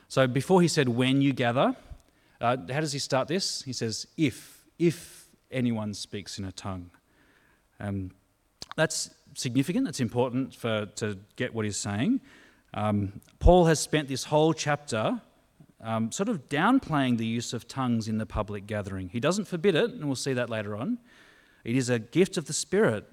So 0.08 0.28
before 0.28 0.62
he 0.62 0.68
said, 0.68 0.90
when 0.90 1.22
you 1.22 1.34
gather, 1.34 1.76
uh, 2.42 2.58
how 2.72 2.80
does 2.80 2.94
he 2.94 3.00
start 3.00 3.28
this? 3.28 3.62
He 3.64 3.74
says, 3.74 4.08
if, 4.18 4.64
if 4.78 5.28
anyone 5.52 5.94
speaks 5.94 6.40
in 6.40 6.46
a 6.46 6.52
tongue. 6.52 6.90
Um, 7.80 8.12
that's 8.76 9.10
significant, 9.34 9.86
that's 9.86 10.00
important 10.00 10.54
for, 10.54 10.86
to 10.98 11.18
get 11.36 11.54
what 11.54 11.66
he's 11.66 11.78
saying. 11.78 12.22
Um, 12.74 13.22
Paul 13.40 13.66
has 13.66 13.80
spent 13.80 14.08
this 14.08 14.26
whole 14.26 14.54
chapter 14.54 15.22
um, 15.82 16.12
sort 16.12 16.30
of 16.30 16.50
downplaying 16.50 17.18
the 17.18 17.26
use 17.26 17.54
of 17.54 17.68
tongues 17.68 18.08
in 18.08 18.18
the 18.18 18.26
public 18.26 18.68
gathering. 18.68 19.10
He 19.10 19.20
doesn't 19.20 19.46
forbid 19.46 19.76
it, 19.76 19.92
and 19.92 20.06
we'll 20.06 20.16
see 20.16 20.34
that 20.34 20.50
later 20.50 20.76
on. 20.76 20.98
It 21.64 21.76
is 21.76 21.90
a 21.90 22.00
gift 22.00 22.38
of 22.38 22.46
the 22.46 22.54
Spirit 22.54 23.06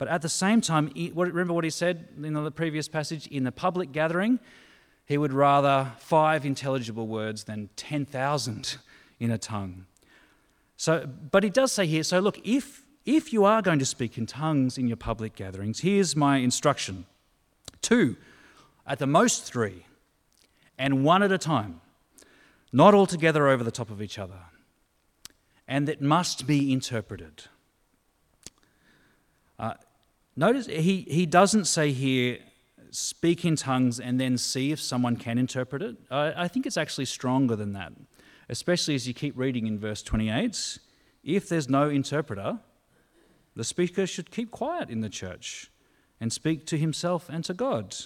But 0.00 0.08
at 0.08 0.22
the 0.22 0.30
same 0.30 0.62
time, 0.62 0.90
remember 1.14 1.52
what 1.52 1.64
he 1.64 1.68
said 1.68 2.08
in 2.22 2.32
the 2.32 2.50
previous 2.50 2.88
passage? 2.88 3.26
In 3.26 3.44
the 3.44 3.52
public 3.52 3.92
gathering, 3.92 4.40
he 5.10 5.18
would 5.18 5.32
rather 5.32 5.90
five 5.98 6.46
intelligible 6.46 7.08
words 7.08 7.42
than 7.42 7.68
10,000 7.74 8.76
in 9.18 9.32
a 9.32 9.38
tongue. 9.38 9.86
So, 10.76 11.04
but 11.04 11.42
he 11.42 11.50
does 11.50 11.72
say 11.72 11.84
here 11.86 12.04
so 12.04 12.20
look, 12.20 12.38
if, 12.44 12.84
if 13.04 13.32
you 13.32 13.44
are 13.44 13.60
going 13.60 13.80
to 13.80 13.84
speak 13.84 14.16
in 14.16 14.26
tongues 14.26 14.78
in 14.78 14.86
your 14.86 14.96
public 14.96 15.34
gatherings, 15.34 15.80
here's 15.80 16.14
my 16.14 16.36
instruction 16.36 17.06
two, 17.82 18.16
at 18.86 19.00
the 19.00 19.06
most 19.08 19.42
three, 19.42 19.84
and 20.78 21.04
one 21.04 21.24
at 21.24 21.32
a 21.32 21.38
time, 21.38 21.80
not 22.72 22.94
all 22.94 23.06
together 23.06 23.48
over 23.48 23.64
the 23.64 23.72
top 23.72 23.90
of 23.90 24.00
each 24.00 24.16
other, 24.16 24.38
and 25.66 25.88
that 25.88 26.00
must 26.00 26.46
be 26.46 26.72
interpreted. 26.72 27.46
Uh, 29.58 29.74
notice 30.36 30.66
he, 30.66 31.00
he 31.10 31.26
doesn't 31.26 31.64
say 31.64 31.90
here, 31.90 32.38
speak 32.90 33.44
in 33.44 33.56
tongues 33.56 34.00
and 34.00 34.20
then 34.20 34.36
see 34.38 34.72
if 34.72 34.80
someone 34.80 35.16
can 35.16 35.38
interpret 35.38 35.82
it. 35.82 35.96
I, 36.10 36.44
I 36.44 36.48
think 36.48 36.66
it's 36.66 36.76
actually 36.76 37.04
stronger 37.04 37.56
than 37.56 37.72
that, 37.74 37.92
especially 38.48 38.94
as 38.94 39.06
you 39.06 39.14
keep 39.14 39.36
reading 39.36 39.66
in 39.66 39.78
verse 39.78 40.02
28. 40.02 40.78
If 41.22 41.48
there's 41.48 41.68
no 41.68 41.88
interpreter, 41.88 42.58
the 43.54 43.64
speaker 43.64 44.06
should 44.06 44.30
keep 44.30 44.50
quiet 44.50 44.90
in 44.90 45.00
the 45.00 45.08
church 45.08 45.70
and 46.20 46.32
speak 46.32 46.66
to 46.66 46.76
himself 46.76 47.28
and 47.28 47.44
to 47.44 47.54
God. 47.54 47.96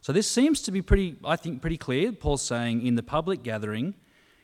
So 0.00 0.12
this 0.12 0.30
seems 0.30 0.60
to 0.62 0.72
be 0.72 0.82
pretty, 0.82 1.16
I 1.24 1.36
think, 1.36 1.60
pretty 1.60 1.76
clear. 1.76 2.12
Paul's 2.12 2.42
saying 2.42 2.86
in 2.86 2.94
the 2.94 3.02
public 3.02 3.42
gathering, 3.42 3.94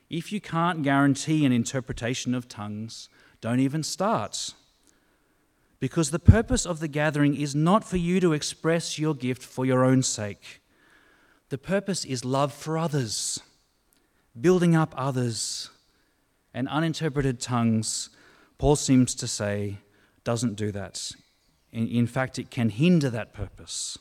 if 0.08 0.32
you 0.32 0.40
can't 0.40 0.82
guarantee 0.82 1.44
an 1.44 1.52
interpretation 1.52 2.34
of 2.34 2.48
tongues, 2.48 3.08
don't 3.40 3.60
even 3.60 3.82
start. 3.82 4.54
Because 5.80 6.10
the 6.10 6.18
purpose 6.18 6.66
of 6.66 6.78
the 6.80 6.88
gathering 6.88 7.34
is 7.34 7.54
not 7.54 7.84
for 7.84 7.96
you 7.96 8.20
to 8.20 8.34
express 8.34 8.98
your 8.98 9.14
gift 9.14 9.42
for 9.42 9.64
your 9.64 9.84
own 9.84 10.02
sake. 10.02 10.60
The 11.48 11.58
purpose 11.58 12.04
is 12.04 12.24
love 12.24 12.52
for 12.52 12.78
others, 12.78 13.40
building 14.38 14.76
up 14.76 14.94
others. 14.96 15.70
And 16.52 16.68
uninterpreted 16.68 17.40
tongues, 17.40 18.10
Paul 18.58 18.76
seems 18.76 19.14
to 19.14 19.26
say, 19.26 19.78
doesn't 20.24 20.54
do 20.54 20.70
that. 20.72 21.12
In, 21.72 21.88
in 21.88 22.06
fact, 22.06 22.38
it 22.38 22.50
can 22.50 22.70
hinder 22.70 23.08
that 23.10 23.32
purpose. 23.32 23.96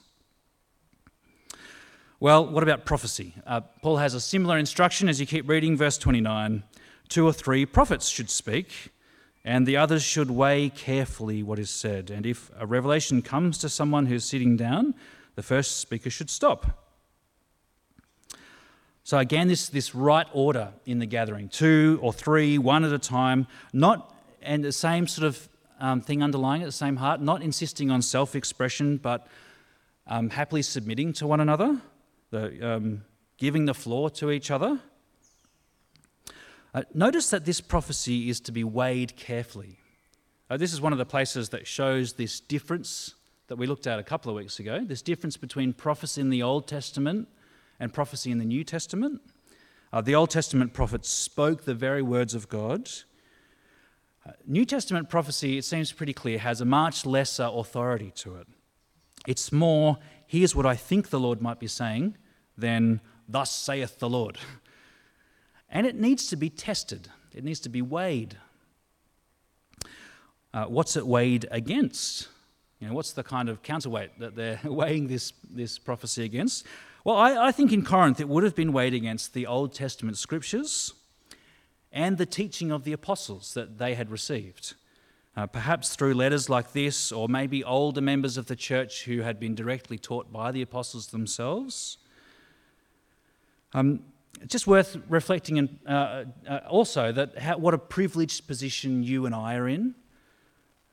Well, 2.19 2.45
what 2.45 2.63
about 2.63 2.85
prophecy? 2.85 3.35
Uh, 3.47 3.61
Paul 3.61 3.97
has 3.97 4.13
a 4.13 4.19
similar 4.19 4.57
instruction 4.57 5.07
as 5.07 5.21
you 5.21 5.25
keep 5.25 5.47
reading 5.47 5.77
verse 5.77 5.97
29. 5.97 6.63
Two 7.07 7.25
or 7.25 7.31
three 7.31 7.65
prophets 7.65 8.09
should 8.09 8.29
speak, 8.29 8.89
and 9.43 9.65
the 9.65 9.77
others 9.77 10.03
should 10.03 10.29
weigh 10.29 10.69
carefully 10.69 11.41
what 11.43 11.59
is 11.59 11.69
said. 11.69 12.09
And 12.09 12.25
if 12.25 12.51
a 12.57 12.65
revelation 12.65 13.21
comes 13.21 13.57
to 13.59 13.69
someone 13.69 14.05
who's 14.05 14.25
sitting 14.25 14.57
down, 14.57 14.95
the 15.35 15.43
first 15.43 15.77
speaker 15.77 16.09
should 16.09 16.29
stop. 16.29 16.85
So, 19.03 19.17
again, 19.17 19.47
this, 19.47 19.69
this 19.69 19.95
right 19.95 20.27
order 20.33 20.73
in 20.85 20.99
the 20.99 21.05
gathering 21.05 21.49
two 21.49 21.99
or 22.01 22.13
three, 22.13 22.57
one 22.57 22.83
at 22.83 22.91
a 22.91 22.99
time, 22.99 23.47
not, 23.73 24.13
and 24.41 24.63
the 24.63 24.71
same 24.71 25.07
sort 25.07 25.25
of 25.25 25.49
um, 25.79 26.01
thing 26.01 26.21
underlying 26.21 26.61
it, 26.61 26.65
the 26.65 26.71
same 26.71 26.97
heart, 26.97 27.21
not 27.21 27.41
insisting 27.41 27.89
on 27.89 28.01
self 28.01 28.35
expression, 28.35 28.97
but 28.97 29.25
um, 30.05 30.29
happily 30.29 30.61
submitting 30.61 31.13
to 31.13 31.25
one 31.25 31.39
another 31.39 31.81
the, 32.31 32.75
um, 32.75 33.03
giving 33.37 33.65
the 33.65 33.73
floor 33.73 34.09
to 34.11 34.31
each 34.31 34.51
other. 34.51 34.79
Uh, 36.73 36.83
notice 36.93 37.29
that 37.29 37.45
this 37.45 37.61
prophecy 37.61 38.29
is 38.29 38.39
to 38.41 38.51
be 38.51 38.63
weighed 38.63 39.15
carefully. 39.15 39.79
Uh, 40.49 40.57
this 40.57 40.73
is 40.73 40.81
one 40.81 40.91
of 40.91 40.99
the 40.99 41.05
places 41.05 41.49
that 41.49 41.67
shows 41.67 42.13
this 42.13 42.39
difference 42.39 43.15
that 43.47 43.55
we 43.55 43.65
looked 43.65 43.87
at 43.87 43.97
a 43.97 44.03
couple 44.03 44.29
of 44.29 44.35
weeks 44.35 44.59
ago 44.59 44.83
this 44.83 45.01
difference 45.01 45.35
between 45.35 45.73
prophecy 45.73 46.21
in 46.21 46.29
the 46.29 46.43
Old 46.43 46.67
Testament 46.67 47.27
and 47.79 47.93
prophecy 47.93 48.31
in 48.31 48.37
the 48.37 48.45
New 48.45 48.63
Testament. 48.63 49.21
Uh, 49.91 50.01
the 50.01 50.13
Old 50.13 50.29
Testament 50.29 50.73
prophets 50.73 51.09
spoke 51.09 51.63
the 51.63 51.73
very 51.73 52.03
words 52.03 52.35
of 52.35 52.47
God. 52.47 52.89
Uh, 54.27 54.31
New 54.45 54.65
Testament 54.65 55.09
prophecy, 55.09 55.57
it 55.57 55.65
seems 55.65 55.91
pretty 55.91 56.13
clear, 56.13 56.37
has 56.37 56.61
a 56.61 56.65
much 56.65 57.05
lesser 57.05 57.49
authority 57.51 58.11
to 58.17 58.35
it. 58.35 58.47
It's 59.25 59.51
more 59.51 59.97
here's 60.27 60.55
what 60.55 60.67
I 60.67 60.75
think 60.75 61.09
the 61.09 61.19
Lord 61.19 61.41
might 61.41 61.59
be 61.59 61.67
saying, 61.67 62.15
than, 62.55 63.01
thus 63.27 63.51
saith 63.51 63.97
the 63.97 64.09
Lord. 64.09 64.37
And 65.69 65.85
it 65.85 65.95
needs 65.95 66.27
to 66.27 66.35
be 66.35 66.49
tested, 66.49 67.09
it 67.33 67.43
needs 67.43 67.59
to 67.61 67.69
be 67.69 67.81
weighed. 67.81 68.37
Uh, 70.51 70.65
what's 70.65 70.95
it 70.95 71.05
weighed 71.05 71.45
against? 71.51 72.27
You 72.79 72.87
know, 72.87 72.93
what's 72.93 73.11
the 73.11 73.23
kind 73.23 73.49
of 73.49 73.61
counterweight 73.61 74.19
that 74.19 74.35
they're 74.35 74.59
weighing 74.63 75.07
this, 75.07 75.33
this 75.49 75.77
prophecy 75.77 76.23
against? 76.23 76.65
Well, 77.03 77.15
I, 77.15 77.47
I 77.47 77.51
think 77.51 77.71
in 77.71 77.85
Corinth 77.85 78.19
it 78.19 78.27
would 78.27 78.43
have 78.43 78.55
been 78.55 78.73
weighed 78.73 78.93
against 78.93 79.33
the 79.33 79.45
Old 79.45 79.73
Testament 79.73 80.17
scriptures 80.17 80.93
and 81.91 82.17
the 82.17 82.25
teaching 82.25 82.71
of 82.71 82.83
the 82.83 82.93
apostles 82.93 83.53
that 83.53 83.77
they 83.77 83.93
had 83.93 84.09
received 84.09 84.73
uh, 85.39 85.47
perhaps 85.47 85.95
through 85.95 86.13
letters 86.13 86.49
like 86.49 86.73
this, 86.73 87.13
or 87.13 87.29
maybe 87.29 87.63
older 87.63 88.01
members 88.01 88.35
of 88.35 88.47
the 88.47 88.55
church 88.57 89.05
who 89.05 89.21
had 89.21 89.39
been 89.39 89.55
directly 89.55 89.97
taught 89.97 90.33
by 90.33 90.51
the 90.51 90.61
apostles 90.61 91.07
themselves. 91.07 91.97
Um, 93.73 94.01
just 94.47 94.67
worth 94.67 94.97
reflecting 95.09 95.57
in, 95.57 95.79
uh, 95.87 96.25
uh, 96.47 96.59
also 96.69 97.11
that 97.11 97.37
how, 97.37 97.57
what 97.57 97.73
a 97.73 97.77
privileged 97.77 98.47
position 98.47 99.03
you 99.03 99.25
and 99.25 99.35
I 99.35 99.55
are 99.55 99.67
in. 99.67 99.95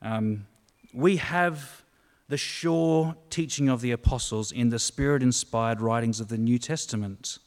Um, 0.01 0.47
we 0.93 1.17
have 1.17 1.83
the 2.29 2.37
sure 2.37 3.15
teaching 3.29 3.69
of 3.69 3.81
the 3.81 3.91
apostles 3.91 4.51
in 4.51 4.69
the 4.69 4.79
spirit 4.79 5.23
inspired 5.23 5.81
writings 5.81 6.19
of 6.19 6.27
the 6.27 6.37
New 6.37 6.59
Testament. 6.59 7.39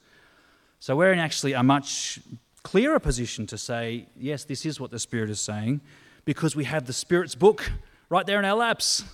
So 0.78 0.96
we're 0.96 1.12
in 1.12 1.18
actually 1.18 1.52
a 1.52 1.62
much 1.62 2.20
clearer 2.62 2.98
position 2.98 3.46
to 3.46 3.58
say, 3.58 4.06
yes, 4.16 4.44
this 4.44 4.64
is 4.64 4.80
what 4.80 4.90
the 4.90 4.98
Spirit 4.98 5.30
is 5.30 5.40
saying, 5.40 5.80
because 6.24 6.56
we 6.56 6.64
have 6.64 6.86
the 6.86 6.92
Spirit's 6.92 7.34
book 7.34 7.70
right 8.08 8.26
there 8.26 8.38
in 8.38 8.44
our 8.44 8.56
laps 8.56 9.04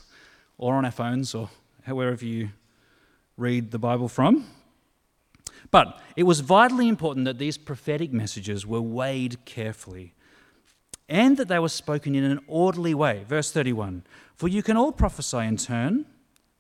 or 0.59 0.75
on 0.75 0.85
our 0.85 0.90
phones 0.90 1.35
or 1.35 1.49
wherever 1.87 2.25
you 2.25 2.51
read 3.37 3.70
the 3.70 3.79
Bible 3.79 4.09
from. 4.09 4.46
But 5.71 6.01
it 6.17 6.25
was 6.25 6.41
vitally 6.41 6.89
important 6.89 7.25
that 7.25 7.39
these 7.39 7.59
prophetic 7.59 8.13
messages 8.13 8.67
were 8.67 8.81
weighed 8.81 9.45
carefully 9.45 10.15
and 11.09 11.37
that 11.37 11.49
they 11.49 11.59
were 11.59 11.69
spoken 11.69 12.15
in 12.15 12.25
an 12.25 12.41
orderly 12.47 12.95
way. 12.95 13.25
Verse 13.29 13.51
31 13.51 14.05
For 14.35 14.49
you 14.49 14.63
can 14.63 14.77
all 14.77 14.93
prophesy 14.93 15.39
in 15.39 15.57
turn, 15.57 16.07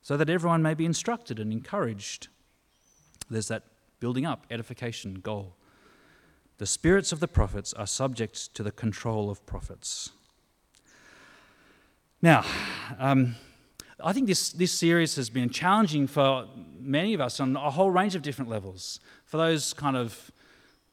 so 0.02 0.16
that 0.16 0.30
everyone 0.30 0.62
may 0.62 0.74
be 0.74 0.84
instructed 0.84 1.38
and 1.38 1.52
encouraged. 1.52 2.28
There's 3.28 3.48
that 3.48 3.64
building 3.98 4.24
up, 4.24 4.46
edification 4.50 5.14
goal. 5.14 5.56
The 6.58 6.66
spirits 6.66 7.12
of 7.12 7.20
the 7.20 7.28
prophets 7.28 7.72
are 7.74 7.86
subject 7.86 8.54
to 8.54 8.62
the 8.62 8.70
control 8.70 9.30
of 9.30 9.44
prophets. 9.46 10.10
Now, 12.22 12.44
um, 12.98 13.34
I 14.02 14.12
think 14.12 14.26
this, 14.26 14.52
this 14.52 14.72
series 14.72 15.16
has 15.16 15.30
been 15.30 15.48
challenging 15.48 16.06
for 16.06 16.46
many 16.78 17.14
of 17.14 17.20
us 17.22 17.40
on 17.40 17.56
a 17.56 17.70
whole 17.70 17.90
range 17.90 18.14
of 18.14 18.20
different 18.20 18.50
levels. 18.50 19.00
For 19.24 19.38
those 19.38 19.72
kind 19.72 19.96
of 19.96 20.30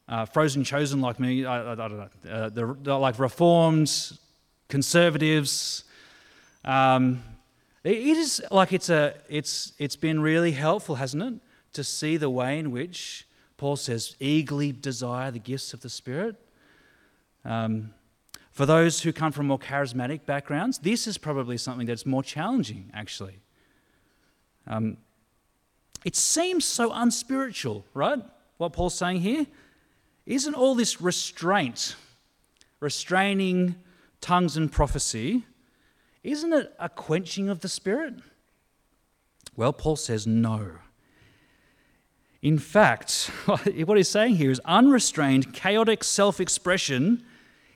uh, 0.08 0.24
frozen 0.24 0.64
chosen 0.64 1.02
like 1.02 1.20
me, 1.20 1.44
I, 1.44 1.62
I, 1.62 1.72
I 1.72 1.74
don't 1.74 1.98
know, 2.24 2.72
uh, 2.86 2.98
like 2.98 3.18
reformed, 3.18 4.18
conservatives. 4.68 5.84
Um, 6.64 7.22
it 7.82 7.98
is 7.98 8.42
like 8.50 8.72
it's, 8.72 8.88
a, 8.88 9.14
it's, 9.28 9.74
it's 9.78 9.96
been 9.96 10.20
really 10.20 10.52
helpful, 10.52 10.94
hasn't 10.94 11.22
it, 11.22 11.34
to 11.74 11.84
see 11.84 12.16
the 12.16 12.30
way 12.30 12.58
in 12.58 12.70
which 12.70 13.26
Paul 13.58 13.76
says, 13.76 14.16
eagerly 14.18 14.72
desire 14.72 15.30
the 15.30 15.38
gifts 15.38 15.74
of 15.74 15.80
the 15.80 15.90
Spirit. 15.90 16.36
Um, 17.44 17.92
for 18.54 18.66
those 18.66 19.02
who 19.02 19.12
come 19.12 19.32
from 19.32 19.48
more 19.48 19.58
charismatic 19.58 20.24
backgrounds, 20.26 20.78
this 20.78 21.08
is 21.08 21.18
probably 21.18 21.58
something 21.58 21.88
that's 21.88 22.06
more 22.06 22.22
challenging, 22.22 22.88
actually. 22.94 23.40
Um, 24.68 24.96
it 26.04 26.14
seems 26.14 26.64
so 26.64 26.92
unspiritual, 26.92 27.84
right? 27.94 28.20
What 28.58 28.72
Paul's 28.72 28.94
saying 28.94 29.22
here? 29.22 29.46
Isn't 30.24 30.54
all 30.54 30.76
this 30.76 31.00
restraint, 31.00 31.96
restraining 32.78 33.74
tongues 34.20 34.56
and 34.56 34.70
prophecy, 34.70 35.42
isn't 36.22 36.52
it 36.52 36.72
a 36.78 36.88
quenching 36.88 37.48
of 37.48 37.58
the 37.58 37.68
Spirit? 37.68 38.14
Well, 39.56 39.72
Paul 39.72 39.96
says 39.96 40.28
no. 40.28 40.76
In 42.40 42.60
fact, 42.60 43.32
what 43.46 43.96
he's 43.96 44.08
saying 44.08 44.36
here 44.36 44.52
is 44.52 44.60
unrestrained, 44.64 45.52
chaotic 45.52 46.04
self 46.04 46.40
expression 46.40 47.24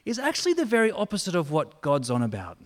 is 0.04 0.18
actually 0.18 0.54
the 0.54 0.64
very 0.64 0.90
opposite 0.90 1.34
of 1.34 1.50
what 1.50 1.80
God's 1.80 2.10
on 2.10 2.22
about. 2.22 2.58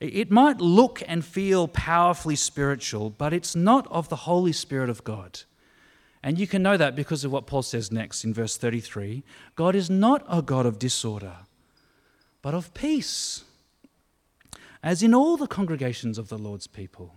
It 0.00 0.30
might 0.30 0.60
look 0.60 1.02
and 1.08 1.24
feel 1.24 1.66
powerfully 1.66 2.36
spiritual, 2.36 3.10
but 3.10 3.32
it's 3.32 3.56
not 3.56 3.86
of 3.90 4.08
the 4.08 4.16
Holy 4.16 4.52
Spirit 4.52 4.90
of 4.90 5.02
God. 5.02 5.40
And 6.22 6.38
you 6.38 6.46
can 6.46 6.62
know 6.62 6.76
that 6.76 6.94
because 6.94 7.24
of 7.24 7.32
what 7.32 7.46
Paul 7.46 7.62
says 7.62 7.90
next 7.90 8.24
in 8.24 8.34
verse 8.34 8.56
33 8.56 9.24
God 9.56 9.74
is 9.74 9.90
not 9.90 10.24
a 10.28 10.42
God 10.42 10.66
of 10.66 10.78
disorder, 10.78 11.36
but 12.42 12.54
of 12.54 12.72
peace. 12.74 13.44
as 14.82 15.02
in 15.02 15.14
all 15.14 15.36
the 15.36 15.48
congregations 15.48 16.18
of 16.18 16.28
the 16.28 16.38
Lord's 16.38 16.66
people. 16.66 17.14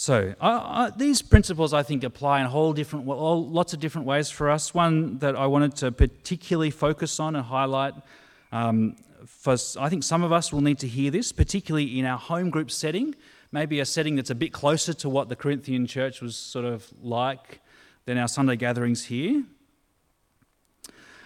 So, 0.00 0.32
these 0.96 1.22
principles 1.22 1.74
I 1.74 1.82
think 1.82 2.04
apply 2.04 2.40
in 2.40 2.46
whole 2.46 2.72
different, 2.72 3.04
well, 3.04 3.44
lots 3.44 3.72
of 3.74 3.80
different 3.80 4.06
ways 4.06 4.30
for 4.30 4.48
us. 4.48 4.72
One 4.72 5.18
that 5.18 5.34
I 5.34 5.48
wanted 5.48 5.74
to 5.78 5.90
particularly 5.90 6.70
focus 6.70 7.18
on 7.18 7.34
and 7.34 7.44
highlight 7.44 7.94
um, 8.52 8.94
for, 9.26 9.56
I 9.76 9.88
think 9.88 10.04
some 10.04 10.22
of 10.22 10.30
us 10.30 10.52
will 10.52 10.60
need 10.60 10.78
to 10.78 10.86
hear 10.86 11.10
this, 11.10 11.32
particularly 11.32 11.98
in 11.98 12.04
our 12.04 12.16
home 12.16 12.48
group 12.48 12.70
setting, 12.70 13.16
maybe 13.50 13.80
a 13.80 13.84
setting 13.84 14.14
that's 14.14 14.30
a 14.30 14.36
bit 14.36 14.52
closer 14.52 14.92
to 14.92 15.08
what 15.08 15.28
the 15.30 15.34
Corinthian 15.34 15.84
church 15.88 16.22
was 16.22 16.36
sort 16.36 16.64
of 16.64 16.86
like 17.02 17.60
than 18.04 18.18
our 18.18 18.28
Sunday 18.28 18.54
gatherings 18.54 19.06
here. 19.06 19.42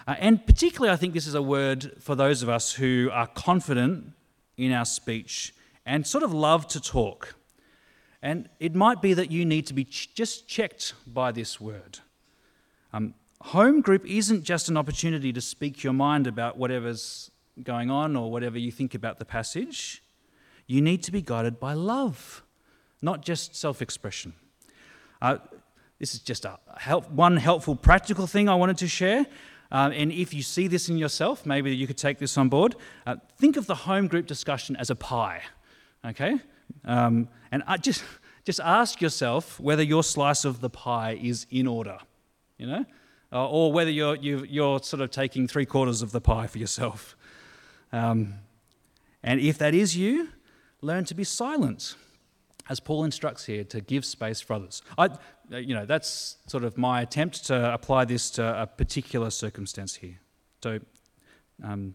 Uh, 0.08 0.14
and 0.18 0.46
particularly, 0.46 0.90
I 0.90 0.96
think 0.96 1.12
this 1.12 1.26
is 1.26 1.34
a 1.34 1.42
word 1.42 1.92
for 2.00 2.14
those 2.14 2.42
of 2.42 2.48
us 2.48 2.72
who 2.72 3.10
are 3.12 3.26
confident 3.26 4.12
in 4.56 4.72
our 4.72 4.86
speech 4.86 5.52
and 5.84 6.06
sort 6.06 6.24
of 6.24 6.32
love 6.32 6.66
to 6.68 6.80
talk. 6.80 7.34
And 8.22 8.48
it 8.60 8.74
might 8.74 9.02
be 9.02 9.14
that 9.14 9.30
you 9.30 9.44
need 9.44 9.66
to 9.66 9.74
be 9.74 9.84
ch- 9.84 10.14
just 10.14 10.46
checked 10.46 10.94
by 11.06 11.32
this 11.32 11.60
word. 11.60 11.98
Um, 12.92 13.14
home 13.40 13.80
group 13.80 14.06
isn't 14.06 14.44
just 14.44 14.68
an 14.68 14.76
opportunity 14.76 15.32
to 15.32 15.40
speak 15.40 15.82
your 15.82 15.92
mind 15.92 16.26
about 16.26 16.56
whatever's 16.56 17.30
going 17.62 17.90
on 17.90 18.16
or 18.16 18.30
whatever 18.30 18.58
you 18.58 18.70
think 18.70 18.94
about 18.94 19.18
the 19.18 19.24
passage. 19.24 20.02
You 20.66 20.80
need 20.80 21.02
to 21.02 21.12
be 21.12 21.20
guided 21.20 21.58
by 21.58 21.74
love, 21.74 22.44
not 23.00 23.22
just 23.22 23.56
self 23.56 23.82
expression. 23.82 24.34
Uh, 25.20 25.38
this 25.98 26.14
is 26.14 26.20
just 26.20 26.44
a 26.44 26.58
help, 26.78 27.10
one 27.10 27.36
helpful 27.36 27.76
practical 27.76 28.26
thing 28.26 28.48
I 28.48 28.54
wanted 28.54 28.78
to 28.78 28.88
share. 28.88 29.26
Uh, 29.70 29.90
and 29.94 30.12
if 30.12 30.34
you 30.34 30.42
see 30.42 30.68
this 30.68 30.88
in 30.88 30.98
yourself, 30.98 31.46
maybe 31.46 31.74
you 31.74 31.86
could 31.86 31.96
take 31.96 32.18
this 32.18 32.36
on 32.36 32.48
board. 32.48 32.76
Uh, 33.06 33.16
think 33.38 33.56
of 33.56 33.66
the 33.66 33.74
home 33.74 34.06
group 34.06 34.26
discussion 34.26 34.76
as 34.76 34.90
a 34.90 34.94
pie, 34.94 35.42
okay? 36.04 36.38
Um, 36.84 37.28
and 37.50 37.62
I 37.66 37.76
just, 37.76 38.02
just 38.44 38.60
ask 38.60 39.00
yourself 39.00 39.60
whether 39.60 39.82
your 39.82 40.02
slice 40.02 40.44
of 40.44 40.60
the 40.60 40.70
pie 40.70 41.18
is 41.20 41.46
in 41.50 41.66
order, 41.66 41.98
you 42.58 42.66
know? 42.66 42.84
Uh, 43.32 43.48
or 43.48 43.72
whether 43.72 43.90
you're, 43.90 44.16
you 44.16 44.44
you're 44.46 44.82
sort 44.82 45.00
of 45.00 45.10
taking 45.10 45.48
three 45.48 45.64
quarters 45.64 46.02
of 46.02 46.12
the 46.12 46.20
pie 46.20 46.46
for 46.46 46.58
yourself. 46.58 47.16
Um, 47.90 48.34
and 49.22 49.40
if 49.40 49.56
that 49.58 49.74
is 49.74 49.96
you, 49.96 50.28
learn 50.82 51.04
to 51.04 51.14
be 51.14 51.24
silent, 51.24 51.94
as 52.68 52.80
Paul 52.80 53.04
instructs 53.04 53.46
here, 53.46 53.64
to 53.64 53.80
give 53.80 54.04
space 54.04 54.40
for 54.40 54.54
others. 54.54 54.82
I, 54.98 55.06
uh, 55.50 55.56
you 55.56 55.74
know, 55.74 55.86
that's 55.86 56.36
sort 56.46 56.64
of 56.64 56.76
my 56.76 57.00
attempt 57.00 57.46
to 57.46 57.72
apply 57.72 58.04
this 58.04 58.30
to 58.32 58.62
a 58.62 58.66
particular 58.66 59.30
circumstance 59.30 59.94
here. 59.96 60.18
So 60.62 60.80
um, 61.64 61.94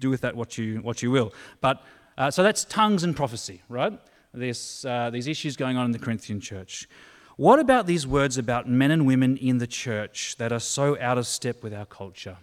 do 0.00 0.10
with 0.10 0.22
that 0.22 0.34
what 0.34 0.58
you, 0.58 0.78
what 0.78 1.02
you 1.02 1.10
will. 1.10 1.32
But 1.60 1.82
uh, 2.16 2.30
so 2.30 2.42
that's 2.42 2.64
tongues 2.64 3.02
and 3.02 3.16
prophecy, 3.16 3.62
right? 3.68 3.98
This, 4.32 4.84
uh, 4.84 5.10
these 5.10 5.26
issues 5.26 5.56
going 5.56 5.76
on 5.76 5.86
in 5.86 5.92
the 5.92 5.98
Corinthian 5.98 6.40
church. 6.40 6.88
What 7.36 7.58
about 7.58 7.86
these 7.86 8.06
words 8.06 8.38
about 8.38 8.68
men 8.68 8.90
and 8.90 9.06
women 9.06 9.36
in 9.36 9.58
the 9.58 9.66
church 9.66 10.36
that 10.38 10.52
are 10.52 10.60
so 10.60 10.98
out 11.00 11.18
of 11.18 11.26
step 11.26 11.62
with 11.62 11.74
our 11.74 11.86
culture? 11.86 12.36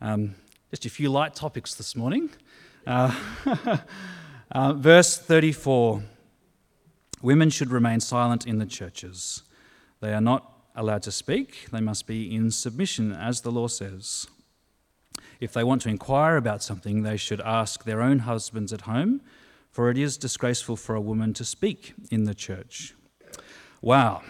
Um, 0.00 0.34
just 0.70 0.86
a 0.86 0.90
few 0.90 1.10
light 1.10 1.34
topics 1.34 1.74
this 1.74 1.94
morning. 1.94 2.30
Uh, 2.86 3.14
uh, 4.52 4.72
verse 4.72 5.16
34 5.16 6.02
Women 7.22 7.50
should 7.50 7.70
remain 7.70 8.00
silent 8.00 8.48
in 8.48 8.58
the 8.58 8.66
churches. 8.66 9.44
They 10.00 10.12
are 10.12 10.20
not 10.20 10.52
allowed 10.74 11.04
to 11.04 11.12
speak, 11.12 11.68
they 11.70 11.80
must 11.80 12.08
be 12.08 12.34
in 12.34 12.50
submission, 12.50 13.12
as 13.12 13.42
the 13.42 13.52
law 13.52 13.68
says. 13.68 14.26
If 15.42 15.52
they 15.52 15.64
want 15.64 15.82
to 15.82 15.88
inquire 15.88 16.36
about 16.36 16.62
something, 16.62 17.02
they 17.02 17.16
should 17.16 17.40
ask 17.40 17.84
their 17.84 18.00
own 18.00 18.20
husbands 18.20 18.72
at 18.72 18.82
home, 18.82 19.20
for 19.70 19.90
it 19.90 19.98
is 19.98 20.16
disgraceful 20.16 20.76
for 20.76 20.94
a 20.94 21.00
woman 21.00 21.34
to 21.34 21.44
speak 21.44 21.94
in 22.10 22.24
the 22.24 22.34
church. 22.34 22.94
Wow, 23.80 24.22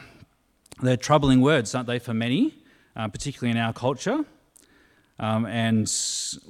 they're 0.80 0.96
troubling 0.96 1.40
words, 1.40 1.74
aren't 1.74 1.86
they, 1.86 1.98
for 1.98 2.14
many, 2.14 2.54
uh, 2.96 3.08
particularly 3.08 3.50
in 3.50 3.62
our 3.62 3.72
culture? 3.72 4.24
um, 5.22 5.46
and 5.46 5.90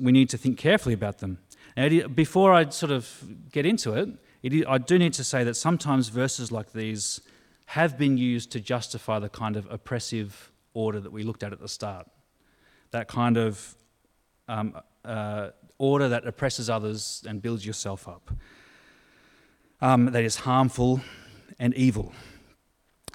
we 0.00 0.12
need 0.12 0.30
to 0.30 0.38
think 0.38 0.58
carefully 0.58 0.94
about 0.94 1.18
them. 1.18 1.38
Now, 1.76 1.88
before 2.08 2.52
I 2.52 2.68
sort 2.70 2.90
of 2.90 3.22
get 3.50 3.66
into 3.66 3.92
it, 3.92 4.08
it, 4.42 4.66
I 4.66 4.78
do 4.78 4.98
need 4.98 5.12
to 5.14 5.24
say 5.24 5.44
that 5.44 5.54
sometimes 5.54 6.08
verses 6.08 6.50
like 6.50 6.72
these 6.72 7.20
have 7.66 7.96
been 7.96 8.18
used 8.18 8.50
to 8.52 8.60
justify 8.60 9.18
the 9.18 9.28
kind 9.28 9.56
of 9.56 9.70
oppressive 9.70 10.50
order 10.74 11.00
that 11.00 11.12
we 11.12 11.22
looked 11.22 11.42
at 11.42 11.52
at 11.52 11.60
the 11.60 11.68
start. 11.68 12.06
That 12.90 13.08
kind 13.08 13.36
of 13.36 13.76
um, 14.48 14.76
uh, 15.04 15.50
order 15.78 16.08
that 16.08 16.26
oppresses 16.26 16.70
others 16.70 17.24
and 17.28 17.42
builds 17.42 17.66
yourself 17.66 18.08
up. 18.08 18.30
Um, 19.80 20.06
that 20.06 20.22
is 20.22 20.36
harmful 20.36 21.00
and 21.58 21.74
evil. 21.74 22.12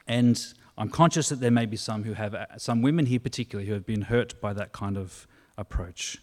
And 0.06 0.42
I'm 0.78 0.90
conscious 0.90 1.30
that 1.30 1.40
there 1.40 1.52
may 1.52 1.66
be 1.66 1.78
some 1.78 2.04
who 2.04 2.14
have, 2.14 2.36
some 2.58 2.82
women 2.82 3.06
here 3.06 3.20
particularly, 3.20 3.68
who 3.68 3.74
have 3.74 3.86
been 3.86 4.04
hurt 4.04 4.40
by 4.42 4.54
that 4.54 4.74
kind 4.74 4.98
of 4.98 5.28
approach. 5.58 6.18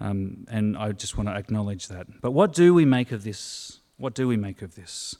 Um, 0.00 0.46
and 0.50 0.76
I 0.76 0.92
just 0.92 1.16
want 1.16 1.28
to 1.28 1.34
acknowledge 1.34 1.88
that. 1.88 2.20
But 2.20 2.32
what 2.32 2.52
do 2.52 2.74
we 2.74 2.84
make 2.84 3.12
of 3.12 3.24
this? 3.24 3.80
What 3.96 4.14
do 4.14 4.28
we 4.28 4.36
make 4.36 4.62
of 4.62 4.74
this? 4.74 5.16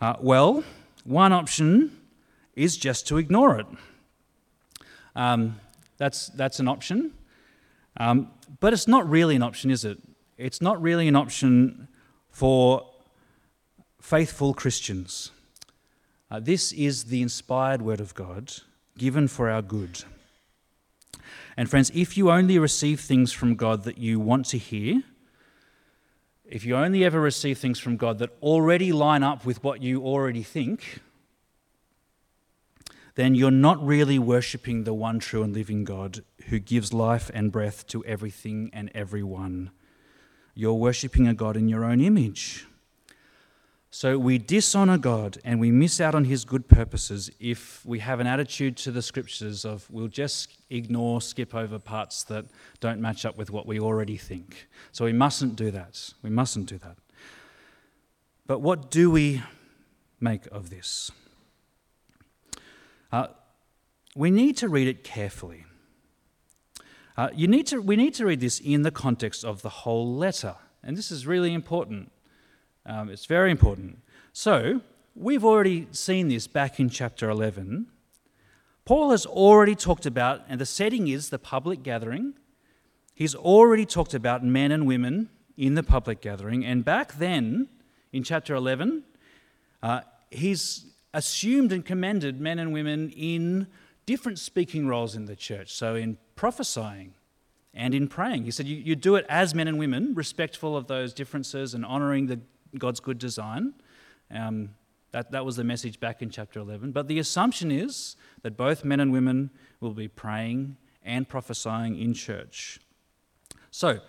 Uh, 0.00 0.14
well, 0.20 0.64
one 1.04 1.32
option 1.32 1.96
is 2.54 2.76
just 2.76 3.06
to 3.08 3.18
ignore 3.18 3.58
it. 3.58 3.66
Um, 5.14 5.60
that's, 5.96 6.28
that's 6.28 6.60
an 6.60 6.68
option. 6.68 7.12
Um, 7.96 8.30
but 8.60 8.72
it's 8.72 8.88
not 8.88 9.08
really 9.08 9.36
an 9.36 9.42
option, 9.42 9.70
is 9.70 9.84
it? 9.84 9.98
It's 10.36 10.60
not 10.60 10.80
really 10.80 11.08
an 11.08 11.16
option 11.16 11.88
for 12.30 12.88
faithful 14.00 14.54
Christians. 14.54 15.32
Uh, 16.30 16.40
this 16.40 16.72
is 16.72 17.04
the 17.04 17.22
inspired 17.22 17.82
Word 17.82 18.00
of 18.00 18.14
God 18.14 18.52
given 18.96 19.28
for 19.28 19.48
our 19.48 19.62
good. 19.62 20.04
And 21.56 21.68
friends, 21.68 21.90
if 21.94 22.16
you 22.16 22.30
only 22.30 22.58
receive 22.58 23.00
things 23.00 23.32
from 23.32 23.56
God 23.56 23.84
that 23.84 23.98
you 23.98 24.20
want 24.20 24.46
to 24.46 24.58
hear, 24.58 25.02
if 26.44 26.64
you 26.64 26.76
only 26.76 27.04
ever 27.04 27.20
receive 27.20 27.58
things 27.58 27.78
from 27.78 27.96
God 27.96 28.18
that 28.18 28.30
already 28.42 28.92
line 28.92 29.22
up 29.22 29.44
with 29.44 29.62
what 29.64 29.82
you 29.82 30.02
already 30.02 30.42
think, 30.42 31.00
then 33.18 33.34
you're 33.34 33.50
not 33.50 33.84
really 33.84 34.16
worshipping 34.16 34.84
the 34.84 34.94
one 34.94 35.18
true 35.18 35.42
and 35.42 35.52
living 35.52 35.82
God 35.82 36.22
who 36.50 36.60
gives 36.60 36.92
life 36.92 37.32
and 37.34 37.50
breath 37.50 37.84
to 37.88 38.04
everything 38.04 38.70
and 38.72 38.92
everyone. 38.94 39.72
You're 40.54 40.74
worshipping 40.74 41.26
a 41.26 41.34
God 41.34 41.56
in 41.56 41.68
your 41.68 41.84
own 41.84 42.00
image. 42.00 42.64
So 43.90 44.20
we 44.20 44.38
dishonor 44.38 44.98
God 44.98 45.38
and 45.44 45.58
we 45.58 45.72
miss 45.72 46.00
out 46.00 46.14
on 46.14 46.26
his 46.26 46.44
good 46.44 46.68
purposes 46.68 47.28
if 47.40 47.84
we 47.84 47.98
have 47.98 48.20
an 48.20 48.28
attitude 48.28 48.76
to 48.76 48.92
the 48.92 49.02
scriptures 49.02 49.64
of 49.64 49.90
we'll 49.90 50.06
just 50.06 50.56
ignore, 50.70 51.20
skip 51.20 51.56
over 51.56 51.80
parts 51.80 52.22
that 52.22 52.44
don't 52.78 53.00
match 53.00 53.26
up 53.26 53.36
with 53.36 53.50
what 53.50 53.66
we 53.66 53.80
already 53.80 54.16
think. 54.16 54.68
So 54.92 55.04
we 55.06 55.12
mustn't 55.12 55.56
do 55.56 55.72
that. 55.72 56.12
We 56.22 56.30
mustn't 56.30 56.66
do 56.66 56.78
that. 56.78 56.98
But 58.46 58.60
what 58.60 58.92
do 58.92 59.10
we 59.10 59.42
make 60.20 60.46
of 60.52 60.70
this? 60.70 61.10
Uh, 63.10 63.28
we 64.14 64.30
need 64.30 64.56
to 64.58 64.68
read 64.68 64.88
it 64.88 65.04
carefully. 65.04 65.64
Uh, 67.16 67.30
you 67.34 67.48
need 67.48 67.66
to, 67.66 67.80
we 67.80 67.96
need 67.96 68.14
to 68.14 68.26
read 68.26 68.40
this 68.40 68.60
in 68.60 68.82
the 68.82 68.90
context 68.90 69.44
of 69.44 69.62
the 69.62 69.68
whole 69.68 70.14
letter. 70.14 70.54
And 70.82 70.96
this 70.96 71.10
is 71.10 71.26
really 71.26 71.52
important. 71.52 72.12
Um, 72.86 73.10
it's 73.10 73.26
very 73.26 73.50
important. 73.50 73.98
So, 74.32 74.82
we've 75.14 75.44
already 75.44 75.88
seen 75.90 76.28
this 76.28 76.46
back 76.46 76.78
in 76.78 76.88
chapter 76.88 77.28
11. 77.28 77.88
Paul 78.84 79.10
has 79.10 79.26
already 79.26 79.74
talked 79.74 80.06
about, 80.06 80.42
and 80.48 80.60
the 80.60 80.66
setting 80.66 81.08
is 81.08 81.30
the 81.30 81.38
public 81.38 81.82
gathering. 81.82 82.34
He's 83.14 83.34
already 83.34 83.84
talked 83.84 84.14
about 84.14 84.44
men 84.44 84.70
and 84.70 84.86
women 84.86 85.28
in 85.56 85.74
the 85.74 85.82
public 85.82 86.20
gathering. 86.20 86.64
And 86.64 86.84
back 86.84 87.14
then, 87.14 87.68
in 88.12 88.22
chapter 88.22 88.54
11, 88.54 89.02
uh, 89.82 90.00
he's 90.30 90.86
assumed 91.18 91.72
and 91.72 91.84
commended 91.84 92.40
men 92.40 92.60
and 92.60 92.72
women 92.72 93.10
in 93.10 93.66
different 94.06 94.38
speaking 94.38 94.86
roles 94.86 95.16
in 95.16 95.24
the 95.24 95.34
church. 95.34 95.72
So, 95.72 95.96
in 95.96 96.16
prophesying 96.36 97.14
and 97.74 97.92
in 97.92 98.06
praying. 98.06 98.44
He 98.44 98.52
said, 98.52 98.66
you, 98.66 98.76
you 98.76 98.94
do 98.94 99.16
it 99.16 99.26
as 99.28 99.52
men 99.54 99.66
and 99.66 99.78
women, 99.78 100.14
respectful 100.14 100.76
of 100.76 100.86
those 100.86 101.12
differences 101.12 101.74
and 101.74 101.84
honoring 101.84 102.26
the 102.26 102.40
God's 102.78 103.00
good 103.00 103.18
design. 103.18 103.74
Um, 104.30 104.70
that, 105.10 105.32
that 105.32 105.44
was 105.44 105.56
the 105.56 105.64
message 105.64 105.98
back 105.98 106.22
in 106.22 106.30
chapter 106.30 106.60
11. 106.60 106.92
But 106.92 107.08
the 107.08 107.18
assumption 107.18 107.72
is 107.72 108.14
that 108.42 108.56
both 108.56 108.84
men 108.84 109.00
and 109.00 109.10
women 109.10 109.50
will 109.80 109.94
be 109.94 110.06
praying 110.06 110.76
and 111.02 111.28
prophesying 111.28 111.98
in 111.98 112.14
church. 112.14 112.78
So, 113.70 114.00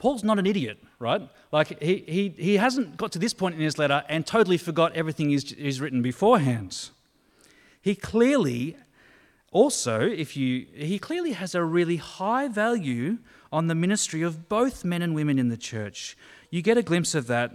Paul's 0.00 0.24
not 0.24 0.38
an 0.38 0.46
idiot, 0.46 0.82
right? 0.98 1.22
Like, 1.52 1.80
he, 1.80 2.02
he, 2.08 2.34
he 2.36 2.56
hasn't 2.56 2.96
got 2.96 3.12
to 3.12 3.18
this 3.20 3.34
point 3.34 3.54
in 3.54 3.60
his 3.60 3.78
letter 3.78 4.02
and 4.08 4.26
totally 4.26 4.56
forgot 4.56 4.96
everything 4.96 5.28
he's, 5.28 5.52
he's 5.52 5.80
written 5.80 6.02
beforehand. 6.02 6.88
He 7.80 7.94
clearly 7.94 8.76
also, 9.52 10.00
if 10.00 10.36
you, 10.36 10.66
he 10.74 10.98
clearly 10.98 11.32
has 11.32 11.54
a 11.54 11.62
really 11.62 11.96
high 11.96 12.48
value 12.48 13.18
on 13.52 13.66
the 13.66 13.74
ministry 13.74 14.22
of 14.22 14.48
both 14.48 14.84
men 14.84 15.02
and 15.02 15.14
women 15.14 15.38
in 15.38 15.48
the 15.48 15.56
church. 15.56 16.16
You 16.50 16.62
get 16.62 16.78
a 16.78 16.82
glimpse 16.82 17.14
of 17.14 17.26
that, 17.26 17.52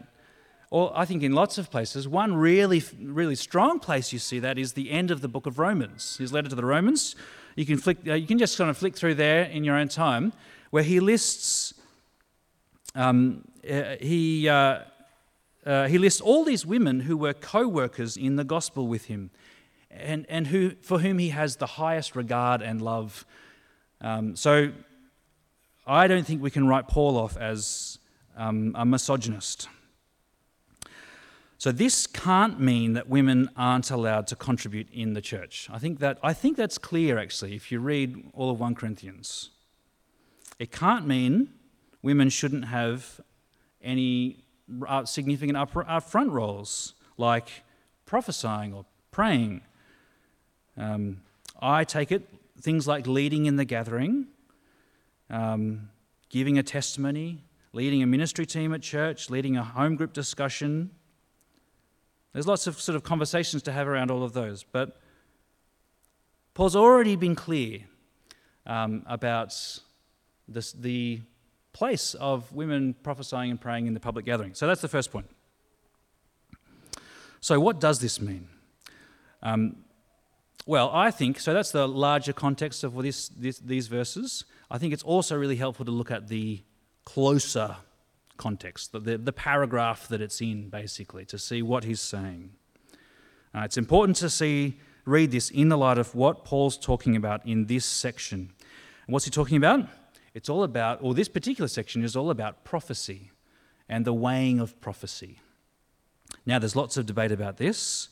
or 0.70 0.92
I 0.96 1.06
think 1.06 1.24
in 1.24 1.34
lots 1.34 1.58
of 1.58 1.72
places. 1.72 2.08
One 2.08 2.36
really, 2.36 2.84
really 3.02 3.36
strong 3.36 3.80
place 3.80 4.12
you 4.12 4.20
see 4.20 4.40
that 4.40 4.58
is 4.58 4.74
the 4.74 4.92
end 4.92 5.10
of 5.10 5.22
the 5.22 5.28
book 5.28 5.46
of 5.46 5.58
Romans, 5.58 6.18
his 6.18 6.34
letter 6.34 6.50
to 6.50 6.56
the 6.56 6.66
Romans. 6.66 7.16
You 7.56 7.66
can, 7.66 7.78
flick, 7.78 8.00
uh, 8.06 8.14
you 8.14 8.28
can 8.28 8.38
just 8.38 8.58
kind 8.58 8.70
of 8.70 8.78
flick 8.78 8.96
through 8.96 9.16
there 9.16 9.44
in 9.44 9.64
your 9.64 9.78
own 9.78 9.88
time, 9.88 10.34
where 10.72 10.84
he 10.84 11.00
lists, 11.00 11.75
um, 12.96 13.44
uh, 13.70 13.96
he, 14.00 14.48
uh, 14.48 14.80
uh, 15.66 15.88
he 15.88 15.98
lists 15.98 16.22
all 16.22 16.44
these 16.44 16.66
women 16.66 17.02
who 17.02 17.18
were 17.18 17.34
co 17.34 17.68
workers 17.68 18.18
in 18.18 18.38
the 18.38 18.44
gospel 18.44 18.88
with 18.88 19.06
him 19.06 19.32
and, 19.92 20.26
and 20.30 20.48
who, 20.48 20.72
for 20.82 21.00
whom 21.00 21.20
he 21.20 21.30
has 21.30 21.58
the 21.58 21.66
highest 21.66 22.16
regard 22.16 22.62
and 22.62 22.82
love. 22.82 23.26
Um, 24.02 24.36
so 24.36 24.72
I 25.86 26.08
don't 26.08 26.26
think 26.26 26.42
we 26.42 26.52
can 26.52 26.68
write 26.68 26.88
Paul 26.88 27.18
off 27.18 27.38
as 27.38 28.00
um, 28.38 28.74
a 28.78 28.86
misogynist. 28.86 29.68
So 31.58 31.72
this 31.72 32.06
can't 32.06 32.60
mean 32.60 32.94
that 32.94 33.08
women 33.10 33.50
aren't 33.56 33.90
allowed 33.90 34.28
to 34.28 34.36
contribute 34.36 34.90
in 34.92 35.14
the 35.14 35.22
church. 35.22 35.68
I 35.72 35.80
think 35.80 36.00
that 36.00 36.20
I 36.22 36.34
think 36.34 36.58
that's 36.58 36.78
clear 36.78 37.18
actually 37.18 37.56
if 37.56 37.72
you 37.72 37.80
read 37.80 38.30
all 38.34 38.52
of 38.52 38.60
1 38.60 38.76
Corinthians. 38.76 39.50
It 40.60 40.72
can't 40.72 41.08
mean 41.08 41.50
women 42.06 42.30
shouldn't 42.30 42.66
have 42.66 43.20
any 43.82 44.38
uh, 44.88 45.04
significant 45.06 45.58
up, 45.58 45.74
upfront 45.74 46.32
roles 46.32 46.94
like 47.18 47.48
prophesying 48.06 48.76
or 48.76 48.86
praying. 49.10 49.62
Um, 50.78 51.24
I 51.60 51.84
take 51.84 52.12
it 52.12 52.30
things 52.62 52.88
like 52.88 53.08
leading 53.08 53.48
in 53.48 53.56
the 53.56 53.66
gathering, 53.66 54.28
um, 55.32 55.90
giving 56.30 56.60
a 56.60 56.64
testimony, 56.64 57.44
leading 57.74 58.04
a 58.04 58.06
ministry 58.06 58.46
team 58.46 58.72
at 58.72 58.84
church, 58.84 59.32
leading 59.32 59.58
a 59.58 59.64
home 59.64 59.96
group 59.96 60.14
discussion. 60.14 60.92
There's 62.34 62.46
lots 62.46 62.68
of 62.68 62.80
sort 62.80 62.96
of 62.96 63.02
conversations 63.04 63.64
to 63.64 63.72
have 63.72 63.88
around 63.88 64.12
all 64.12 64.22
of 64.22 64.34
those, 64.34 64.64
but 64.64 65.02
Paul's 66.54 66.76
already 66.76 67.16
been 67.16 67.34
clear 67.34 67.80
um, 68.68 69.02
about 69.08 69.56
this, 70.48 70.72
the 70.74 71.22
place 71.76 72.14
of 72.14 72.52
women 72.54 72.96
prophesying 73.04 73.52
and 73.52 73.60
praying 73.60 73.86
in 73.86 73.94
the 73.94 74.00
public 74.00 74.24
gathering. 74.24 74.54
So 74.54 74.66
that's 74.66 74.80
the 74.80 74.88
first 74.88 75.12
point. 75.12 75.30
So, 77.42 77.60
what 77.60 77.82
does 77.82 78.00
this 78.00 78.22
mean? 78.22 78.48
Um, 79.44 79.76
well, 80.66 80.90
I 80.94 81.12
think 81.12 81.40
so. 81.40 81.54
That's 81.54 81.72
the 81.72 81.86
larger 81.86 82.32
context 82.32 82.84
of 82.86 82.96
this, 83.04 83.28
this, 83.28 83.60
these 83.60 83.88
verses. 83.88 84.46
I 84.72 84.78
think 84.78 84.94
it's 84.94 85.04
also 85.04 85.38
really 85.38 85.58
helpful 85.58 85.86
to 85.86 85.92
look 85.92 86.10
at 86.10 86.30
the 86.30 86.64
closer 87.04 87.76
context, 88.38 88.94
the, 88.94 89.00
the, 89.00 89.18
the 89.18 89.34
paragraph 89.34 90.08
that 90.08 90.22
it's 90.22 90.42
in, 90.42 90.70
basically, 90.70 91.26
to 91.26 91.38
see 91.38 91.62
what 91.62 91.84
he's 91.84 92.02
saying. 92.02 92.52
Uh, 93.54 93.64
it's 93.66 93.78
important 93.78 94.18
to 94.18 94.30
see, 94.30 94.80
read 95.06 95.30
this 95.30 95.50
in 95.52 95.68
the 95.68 95.78
light 95.78 95.98
of 95.98 96.16
what 96.16 96.46
Paul's 96.46 96.78
talking 96.78 97.16
about 97.18 97.46
in 97.46 97.66
this 97.66 97.86
section. 97.86 98.54
What's 99.08 99.26
he 99.26 99.32
talking 99.32 99.58
about? 99.58 99.88
It's 100.36 100.50
all 100.50 100.64
about, 100.64 101.00
or 101.02 101.14
this 101.14 101.30
particular 101.30 101.70
section 101.70 102.04
is 102.04 102.14
all 102.14 102.30
about 102.30 102.66
prophecy 102.66 103.32
and 103.88 104.04
the 104.04 104.12
weighing 104.12 104.60
of 104.60 104.80
prophecy. 104.82 105.40
Now, 106.46 106.60
there's 106.60 106.76
lots 106.76 106.98
of 106.98 107.06
debate 107.06 107.32
about 107.32 107.56
this. 107.56 108.10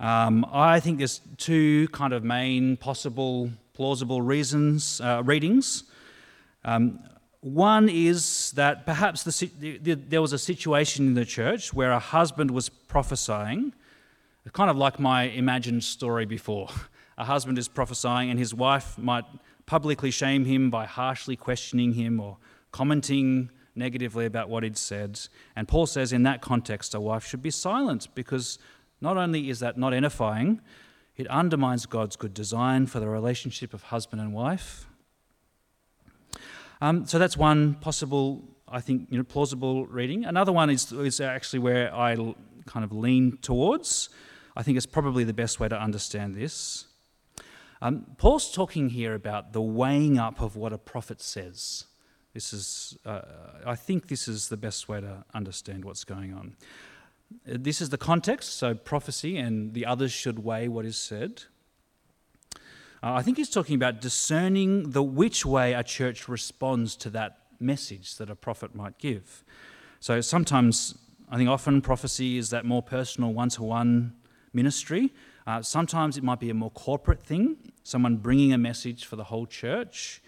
Um, 0.00 0.44
I 0.52 0.80
think 0.80 0.98
there's 0.98 1.20
two 1.36 1.86
kind 1.88 2.12
of 2.12 2.24
main 2.24 2.76
possible, 2.76 3.52
plausible 3.72 4.20
reasons, 4.20 5.00
uh, 5.00 5.22
readings. 5.24 5.84
Um, 6.64 6.98
one 7.40 7.88
is 7.88 8.50
that 8.56 8.84
perhaps 8.84 9.22
the, 9.22 9.78
the, 9.80 9.94
there 9.94 10.22
was 10.22 10.32
a 10.32 10.38
situation 10.38 11.06
in 11.06 11.14
the 11.14 11.24
church 11.24 11.72
where 11.72 11.92
a 11.92 12.00
husband 12.00 12.50
was 12.50 12.68
prophesying, 12.68 13.72
kind 14.52 14.70
of 14.70 14.76
like 14.76 14.98
my 14.98 15.24
imagined 15.24 15.84
story 15.84 16.26
before. 16.26 16.68
A 17.18 17.26
husband 17.26 17.58
is 17.58 17.68
prophesying, 17.68 18.30
and 18.30 18.38
his 18.38 18.54
wife 18.54 18.96
might 18.96 19.26
publicly 19.66 20.10
shame 20.10 20.44
him 20.44 20.70
by 20.70 20.86
harshly 20.86 21.36
questioning 21.36 21.92
him 21.92 22.20
or 22.20 22.38
commenting 22.70 23.50
negatively 23.74 24.26
about 24.26 24.48
what 24.48 24.62
he'd 24.62 24.76
said. 24.76 25.20
And 25.56 25.66
Paul 25.66 25.86
says 25.86 26.12
in 26.12 26.24
that 26.24 26.40
context, 26.40 26.94
a 26.94 27.00
wife 27.00 27.26
should 27.26 27.42
be 27.42 27.50
silent 27.50 28.08
because 28.14 28.58
not 29.00 29.16
only 29.16 29.48
is 29.48 29.60
that 29.60 29.78
not 29.78 29.94
edifying, 29.94 30.60
it 31.16 31.26
undermines 31.28 31.86
God's 31.86 32.16
good 32.16 32.34
design 32.34 32.86
for 32.86 33.00
the 33.00 33.08
relationship 33.08 33.74
of 33.74 33.84
husband 33.84 34.20
and 34.20 34.32
wife. 34.32 34.86
Um, 36.80 37.06
so 37.06 37.18
that's 37.18 37.36
one 37.36 37.74
possible, 37.74 38.42
I 38.66 38.80
think, 38.80 39.08
you 39.10 39.18
know, 39.18 39.24
plausible 39.24 39.86
reading. 39.86 40.24
Another 40.24 40.52
one 40.52 40.68
is, 40.70 40.90
is 40.92 41.20
actually 41.20 41.60
where 41.60 41.94
I 41.94 42.16
kind 42.66 42.84
of 42.84 42.92
lean 42.92 43.38
towards. 43.38 44.08
I 44.56 44.62
think 44.62 44.76
it's 44.76 44.86
probably 44.86 45.24
the 45.24 45.32
best 45.32 45.60
way 45.60 45.68
to 45.68 45.80
understand 45.80 46.34
this. 46.34 46.86
Um, 47.82 48.06
Paul's 48.16 48.52
talking 48.52 48.90
here 48.90 49.12
about 49.12 49.52
the 49.52 49.60
weighing 49.60 50.16
up 50.16 50.40
of 50.40 50.54
what 50.54 50.72
a 50.72 50.78
prophet 50.78 51.20
says. 51.20 51.86
This 52.32 52.52
is, 52.52 52.96
uh, 53.04 53.22
I 53.66 53.74
think, 53.74 54.06
this 54.06 54.28
is 54.28 54.50
the 54.50 54.56
best 54.56 54.88
way 54.88 55.00
to 55.00 55.24
understand 55.34 55.84
what's 55.84 56.04
going 56.04 56.32
on. 56.32 56.54
Uh, 57.44 57.56
this 57.58 57.80
is 57.80 57.90
the 57.90 57.98
context, 57.98 58.56
so 58.56 58.72
prophecy 58.72 59.36
and 59.36 59.74
the 59.74 59.84
others 59.84 60.12
should 60.12 60.44
weigh 60.44 60.68
what 60.68 60.84
is 60.86 60.96
said. 60.96 61.42
Uh, 63.02 63.14
I 63.14 63.22
think 63.22 63.36
he's 63.36 63.50
talking 63.50 63.74
about 63.74 64.00
discerning 64.00 64.92
the 64.92 65.02
which 65.02 65.44
way 65.44 65.72
a 65.72 65.82
church 65.82 66.28
responds 66.28 66.94
to 66.98 67.10
that 67.10 67.38
message 67.58 68.14
that 68.18 68.30
a 68.30 68.36
prophet 68.36 68.76
might 68.76 68.96
give. 68.98 69.42
So 69.98 70.20
sometimes, 70.20 70.96
I 71.28 71.36
think 71.36 71.50
often 71.50 71.82
prophecy 71.82 72.38
is 72.38 72.50
that 72.50 72.64
more 72.64 72.82
personal 72.82 73.32
one 73.32 73.48
to 73.48 73.64
one 73.64 74.14
ministry. 74.52 75.12
Uh, 75.46 75.62
sometimes 75.62 76.16
it 76.16 76.22
might 76.22 76.40
be 76.40 76.50
a 76.50 76.54
more 76.54 76.70
corporate 76.70 77.22
thing, 77.22 77.56
someone 77.82 78.16
bringing 78.16 78.52
a 78.52 78.58
message 78.58 79.04
for 79.04 79.16
the 79.16 79.24
whole 79.24 79.46
church. 79.46 80.22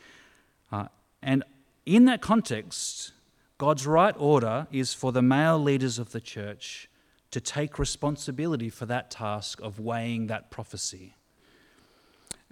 Uh, 0.72 0.86
and 1.22 1.44
in 1.86 2.04
that 2.06 2.20
context, 2.20 3.12
God's 3.58 3.86
right 3.86 4.14
order 4.18 4.66
is 4.72 4.92
for 4.92 5.12
the 5.12 5.22
male 5.22 5.58
leaders 5.58 5.98
of 5.98 6.12
the 6.12 6.20
church 6.20 6.88
to 7.30 7.40
take 7.40 7.78
responsibility 7.78 8.70
for 8.70 8.86
that 8.86 9.10
task 9.10 9.60
of 9.60 9.78
weighing 9.78 10.26
that 10.28 10.50
prophecy 10.50 11.14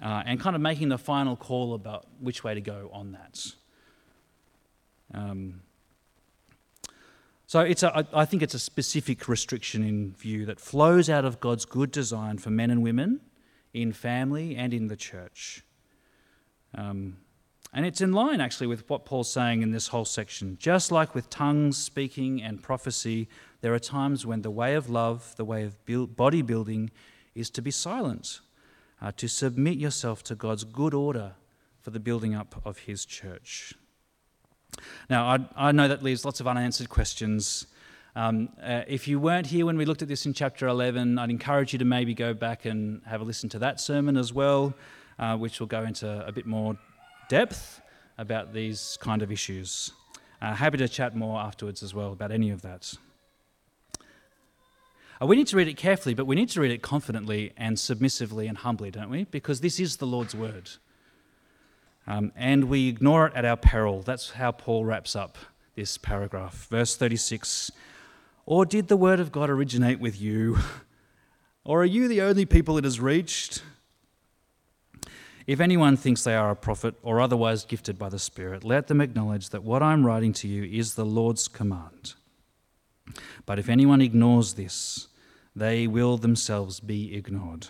uh, 0.03 0.23
and 0.27 0.41
kind 0.41 0.57
of 0.57 0.63
making 0.63 0.89
the 0.89 0.99
final 0.99 1.37
call 1.37 1.75
about 1.75 2.07
which 2.21 2.43
way 2.43 2.55
to 2.55 2.61
go 2.61 2.91
on 2.93 3.13
that. 3.13 3.47
Um, 5.15 5.61
so 7.53 7.61
it's 7.61 7.83
a, 7.83 8.07
I 8.15 8.25
think 8.25 8.43
it's 8.43 8.55
a 8.55 8.59
specific 8.59 9.29
restriction 9.29 9.85
in 9.85 10.15
view 10.15 10.47
that 10.47 10.59
flows 10.59 11.11
out 11.11 11.27
of 11.27 11.39
God's 11.39 11.67
good 11.67 11.91
design 11.91 12.39
for 12.39 12.49
men 12.49 12.71
and 12.71 12.83
women 12.83 13.21
in 13.75 13.93
family 13.93 14.57
and 14.57 14.73
in 14.73 14.87
the 14.87 14.97
church. 14.97 15.63
Um, 16.75 17.19
and 17.71 17.85
it's 17.85 18.01
in 18.01 18.15
line 18.15 18.41
actually 18.41 18.69
with 18.69 18.89
what 18.89 19.05
Paul's 19.05 19.31
saying 19.31 19.61
in 19.61 19.71
this 19.71 19.89
whole 19.89 20.07
section. 20.07 20.57
Just 20.59 20.91
like 20.91 21.15
with 21.15 21.29
tongues, 21.29 21.77
speaking, 21.77 22.43
and 22.43 22.63
prophecy, 22.63 23.29
there 23.61 23.75
are 23.75 23.79
times 23.79 24.25
when 24.25 24.41
the 24.41 24.51
way 24.51 24.75
of 24.75 24.89
love, 24.89 25.37
the 25.37 25.45
way 25.45 25.63
of 25.65 25.85
build, 25.85 26.17
body 26.17 26.41
building, 26.41 26.91
is 27.35 27.51
to 27.51 27.61
be 27.61 27.71
silent, 27.71 28.41
uh, 29.03 29.13
to 29.19 29.29
submit 29.29 29.77
yourself 29.77 30.23
to 30.23 30.35
God's 30.35 30.65
good 30.65 30.95
order 30.95 31.33
for 31.83 31.91
the 31.91 32.01
building 32.01 32.35
up 32.35 32.63
of 32.65 32.79
His 32.79 33.05
church. 33.05 33.75
Now, 35.09 35.27
I, 35.27 35.69
I 35.69 35.73
know 35.73 35.89
that 35.89 36.03
leaves 36.03 36.25
lots 36.25 36.41
of 36.41 36.47
unanswered 36.47 36.89
questions. 36.89 37.67
Um, 38.15 38.51
uh, 38.63 38.83
if 38.87 39.09
you 39.09 39.19
weren't 39.19 39.47
here 39.47 39.65
when 39.65 39.77
we 39.77 39.85
looked 39.85 40.03
at 40.03 40.09
this 40.09 40.27
in 40.27 40.35
chapter 40.35 40.67
11, 40.67 41.19
I'd 41.19 41.31
encourage 41.31 41.73
you 41.73 41.79
to 41.79 41.85
maybe 41.85 42.15
go 42.15 42.35
back 42.35 42.65
and 42.65 43.01
have 43.07 43.21
a 43.21 43.25
listen 43.25 43.49
to 43.51 43.59
that 43.61 43.81
sermon 43.81 44.17
as 44.17 44.33
well, 44.33 44.75
uh, 45.19 45.37
which 45.37 45.61
will 45.61 45.67
go 45.67 45.83
into 45.83 46.27
a 46.27 46.33
bit 46.33 46.47
more 46.47 46.77
depth 47.29 47.81
about 48.19 48.53
these 48.53 48.99
kind 49.01 49.23
of 49.23 49.33
issues. 49.33 49.93
Uh, 50.43 50.55
happy 50.55 50.77
to 50.77 50.89
chat 50.89 51.17
more 51.17 51.41
afterwards 51.41 51.83
as 51.83 51.95
well 51.95 52.13
about 52.13 52.31
any 52.31 52.51
of 52.51 52.63
that. 52.63 52.95
Uh, 55.21 55.27
we 55.27 55.37
need 55.37 55.47
to 55.47 55.57
read 55.57 55.69
it 55.69 55.77
carefully, 55.77 56.15
but 56.15 56.27
we 56.27 56.35
need 56.35 56.49
to 56.51 56.61
read 56.61 56.71
it 56.71 56.83
confidently 56.83 57.53
and 57.57 57.79
submissively 57.79 58.47
and 58.47 58.59
humbly, 58.59 58.91
don't 58.91 59.09
we? 59.09 59.25
Because 59.25 59.61
this 59.61 59.79
is 59.79 59.97
the 59.99 60.07
Lord's 60.07 60.35
word. 60.35 60.69
Um, 62.07 62.33
and 62.35 62.65
we 62.65 62.89
ignore 62.89 63.27
it 63.27 63.35
at 63.35 63.45
our 63.45 63.57
peril. 63.57 64.03
That's 64.03 64.31
how 64.31 64.53
Paul 64.53 64.85
wraps 64.85 65.15
up 65.15 65.39
this 65.75 65.99
paragraph. 65.99 66.67
Verse 66.69 66.97
36 66.97 67.71
Or 68.47 68.65
did 68.65 68.89
the 68.89 68.97
word 68.97 69.21
of 69.21 69.33
God 69.33 69.51
originate 69.51 70.01
with 70.01 70.21
you? 70.21 70.59
Or 71.65 71.83
are 71.83 71.87
you 71.87 72.09
the 72.09 72.23
only 72.23 72.45
people 72.45 72.77
it 72.77 72.85
has 72.85 72.99
reached? 72.99 73.63
If 75.47 75.61
anyone 75.61 75.97
thinks 75.97 76.25
they 76.25 76.35
are 76.35 76.51
a 76.51 76.57
prophet 76.57 76.95
or 77.03 77.21
otherwise 77.21 77.65
gifted 77.65 77.99
by 77.99 78.09
the 78.09 78.19
Spirit, 78.19 78.65
let 78.65 78.87
them 78.87 79.01
acknowledge 79.01 79.51
that 79.51 79.63
what 79.63 79.83
I'm 79.83 80.07
writing 80.07 80.33
to 80.35 80.49
you 80.49 80.65
is 80.65 80.95
the 80.95 81.05
Lord's 81.05 81.49
command. 81.49 82.15
But 83.47 83.59
if 83.59 83.69
anyone 83.69 84.01
ignores 84.01 84.55
this, 84.55 85.09
they 85.55 85.87
will 85.87 86.17
themselves 86.17 86.81
be 86.81 87.15
ignored. 87.15 87.69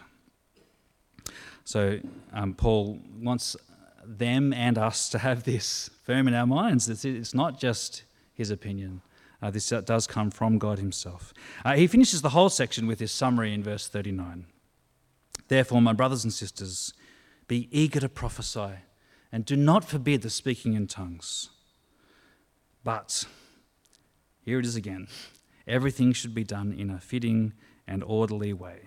So, 1.65 2.01
um, 2.33 2.55
Paul 2.55 2.99
wants 3.21 3.57
them 4.05 4.53
and 4.53 4.79
us 4.79 5.09
to 5.11 5.19
have 5.19 5.45
this 5.45 5.91
firm 6.05 6.29
in 6.29 6.35
our 6.35 6.47
minds. 6.47 6.89
It's, 6.89 7.05
it's 7.05 7.35
not 7.35 7.61
just 7.61 8.05
his 8.35 8.51
opinion. 8.51 9.03
Uh, 9.41 9.51
this 9.51 9.69
does 9.69 10.07
come 10.07 10.31
from 10.31 10.59
God 10.59 10.79
himself. 10.79 11.35
Uh, 11.65 11.75
he 11.75 11.87
finishes 11.87 12.23
the 12.23 12.31
whole 12.31 12.49
section 12.49 12.87
with 12.87 12.99
this 12.99 13.13
summary 13.13 13.53
in 13.53 13.63
verse 13.63 13.89
39. 13.89 14.47
Therefore, 15.49 15.83
my 15.83 15.93
brothers 15.93 16.25
and 16.25 16.33
sisters, 16.33 16.95
be 17.49 17.69
eager 17.71 18.01
to 18.01 18.09
prophesy, 18.09 18.77
and 19.31 19.45
do 19.45 19.57
not 19.57 19.85
forbid 19.85 20.23
the 20.23 20.31
speaking 20.31 20.75
in 20.75 20.87
tongues. 20.87 21.51
But, 22.85 23.25
here 24.45 24.59
it 24.59 24.67
is 24.67 24.77
again 24.77 25.09
everything 25.67 26.13
should 26.13 26.35
be 26.35 26.45
done 26.45 26.73
in 26.73 26.91
a 26.91 26.99
fitting 26.99 27.53
and 27.87 28.03
orderly 28.03 28.53
way. 28.53 28.81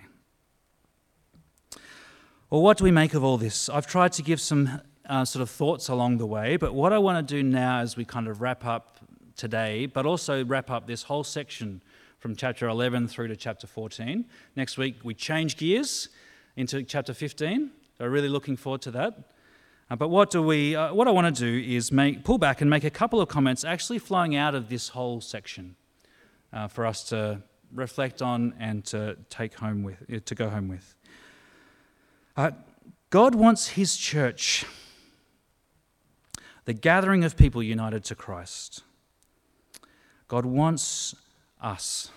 Well, 2.50 2.62
what 2.62 2.78
do 2.78 2.84
we 2.84 2.92
make 2.92 3.14
of 3.14 3.24
all 3.24 3.38
this? 3.38 3.70
I've 3.70 3.88
tried 3.88 4.14
to 4.14 4.22
give 4.22 4.40
some 4.40 4.82
uh, 5.10 5.26
sort 5.26 5.42
of 5.42 5.50
thoughts 5.50 5.88
along 5.88 6.18
the 6.18 6.26
way, 6.26 6.58
but 6.58 6.74
what 6.74 6.94
I 6.94 6.98
want 6.98 7.28
to 7.28 7.36
do 7.36 7.44
now 7.44 7.80
as 7.80 7.96
we 7.96 8.06
kind 8.06 8.28
of 8.28 8.42
wrap 8.42 8.66
up 8.66 9.00
today, 9.36 9.86
but 9.86 10.06
also 10.06 10.44
wrap 10.46 10.70
up 10.70 10.88
this 10.88 11.04
whole 11.04 11.24
section 11.24 11.82
from 12.20 12.36
chapter 12.36 12.68
11 12.68 13.08
through 13.08 13.28
to 13.28 13.36
chapter 13.36 13.68
14. 13.68 14.26
Next 14.56 14.78
week, 14.78 14.96
we 15.04 15.14
change 15.14 15.58
gears 15.58 16.10
into 16.56 16.84
chapter 16.84 17.14
15. 17.14 17.72
So, 17.98 18.06
really 18.06 18.30
looking 18.30 18.58
forward 18.58 18.82
to 18.82 18.92
that. 18.92 19.18
Uh, 19.90 19.96
but 19.96 20.10
what 20.10 20.32
do 20.32 20.42
we? 20.42 20.76
Uh, 20.76 20.94
what 20.94 21.08
I 21.08 21.12
want 21.12 21.34
to 21.34 21.40
do 21.40 21.70
is 21.70 21.92
make 21.92 22.24
pull 22.24 22.38
back 22.38 22.62
and 22.62 22.70
make 22.70 22.84
a 22.84 22.90
couple 22.90 23.22
of 23.22 23.30
comments, 23.30 23.64
actually 23.64 24.00
flowing 24.00 24.36
out 24.36 24.56
of 24.56 24.70
this 24.70 24.90
whole 24.90 25.22
section, 25.22 25.76
uh, 26.52 26.68
for 26.68 26.86
us 26.86 27.04
to 27.10 27.42
reflect 27.72 28.22
on 28.22 28.56
and 28.60 28.84
to 28.86 29.18
take 29.30 29.54
home 29.54 29.84
with, 29.84 29.98
uh, 30.12 30.20
to 30.26 30.36
go 30.36 30.50
home 30.50 30.68
with. 30.68 30.96
Uh, 32.36 32.52
God 33.12 33.36
wants 33.36 33.70
His 33.70 33.96
church, 33.96 34.66
the 36.66 36.74
gathering 36.74 37.24
of 37.24 37.38
people 37.38 37.62
united 37.64 38.04
to 38.06 38.16
Christ. 38.16 38.84
God 40.28 40.46
wants 40.46 41.16
us. 41.62 42.10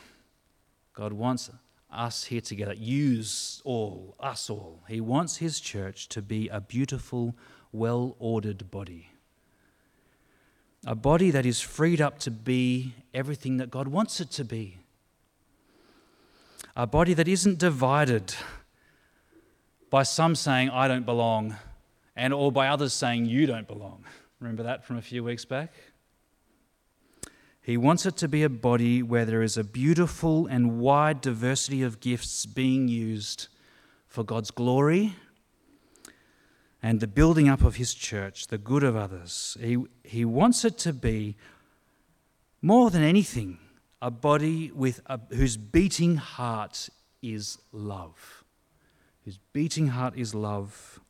God 0.95 1.13
wants 1.13 1.51
us 1.93 2.25
here 2.25 2.41
together. 2.41 2.75
Use 2.75 3.63
all, 3.65 4.17
us 4.19 4.51
all. 4.51 4.81
He 4.89 5.01
wants 5.01 5.37
His 5.37 5.61
church 5.61 6.09
to 6.09 6.23
be 6.23 6.49
a 6.49 6.61
beautiful, 6.61 7.35
well 7.73 8.17
ordered 8.19 8.71
body. 8.71 9.11
A 10.87 10.95
body 10.95 11.31
that 11.31 11.45
is 11.45 11.61
freed 11.61 12.01
up 12.01 12.19
to 12.21 12.31
be 12.31 12.95
everything 13.13 13.59
that 13.59 13.71
God 13.71 13.89
wants 13.89 14.21
it 14.21 14.31
to 14.33 14.45
be. 14.45 14.79
A 16.77 16.87
body 16.87 17.13
that 17.15 17.29
isn't 17.29 17.59
divided 17.59 18.35
by 19.91 20.05
some 20.05 20.35
saying, 20.35 20.71
I 20.71 20.87
don't 20.87 21.05
belong, 21.05 21.57
and 22.15 22.33
or 22.33 22.53
by 22.53 22.69
others 22.69 22.93
saying, 22.93 23.27
You 23.27 23.47
don't 23.47 23.67
belong. 23.67 24.05
Remember 24.41 24.63
that 24.63 24.85
from 24.85 24.97
a 24.97 25.03
few 25.03 25.25
weeks 25.25 25.45
back? 25.45 25.73
He 27.61 27.77
wants 27.77 28.07
it 28.07 28.17
to 28.19 28.29
be 28.29 28.45
a 28.45 28.49
body 28.49 29.03
where 29.03 29.25
there 29.25 29.43
is 29.43 29.57
a 29.57 29.65
beautiful 29.65 30.47
and 30.47 30.79
wide 30.79 31.21
diversity 31.21 31.83
of 31.83 32.01
gifts 32.01 32.47
being 32.47 32.89
used 32.89 33.49
for 34.07 34.25
God's 34.25 34.51
glory 34.51 35.17
and 36.83 37.01
the 37.01 37.07
building 37.07 37.49
up 37.49 37.63
of 37.63 37.77
His 37.77 37.93
church, 37.95 38.47
the 38.47 38.59
good 38.59 38.85
of 38.85 38.97
others. 38.97 39.57
He, 39.61 39.77
he 40.05 40.25
wants 40.25 40.65
it 40.65 40.79
to 40.79 40.93
be, 40.93 41.37
more 42.63 42.91
than 42.91 43.03
anything, 43.03 43.59
a 44.01 44.11
body 44.11 44.71
with 44.73 45.01
a, 45.07 45.19
whose 45.31 45.57
beating 45.57 46.17
heart 46.17 46.89
is 47.21 47.59
love. 47.73 48.45
Whose 49.25 49.39
beating 49.53 49.89
heart 49.89 50.15
is 50.17 50.35
love. 50.35 51.01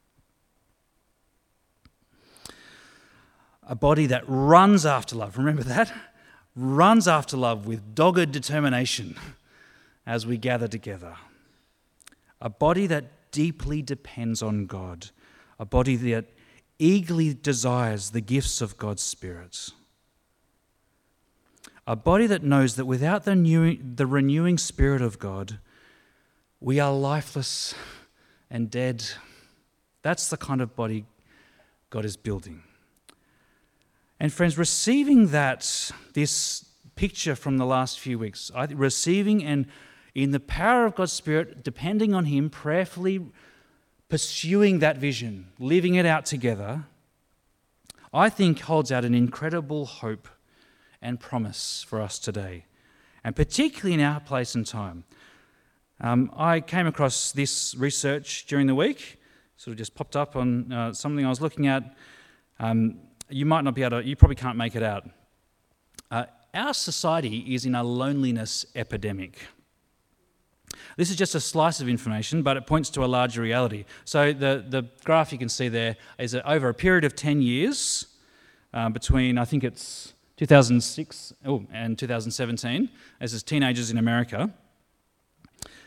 A 3.69 3.77
body 3.77 4.07
that 4.07 4.25
runs 4.27 4.85
after 4.85 5.15
love. 5.15 5.39
Remember 5.39 5.63
that? 5.63 5.93
runs 6.59 7.07
after 7.07 7.37
love 7.37 7.67
with 7.67 7.95
dogged 7.95 8.33
determination 8.33 9.17
as 10.05 10.27
we 10.27 10.37
gather 10.37 10.67
together. 10.67 11.15
A 12.41 12.51
body 12.51 12.87
that 12.89 13.31
deeply 13.31 13.81
depends 13.81 14.43
on 14.43 14.67
God, 14.67 15.11
a 15.59 15.65
body 15.65 15.95
that 15.97 16.25
eagerly 16.79 17.35
desires 17.35 18.11
the 18.11 18.21
gifts 18.21 18.61
of 18.61 18.77
God's 18.77 19.03
Spirit. 19.03 19.71
A 21.87 21.97
body 21.97 22.27
that 22.27 22.43
knows 22.43 22.75
that 22.77 22.85
without 22.85 23.25
the, 23.25 23.35
new, 23.35 23.79
the 23.83 24.07
renewing 24.07 24.59
Spirit 24.59 25.01
of 25.01 25.19
God, 25.19 25.59
we 26.61 26.81
are 26.81 26.93
lifeless 26.93 27.75
and 28.51 28.71
dead. 28.71 29.05
That's 30.03 30.29
the 30.29 30.37
kind 30.37 30.61
of 30.61 30.75
body 30.75 31.05
God 31.91 32.05
is 32.05 32.17
building. 32.17 32.63
And 34.21 34.33
friends, 34.33 34.59
receiving 34.59 35.29
that, 35.29 35.93
this 36.15 36.65
picture 36.97 37.37
from 37.37 37.59
the 37.59 37.67
last 37.67 38.01
few 38.01 38.19
weeks, 38.19 38.51
receiving 38.71 39.45
and 39.45 39.67
in 40.15 40.33
the 40.33 40.41
power 40.41 40.85
of 40.85 40.97
God's 40.97 41.13
Spirit, 41.13 41.63
depending 41.63 42.13
on 42.13 42.25
Him, 42.25 42.51
prayerfully 42.51 43.31
pursuing 44.09 44.81
that 44.81 44.97
vision, 44.97 45.49
living 45.59 45.95
it 45.95 46.07
out 46.07 46.27
together, 46.27 46.85
I 48.13 48.31
think 48.31 48.61
holds 48.61 48.91
out 48.91 49.05
an 49.05 49.15
incredible 49.15 49.87
hope 49.87 50.29
and 51.01 51.21
promise 51.21 51.85
for 51.87 52.01
us 52.01 52.19
today, 52.19 52.65
and 53.23 53.37
particularly 53.37 53.95
in 53.95 54.01
our 54.01 54.19
place 54.19 54.55
and 54.55 54.67
time. 54.67 55.05
Um, 56.01 56.33
I 56.37 56.61
came 56.61 56.87
across 56.87 57.33
this 57.33 57.75
research 57.77 58.47
during 58.47 58.67
the 58.67 58.75
week, 58.75 59.21
sort 59.57 59.73
of 59.73 59.79
just 59.79 59.95
popped 59.95 60.17
up 60.17 60.37
on 60.37 60.73
uh, 60.73 60.93
something 60.93 61.25
I 61.25 61.29
was 61.29 61.41
looking 61.41 61.67
at. 61.67 61.95
Um, 62.59 63.01
you 63.31 63.47
might 63.47 63.63
not 63.63 63.75
be 63.75 63.83
able 63.83 64.01
to, 64.01 64.07
you 64.07 64.17
probably 64.17 64.37
can't 64.37 64.57
make 64.57 64.75
it 64.75 64.83
out. 64.83 65.09
Uh, 66.11 66.25
our 66.55 66.75
society 66.75 67.55
is 67.55 67.67
in 67.67 67.75
a 67.75 67.83
loneliness 67.83 68.67
epidemic. 68.75 69.39
This 70.97 71.11
is 71.11 71.17
just 71.17 71.35
a 71.35 71.41
slice 71.41 71.81
of 71.81 71.89
information, 71.89 72.43
but 72.43 72.57
it 72.57 72.67
points 72.67 72.91
to 72.91 73.05
a 73.05 73.07
larger 73.07 73.41
reality. 73.41 73.85
So, 74.05 74.33
the, 74.33 74.65
the 74.67 74.85
graph 75.05 75.33
you 75.33 75.39
can 75.39 75.49
see 75.49 75.69
there 75.69 75.97
is 76.19 76.33
that 76.33 76.49
over 76.49 76.69
a 76.69 76.75
period 76.75 77.05
of 77.05 77.15
10 77.15 77.41
years, 77.43 78.07
uh, 78.75 78.89
between 78.89 79.39
I 79.39 79.45
think 79.45 79.65
it's 79.65 80.13
2006 80.37 81.33
oh, 81.47 81.65
and 81.73 81.99
2017, 81.99 82.89
as 83.21 83.33
is 83.33 83.43
teenagers 83.43 83.91
in 83.91 83.99
America. 83.99 84.53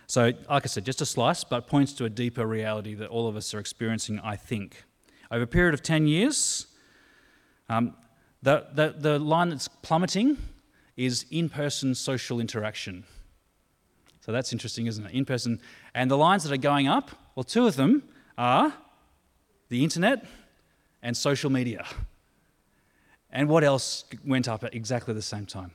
So, 0.07 0.33
like 0.49 0.65
I 0.65 0.67
said, 0.67 0.83
just 0.83 0.99
a 1.01 1.05
slice, 1.05 1.43
but 1.43 1.67
points 1.67 1.93
to 1.93 2.05
a 2.05 2.09
deeper 2.09 2.45
reality 2.45 2.95
that 2.95 3.09
all 3.09 3.27
of 3.27 3.35
us 3.37 3.53
are 3.53 3.59
experiencing, 3.59 4.19
I 4.19 4.35
think. 4.35 4.83
Over 5.31 5.43
a 5.43 5.47
period 5.47 5.73
of 5.73 5.81
10 5.81 6.07
years, 6.07 6.67
um, 7.71 7.93
the, 8.41 8.67
the, 8.73 8.95
the 8.97 9.19
line 9.19 9.49
that's 9.49 9.67
plummeting 9.67 10.37
is 10.97 11.25
in 11.31 11.49
person 11.49 11.95
social 11.95 12.39
interaction. 12.39 13.05
So 14.19 14.31
that's 14.31 14.51
interesting, 14.51 14.87
isn't 14.87 15.05
it? 15.05 15.13
In 15.13 15.25
person. 15.25 15.59
And 15.95 16.11
the 16.11 16.17
lines 16.17 16.43
that 16.43 16.53
are 16.53 16.57
going 16.57 16.87
up, 16.87 17.11
well, 17.35 17.43
two 17.43 17.65
of 17.65 17.75
them 17.75 18.03
are 18.37 18.73
the 19.69 19.83
internet 19.83 20.25
and 21.01 21.15
social 21.15 21.49
media. 21.49 21.85
And 23.31 23.47
what 23.47 23.63
else 23.63 24.03
went 24.25 24.47
up 24.47 24.63
at 24.63 24.75
exactly 24.75 25.13
the 25.13 25.21
same 25.21 25.45
time? 25.45 25.71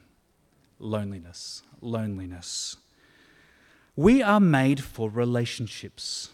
Loneliness. 0.78 1.62
Loneliness. 1.80 2.76
We 3.96 4.22
are 4.22 4.40
made 4.40 4.84
for 4.84 5.08
relationships. 5.08 6.28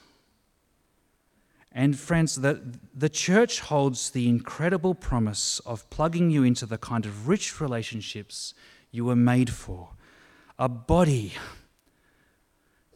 And 1.75 1.99
friends, 1.99 2.37
the, 2.37 2.63
the 2.95 3.09
church 3.09 3.61
holds 3.61 4.11
the 4.11 4.29
incredible 4.29 4.95
promise 4.95 5.59
of 5.61 5.89
plugging 5.89 6.31
you 6.31 6.43
into 6.45 6.67
the 6.67 6.77
kind 6.77 7.07
of 7.07 7.29
rich 7.29 7.61
relationships 7.61 8.53
you 8.91 9.07
were 9.07 9.17
made 9.17 9.51
for. 9.51 9.91
A 10.59 10.69
body 10.69 11.33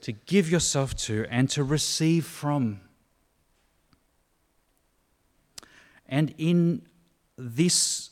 to 0.03 0.12
give 0.12 0.51
yourself 0.51 0.95
to 0.95 1.27
and 1.31 1.49
to 1.51 1.64
receive 1.64 2.27
from. 2.27 2.81
And 6.07 6.35
in 6.37 6.87
this, 7.39 8.11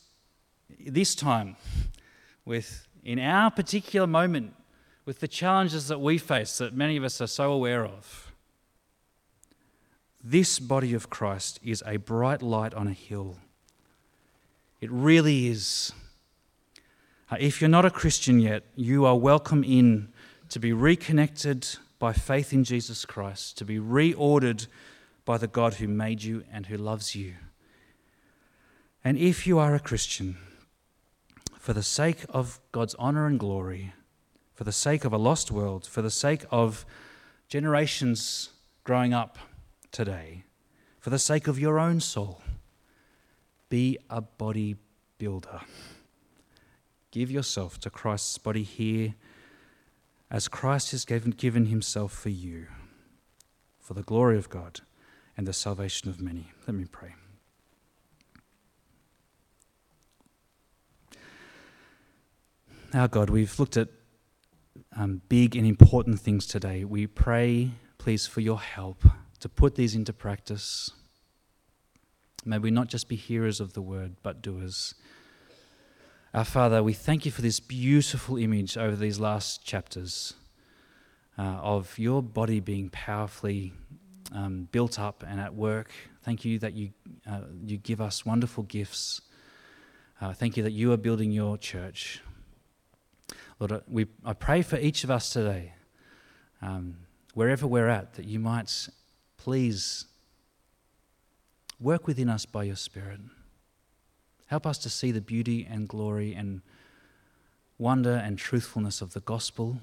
this 0.81 1.15
time, 1.15 1.57
with 2.45 2.89
in 3.05 3.19
our 3.19 3.51
particular 3.51 4.07
moment, 4.07 4.55
with 5.05 5.21
the 5.21 5.29
challenges 5.29 5.89
that 5.89 6.01
we 6.01 6.17
face 6.17 6.57
that 6.59 6.75
many 6.75 6.97
of 6.97 7.05
us 7.05 7.21
are 7.21 7.27
so 7.27 7.53
aware 7.53 7.85
of, 7.85 8.24
this 10.27 10.59
body 10.59 10.95
of 10.95 11.11
Christ 11.11 11.61
is 11.63 11.83
a 11.87 11.99
bright 11.99 12.41
light 12.41 12.73
on 12.73 12.89
a 12.89 12.95
hill. 12.95 13.37
It 14.81 14.91
really 14.91 15.49
is. 15.49 15.93
Uh, 17.31 17.37
if 17.39 17.61
you're 17.61 17.69
not 17.69 17.85
a 17.85 17.91
Christian 17.91 18.41
yet, 18.41 18.65
you 18.75 19.05
are 19.05 19.19
welcome 19.19 19.63
in 19.63 20.09
to 20.49 20.59
be 20.59 20.73
reconnected 20.73 21.69
by 21.99 22.15
faith 22.15 22.55
in 22.55 22.65
Jesus 22.65 23.05
Christ, 23.05 23.59
to 23.59 23.67
be 23.67 23.79
reordered 23.79 24.67
by 25.27 25.37
the 25.37 25.47
God 25.47 25.75
who 25.75 25.89
made 25.89 26.23
you 26.23 26.43
and 26.51 26.67
who 26.67 26.79
loves 26.79 27.15
you. 27.15 27.35
And 29.05 29.19
if 29.19 29.47
you 29.47 29.59
are 29.59 29.75
a 29.75 29.81
Christian, 29.81 30.39
for 31.59 31.75
the 31.75 31.83
sake 31.83 32.25
of 32.31 32.61
God's 32.73 32.95
honor 32.95 33.27
and 33.27 33.39
glory, 33.39 33.93
for 34.55 34.65
the 34.65 34.73
sake 34.73 35.05
of 35.05 35.13
a 35.13 35.19
lost 35.19 35.51
world, 35.51 35.87
for 35.87 36.01
the 36.01 36.11
sake 36.11 36.45
of 36.51 36.87
generations 37.49 38.51
growing 38.85 39.13
up 39.13 39.39
today 39.95 40.45
for 40.99 41.11
the 41.11 41.19
sake 41.19 41.47
of 41.47 41.59
your 41.59 41.79
own 41.79 42.01
soul. 42.01 42.43
Be 43.71 43.97
a 44.11 44.21
body 44.21 44.77
builder. 45.17 45.61
Give 47.11 47.31
yourself 47.31 47.79
to 47.81 47.91
Christ's 47.91 48.37
body 48.37 48.65
here 48.65 49.15
as 50.31 50.49
Christ 50.49 50.91
has 50.91 51.05
given, 51.05 51.31
given 51.31 51.67
himself 51.67 52.13
for 52.13 52.29
you, 52.29 52.67
for 53.79 53.95
the 53.95 54.03
glory 54.03 54.37
of 54.37 54.51
God 54.51 54.81
and 55.37 55.47
the 55.47 55.53
salvation 55.53 56.11
of 56.11 56.21
many. 56.21 56.51
Let 56.67 56.75
me 56.75 56.87
pray. 56.91 57.15
Our 62.93 63.09
God, 63.09 63.31
we've 63.31 63.59
looked 63.59 63.77
at 63.77 63.89
um, 64.97 65.23
big 65.29 65.57
and 65.57 65.67
important 65.67 66.19
things 66.21 66.47
today. 66.47 66.85
We 66.85 67.07
pray, 67.07 67.71
please, 67.99 68.27
for 68.27 68.41
your 68.41 68.61
help 68.61 69.05
to 69.45 69.49
put 69.51 69.75
these 69.75 69.95
into 69.95 70.11
practice. 70.11 70.91
May 72.47 72.57
we 72.57 72.71
not 72.71 72.89
just 72.89 73.11
be 73.11 73.15
hearers 73.15 73.61
of 73.61 73.75
the 73.75 73.83
word, 73.83 74.17
but 74.23 74.41
doers. 74.41 74.95
Our 76.33 76.47
Father, 76.47 76.83
we 76.83 76.95
thank 76.95 77.27
you 77.27 77.31
for 77.31 77.43
this 77.43 77.61
beautiful 77.61 78.39
image 78.39 78.79
over 78.79 78.97
these 78.97 79.21
last 79.21 79.63
chapters 79.63 80.33
uh, 81.37 81.43
of 81.43 81.99
your 81.99 82.23
body 82.23 82.59
being 82.59 82.89
powerfully 82.89 83.75
um, 84.33 84.67
built 84.73 84.99
up 84.99 85.23
and 85.29 85.39
at 85.39 85.55
work. 85.55 85.91
Thank 86.23 86.47
you 86.47 86.59
that 86.61 86.73
you, 86.73 86.93
uh, 87.31 87.41
you 87.67 87.77
give 87.77 88.01
us 88.01 88.25
wonderful 88.25 88.63
gifts. 88.63 89.21
Uh, 90.23 90.33
thank 90.33 90.57
you 90.57 90.63
that 90.63 90.73
you 90.73 90.91
are 90.93 90.97
building 90.97 91.31
your 91.31 91.59
church. 91.59 92.23
Lord, 93.61 93.73
uh, 93.73 93.81
we, 93.89 94.07
I 94.25 94.33
pray 94.33 94.63
for 94.63 94.79
each 94.79 95.05
of 95.05 95.11
us 95.11 95.29
today, 95.29 95.75
um, 96.63 96.97
wherever 97.35 97.67
we're 97.67 97.91
at, 97.91 98.15
that 98.15 98.25
you 98.25 98.41
might 98.41 98.89
please 99.45 100.07
work 101.79 102.07
within 102.07 102.31
us 102.31 102.47
by 102.47 102.63
your 102.63 102.77
Spirit. 102.77 103.21
Help 104.47 104.67
us 104.67 104.79
to 104.79 104.89
see 104.89 105.11
the 105.11 105.21
beauty 105.21 105.69
and 105.71 105.87
glory 105.87 106.33
and 106.33 106.63
wonder 107.77 108.15
and 108.15 108.39
truthfulness 108.39 109.03
of 109.03 109.13
the 109.13 109.21
gospel, 109.21 109.81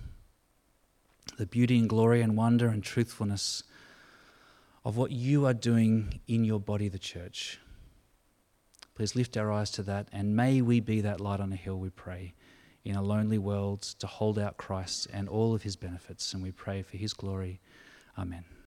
the 1.38 1.45
beauty 1.45 1.78
and 1.78 1.88
glory 1.88 2.24
and 2.24 2.36
wonder 2.36 2.70
and 2.70 2.84
truthfulness 2.84 3.62
of 4.84 4.97
what 4.97 5.12
you 5.12 5.45
are 5.45 5.53
doing 5.53 6.20
in 6.28 6.43
your 6.43 6.59
body, 6.59 6.88
the 6.88 6.97
church. 6.97 7.59
Please 8.95 9.16
lift 9.16 9.38
our 9.38 9.51
eyes 9.51 9.70
to 9.70 9.84
that, 9.84 10.07
and 10.12 10.36
may 10.36 10.59
we 10.64 10.80
be 10.80 11.01
that 11.01 11.22
light 11.22 11.39
on 11.39 11.53
a 11.53 11.55
hill, 11.55 11.78
we 11.78 11.91
pray 11.91 12.34
in 12.84 12.95
a 12.95 13.03
lonely 13.03 13.38
world 13.38 13.84
to 13.84 14.07
hold 14.07 14.39
out 14.39 14.57
Christ 14.57 15.07
and 15.14 15.30
all 15.30 15.53
of 15.53 15.62
his 15.62 15.76
benefits. 15.76 16.34
And 16.34 16.41
we 16.41 16.49
pray 16.51 16.82
for 16.82 16.97
his 16.97 17.14
glory. 17.14 17.59
Amen. 18.18 18.43